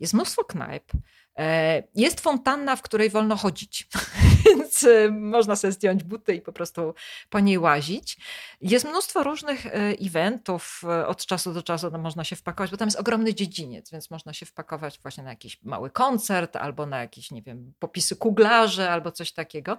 Jest 0.00 0.14
mnóstwo 0.14 0.44
knajp, 0.44 0.92
E, 1.38 1.82
jest 1.94 2.20
fontanna, 2.20 2.76
w 2.76 2.82
której 2.82 3.10
wolno 3.10 3.36
chodzić, 3.36 3.88
e, 4.84 5.10
można 5.10 5.56
sobie 5.56 5.72
zdjąć 5.72 6.04
buty 6.04 6.34
i 6.34 6.40
po 6.40 6.52
prostu 6.52 6.94
po 7.30 7.40
niej 7.40 7.58
łazić. 7.58 8.16
Jest 8.60 8.84
mnóstwo 8.84 9.22
różnych 9.22 9.66
e, 9.66 9.70
eventów 10.00 10.82
od 11.06 11.26
czasu 11.26 11.52
do 11.52 11.62
czasu, 11.62 11.90
no 11.90 11.98
można 11.98 12.24
się 12.24 12.36
wpakować, 12.36 12.70
bo 12.70 12.76
tam 12.76 12.88
jest 12.88 13.00
ogromny 13.00 13.34
dziedziniec, 13.34 13.90
więc 13.90 14.10
można 14.10 14.32
się 14.32 14.46
wpakować 14.46 14.98
właśnie 14.98 15.24
na 15.24 15.30
jakiś 15.30 15.62
mały 15.62 15.90
koncert 15.90 16.56
albo 16.56 16.86
na 16.86 17.00
jakieś, 17.00 17.30
nie 17.30 17.42
wiem, 17.42 17.72
popisy 17.78 18.16
kuglarzy 18.16 18.90
albo 18.90 19.12
coś 19.12 19.32
takiego. 19.32 19.78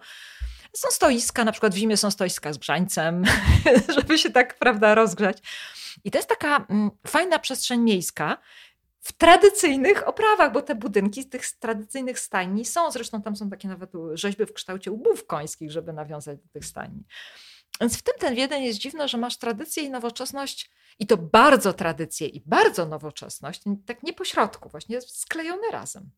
Są 0.73 0.91
stoiska, 0.91 1.43
na 1.43 1.51
przykład 1.51 1.73
w 1.73 1.77
zimie 1.77 1.97
są 1.97 2.11
stoiska 2.11 2.53
z 2.53 2.57
grzańcem, 2.57 3.23
żeby 3.95 4.17
się 4.17 4.29
tak, 4.29 4.59
prawda, 4.59 4.95
rozgrzać. 4.95 5.37
I 6.03 6.11
to 6.11 6.17
jest 6.17 6.29
taka 6.29 6.65
mm, 6.69 6.91
fajna 7.07 7.39
przestrzeń 7.39 7.81
miejska, 7.81 8.37
w 9.07 9.13
tradycyjnych 9.13 10.07
oprawach, 10.07 10.51
bo 10.51 10.61
te 10.61 10.75
budynki 10.75 11.23
z 11.23 11.29
tych 11.29 11.51
tradycyjnych 11.59 12.19
stajni 12.19 12.65
są. 12.65 12.91
Zresztą 12.91 13.21
tam 13.21 13.35
są 13.35 13.49
takie 13.49 13.67
nawet 13.67 13.91
rzeźby 14.13 14.45
w 14.45 14.53
kształcie 14.53 14.91
łbów 14.91 15.27
końskich, 15.27 15.71
żeby 15.71 15.93
nawiązać 15.93 16.39
do 16.39 16.47
tych 16.49 16.65
stajni. 16.65 17.03
Więc 17.81 17.97
w 17.97 18.01
tym 18.01 18.13
ten 18.19 18.35
Wiedeń 18.35 18.63
jest 18.63 18.79
dziwny, 18.79 19.07
że 19.07 19.17
masz 19.17 19.37
tradycję 19.37 19.83
i 19.83 19.89
nowoczesność, 19.89 20.71
i 20.99 21.07
to 21.07 21.17
bardzo 21.17 21.73
tradycję 21.73 22.27
i 22.27 22.41
bardzo 22.45 22.85
nowoczesność, 22.85 23.61
tak 23.85 24.03
nie 24.03 24.13
pośrodku, 24.13 24.69
właśnie 24.69 25.01
sklejone 25.01 25.71
razem. 25.71 26.09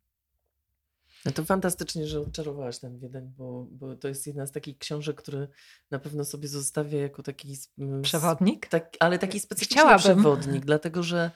No 1.25 1.31
to 1.31 1.43
fantastycznie, 1.45 2.07
że 2.07 2.19
odczarowałaś 2.19 2.79
ten 2.79 2.99
Wiedeń, 2.99 3.33
bo, 3.37 3.67
bo 3.71 3.95
to 3.95 4.07
jest 4.07 4.27
jedna 4.27 4.47
z 4.47 4.51
takich 4.51 4.77
książek, 4.77 5.17
które 5.17 5.47
na 5.91 5.99
pewno 5.99 6.25
sobie 6.25 6.47
zostawię 6.47 6.99
jako 6.99 7.23
taki... 7.23 7.57
Przewodnik? 8.01 8.67
Tak, 8.67 8.97
ale 8.99 9.19
taki 9.19 9.39
specyficzny 9.39 9.81
Chciałabym. 9.81 9.99
przewodnik, 9.99 10.65
dlatego 10.65 11.03
że 11.03 11.31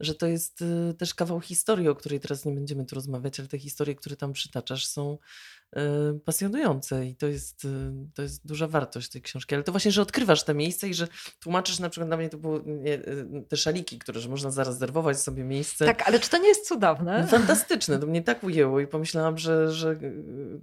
że 0.00 0.14
to 0.14 0.26
jest 0.26 0.62
y, 0.62 0.94
też 0.98 1.14
kawał 1.14 1.40
historii, 1.40 1.88
o 1.88 1.94
której 1.94 2.20
teraz 2.20 2.44
nie 2.44 2.52
będziemy 2.52 2.86
tu 2.86 2.94
rozmawiać, 2.94 3.40
ale 3.40 3.48
te 3.48 3.58
historie, 3.58 3.94
które 3.94 4.16
tam 4.16 4.32
przytaczasz, 4.32 4.86
są 4.86 5.18
pasjonujące 6.24 7.06
i 7.06 7.16
to 7.16 7.26
jest, 7.26 7.64
y, 7.64 7.68
to 8.14 8.22
jest 8.22 8.46
duża 8.46 8.68
wartość 8.68 9.08
tej 9.08 9.22
książki. 9.22 9.54
Ale 9.54 9.64
to 9.64 9.72
właśnie, 9.72 9.90
że 9.90 10.02
odkrywasz 10.02 10.42
te 10.42 10.54
miejsca 10.54 10.86
i 10.86 10.94
że 10.94 11.08
tłumaczysz 11.40 11.78
na 11.78 11.90
przykład 11.90 12.08
dla 12.08 12.16
mnie 12.16 12.28
to 12.28 12.38
były 12.38 12.58
y, 12.58 13.44
te 13.48 13.56
szaliki, 13.56 13.98
które 13.98 14.20
że 14.20 14.28
można 14.28 14.50
zarezerwować 14.50 15.20
sobie 15.20 15.44
miejsce. 15.44 15.86
Tak, 15.86 16.08
ale 16.08 16.20
czy 16.20 16.30
to 16.30 16.38
nie 16.38 16.48
jest 16.48 16.68
cudowne? 16.68 17.20
No, 17.20 17.26
fantastyczne, 17.26 17.98
to 17.98 18.06
mnie 18.06 18.22
tak 18.22 18.44
ujęło 18.44 18.80
i 18.80 18.86
pomyślałam, 18.86 19.38
że, 19.38 19.72
że 19.72 19.96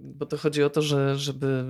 bo 0.00 0.26
to 0.26 0.36
chodzi 0.36 0.62
o 0.62 0.70
to, 0.70 0.82
że 0.82 1.18
żeby 1.18 1.64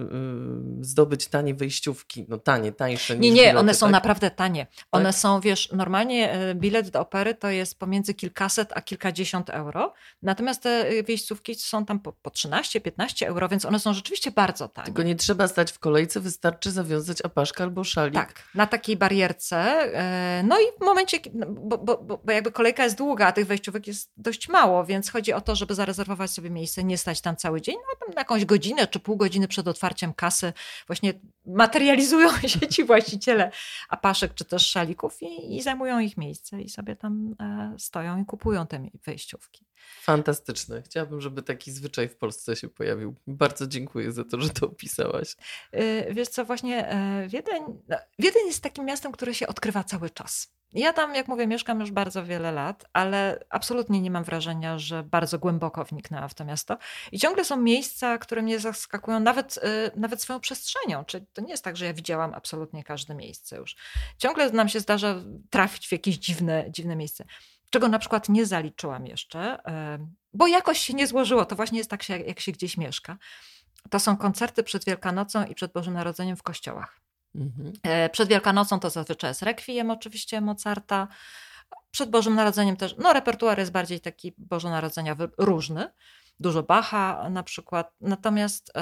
zdobyć 0.81 1.27
tanie 1.27 1.55
wejściówki, 1.55 2.27
no 2.29 2.39
tanie, 2.39 2.73
tańsze 2.73 3.19
Nie, 3.19 3.31
nie, 3.31 3.37
bilety, 3.37 3.59
one 3.59 3.75
są 3.75 3.87
tak? 3.87 3.93
naprawdę 3.93 4.31
tanie. 4.31 4.67
One 4.93 5.05
tak? 5.05 5.15
są, 5.15 5.41
wiesz, 5.41 5.73
normalnie 5.73 6.55
bilet 6.55 6.91
do 6.91 7.01
opery 7.01 7.35
to 7.35 7.49
jest 7.49 7.79
pomiędzy 7.79 8.15
kilkaset 8.15 8.73
a 8.75 8.83
kilkadziesiąt 8.83 9.51
euro, 9.51 9.93
natomiast 10.23 10.63
te 10.63 11.03
wejściówki 11.03 11.55
są 11.55 11.85
tam 11.85 12.01
po, 12.01 12.13
po 12.13 12.31
13, 12.31 12.81
15 12.81 13.24
euro, 13.27 13.49
więc 13.49 13.65
one 13.65 13.81
są 13.81 13.95
rzeczywiście 13.95 14.31
bardzo 14.31 14.69
tanie. 14.69 14.87
Tylko 14.87 15.03
nie 15.03 15.17
trzeba 15.17 15.49
stać 15.49 15.73
w 15.73 15.79
kolejce, 15.79 16.21
wystarczy 16.21 16.71
zawiązać 16.71 17.25
apaszkę 17.25 17.65
albo 17.65 17.85
szalik. 17.85 18.15
Tak, 18.15 18.43
na 18.55 18.67
takiej 18.67 18.97
barierce. 18.97 19.57
E, 19.59 20.43
no 20.43 20.61
i 20.61 20.65
w 20.81 20.85
momencie, 20.85 21.19
no, 21.35 21.47
bo, 21.47 21.79
bo, 21.79 22.19
bo 22.25 22.33
jakby 22.33 22.53
kolejka 22.53 22.85
jest 22.85 22.97
długa, 22.97 23.27
a 23.27 23.33
tych 23.33 23.47
wejściówek 23.47 23.87
jest 23.87 24.13
dość 24.17 24.49
mało, 24.49 24.85
więc 24.85 25.11
chodzi 25.11 25.33
o 25.33 25.41
to, 25.41 25.57
żeby 25.57 25.75
zarezerwować 25.75 26.31
sobie 26.31 26.51
miejsce, 26.51 26.85
nie 26.85 26.99
stać 26.99 27.21
tam 27.21 27.37
cały 27.37 27.61
dzień, 27.61 27.75
no 27.75 28.07
tam 28.07 28.15
na 28.15 28.21
jakąś 28.21 28.45
godzinę 28.45 28.87
czy 28.87 29.01
pół 29.01 29.17
godziny 29.17 29.49
przed 29.49 29.69
otwarciem 29.69 30.15
kasy 30.15 30.53
właśnie 30.87 31.13
materializują 31.47 32.29
się 32.47 32.69
ci 32.69 32.85
właściciele 32.85 33.51
apaszek 33.89 34.35
czy 34.35 34.45
też 34.45 34.67
szalików 34.67 35.23
i, 35.23 35.57
i 35.57 35.63
zajmują 35.63 35.99
ich 35.99 36.17
miejsce 36.17 36.63
i 36.63 36.69
sobie 36.69 36.97
tam 36.97 37.35
e, 37.41 37.75
stoją 37.79 38.23
i 38.23 38.25
kupują 38.25 38.67
te 38.67 38.89
wejściówki. 39.07 39.67
Fantastyczne. 40.01 40.83
Chciałabym, 40.83 41.21
żeby 41.21 41.43
taki 41.43 41.73
zwyczaj 41.73 42.09
w 42.09 42.17
Polsce 42.17 42.57
się 42.57 42.69
pojawił. 42.69 43.15
Bardzo 43.27 43.67
dziękuję 43.67 44.13
za 44.13 44.25
to, 44.25 44.41
że 44.41 44.51
to 44.51 44.67
opisałaś. 44.67 45.37
Y, 45.75 46.07
wiesz 46.11 46.29
co, 46.29 46.45
właśnie 46.45 46.89
e, 46.89 47.29
Wiedeń, 47.29 47.63
no, 47.89 47.97
Wiedeń 48.19 48.47
jest 48.47 48.63
takim 48.63 48.85
miastem, 48.85 49.13
które 49.13 49.35
się 49.35 49.47
odkrywa 49.47 49.85
cały 49.85 50.11
czas. 50.11 50.55
Ja 50.75 50.93
tam, 50.93 51.15
jak 51.15 51.29
mówię, 51.29 51.47
mieszkam 51.47 51.81
już 51.81 51.91
bardzo 51.91 52.25
wiele 52.25 52.53
lat, 52.53 52.85
ale 52.93 53.45
absolutnie 53.51 54.01
nie 54.01 54.11
mam 54.11 54.25
wrażenia, 54.25 54.79
że 54.79 55.03
bardzo 55.03 55.39
głęboko 55.39 55.85
wniknęłam 55.85 56.29
w 56.29 56.35
to 56.35 56.45
miasto. 56.45 56.79
I 57.13 57.19
ciągle 57.19 57.45
są 57.45 57.57
miejsca, 57.57 58.19
które 58.19 58.43
mnie 58.43 58.59
zaskakują 58.59 59.21
nawet, 59.21 59.57
y, 59.57 59.61
nawet 59.97 60.23
swoją 60.23 60.41
przestrzenią. 60.41 61.05
Czyli 61.05 61.27
to 61.33 61.43
nie 61.43 61.51
jest 61.51 61.65
tak, 61.65 61.77
że 61.77 61.85
ja 61.85 61.95
widziałam 61.95 62.35
absolutnie 62.35 62.85
każde 62.85 63.15
miejsce 63.15 63.57
już. 63.57 63.77
Ciągle 64.19 64.51
nam 64.51 64.69
się 64.69 64.81
zdarza 64.81 65.25
trafić 65.51 65.89
w 65.89 65.93
jakieś 65.93 66.17
dziwne, 66.17 66.65
dziwne 66.71 66.97
miejsce 66.97 67.25
czego 67.75 67.89
na 67.89 67.99
przykład 67.99 68.29
nie 68.29 68.47
zaliczyłam 68.47 69.07
jeszcze, 69.07 69.59
bo 70.35 70.47
jakoś 70.47 70.79
się 70.79 70.95
nie 70.95 71.07
złożyło. 71.07 71.45
To 71.45 71.57
właśnie 71.57 71.79
jest 71.79 71.91
tak, 71.91 72.09
jak 72.09 72.41
się 72.41 72.53
gdzieś 72.53 72.77
mieszka. 72.77 73.19
To 73.91 74.01
są 74.01 74.17
koncerty 74.17 74.63
przed 74.63 74.85
Wielkanocą 74.85 75.45
i 75.45 75.55
przed 75.55 75.73
Bożym 75.73 75.95
Narodzeniem 75.95 76.37
w 76.37 76.43
kościołach. 76.43 77.01
Mhm. 77.35 77.73
E, 77.83 78.11
przed 78.11 78.29
Wielkanocą 78.29 78.81
to 78.81 78.91
zazwyczaj 78.91 79.31
jest 79.31 79.43
rekwiem 79.43 79.91
oczywiście 79.91 80.41
Mozarta. 80.41 81.09
Przed 81.91 82.11
Bożym 82.11 82.35
Narodzeniem 82.35 82.77
też, 82.77 82.95
no 82.99 83.13
repertuar 83.13 83.59
jest 83.59 83.73
bardziej 83.73 84.01
taki 84.01 84.35
bożonarodzeniowy, 84.39 85.29
różny. 85.39 85.91
Dużo 86.41 86.63
Bacha 86.63 87.31
na 87.31 87.43
przykład. 87.43 87.93
Natomiast 88.01 88.73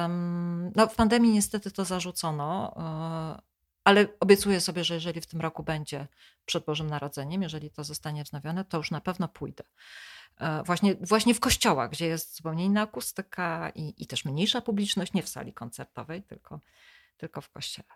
no, 0.77 0.87
w 0.87 0.95
pandemii 0.95 1.33
niestety 1.33 1.71
to 1.71 1.85
zarzucono 1.85 2.75
e, 2.77 3.52
ale 3.85 4.07
obiecuję 4.21 4.61
sobie, 4.61 4.85
że 4.85 4.95
jeżeli 4.95 5.21
w 5.21 5.27
tym 5.27 5.41
roku 5.41 5.63
będzie 5.63 6.09
przed 6.45 6.65
Bożym 6.65 6.87
Narodzeniem, 6.87 7.43
jeżeli 7.43 7.71
to 7.71 7.85
zostanie 7.85 8.25
wznowione, 8.25 8.65
to 8.65 8.77
już 8.77 8.91
na 8.91 9.01
pewno 9.01 9.29
pójdę. 9.29 9.65
E, 10.41 10.63
właśnie, 10.63 10.95
właśnie 10.95 11.35
w 11.35 11.41
kościołach, 11.41 11.91
gdzie 11.91 12.07
jest 12.07 12.37
zupełnie 12.37 12.65
inna 12.65 12.83
akustyka 12.83 13.73
i, 13.75 13.95
i 14.03 14.07
też 14.07 14.25
mniejsza 14.25 14.61
publiczność, 14.61 15.13
nie 15.13 15.23
w 15.23 15.29
sali 15.29 15.53
koncertowej, 15.53 16.23
tylko, 16.23 16.61
tylko 17.17 17.41
w 17.41 17.51
kościele. 17.51 17.89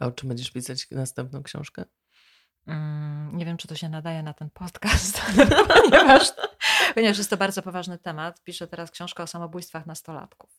A 0.00 0.06
o 0.06 0.12
czym 0.12 0.28
będziesz 0.28 0.50
pisać 0.50 0.90
następną 0.90 1.42
książkę? 1.42 1.84
Mm, 2.66 3.36
nie 3.36 3.44
wiem, 3.44 3.56
czy 3.56 3.68
to 3.68 3.76
się 3.76 3.88
nadaje 3.88 4.22
na 4.22 4.34
ten 4.34 4.50
podcast, 4.50 5.22
ponieważ, 5.90 6.28
ponieważ 6.94 7.18
jest 7.18 7.30
to 7.30 7.36
bardzo 7.36 7.62
poważny 7.62 7.98
temat. 7.98 8.42
Piszę 8.44 8.66
teraz 8.66 8.90
książkę 8.90 9.22
o 9.22 9.26
samobójstwach 9.26 9.86
nastolatków. 9.86 10.50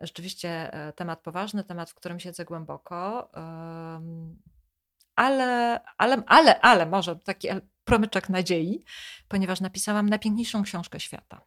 Rzeczywiście 0.00 0.72
e, 0.72 0.92
temat 0.92 1.20
poważny, 1.20 1.64
temat, 1.64 1.90
w 1.90 1.94
którym 1.94 2.20
siedzę 2.20 2.44
głęboko. 2.44 3.30
Ale, 5.16 5.80
ale, 5.98 6.22
ale, 6.26 6.60
ale 6.60 6.86
może 6.86 7.16
taki 7.16 7.48
promyczek 7.84 8.28
nadziei, 8.28 8.84
ponieważ 9.28 9.60
napisałam 9.60 10.08
najpiękniejszą 10.08 10.62
książkę 10.62 11.00
świata. 11.00 11.40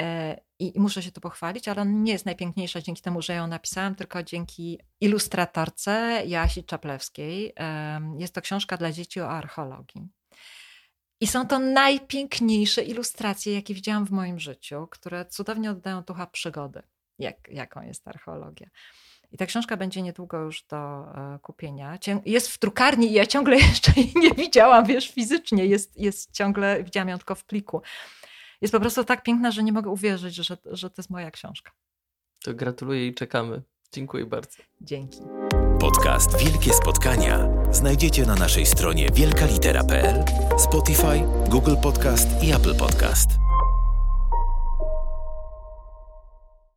E, 0.00 0.40
I 0.58 0.80
muszę 0.80 1.02
się 1.02 1.12
tu 1.12 1.20
pochwalić, 1.20 1.68
ale 1.68 1.86
nie 1.86 2.12
jest 2.12 2.26
najpiękniejsza 2.26 2.80
dzięki 2.80 3.02
temu, 3.02 3.22
że 3.22 3.34
ją 3.34 3.46
napisałam, 3.46 3.94
tylko 3.94 4.22
dzięki 4.22 4.80
ilustratorce 5.00 6.22
Jasi 6.26 6.64
Czaplewskiej. 6.64 7.54
Jest 8.18 8.34
to 8.34 8.40
książka 8.40 8.76
dla 8.76 8.92
dzieci 8.92 9.20
o 9.20 9.30
archeologii. 9.30 10.08
I 11.20 11.26
są 11.26 11.46
to 11.46 11.58
najpiękniejsze 11.58 12.82
ilustracje, 12.82 13.54
jakie 13.54 13.74
widziałam 13.74 14.06
w 14.06 14.10
moim 14.10 14.40
życiu, 14.40 14.86
które 14.90 15.26
cudownie 15.26 15.70
oddają 15.70 16.02
ducha 16.02 16.26
przygody 16.26 16.82
jak, 17.18 17.48
jaką 17.48 17.82
jest 17.82 18.08
archeologia. 18.08 18.68
I 19.32 19.36
ta 19.36 19.46
książka 19.46 19.76
będzie 19.76 20.02
niedługo 20.02 20.38
już 20.40 20.62
do 20.62 20.76
e, 20.76 21.38
kupienia. 21.42 21.98
Jest 22.26 22.48
w 22.48 22.58
drukarni 22.58 23.10
i 23.10 23.12
ja 23.12 23.26
ciągle 23.26 23.56
jeszcze 23.68 23.92
jej 23.96 24.12
nie 24.16 24.30
widziałam, 24.30 24.84
wiesz, 24.86 25.10
fizycznie. 25.10 25.66
Jest, 25.66 25.96
jest 25.96 26.32
ciągle, 26.32 26.84
widziałam 26.84 27.08
ją 27.08 27.18
tylko 27.18 27.34
w 27.34 27.44
pliku. 27.44 27.82
Jest 28.60 28.72
po 28.72 28.80
prostu 28.80 29.04
tak 29.04 29.22
piękna, 29.22 29.50
że 29.50 29.62
nie 29.62 29.72
mogę 29.72 29.90
uwierzyć, 29.90 30.34
że, 30.34 30.56
że 30.64 30.90
to 30.90 30.94
jest 31.02 31.10
moja 31.10 31.30
książka. 31.30 31.72
To 32.44 32.54
gratuluję 32.54 33.06
i 33.06 33.14
czekamy. 33.14 33.62
Dziękuję 33.92 34.26
bardzo. 34.26 34.62
Dzięki. 34.80 35.18
Podcast 35.80 36.44
Wielkie 36.44 36.72
Spotkania 36.72 37.48
znajdziecie 37.72 38.26
na 38.26 38.34
naszej 38.34 38.66
stronie 38.66 39.08
wielkalitera.pl, 39.14 40.24
Spotify, 40.58 41.20
Google 41.48 41.76
Podcast 41.82 42.42
i 42.42 42.52
Apple 42.52 42.76
Podcast. 42.76 43.28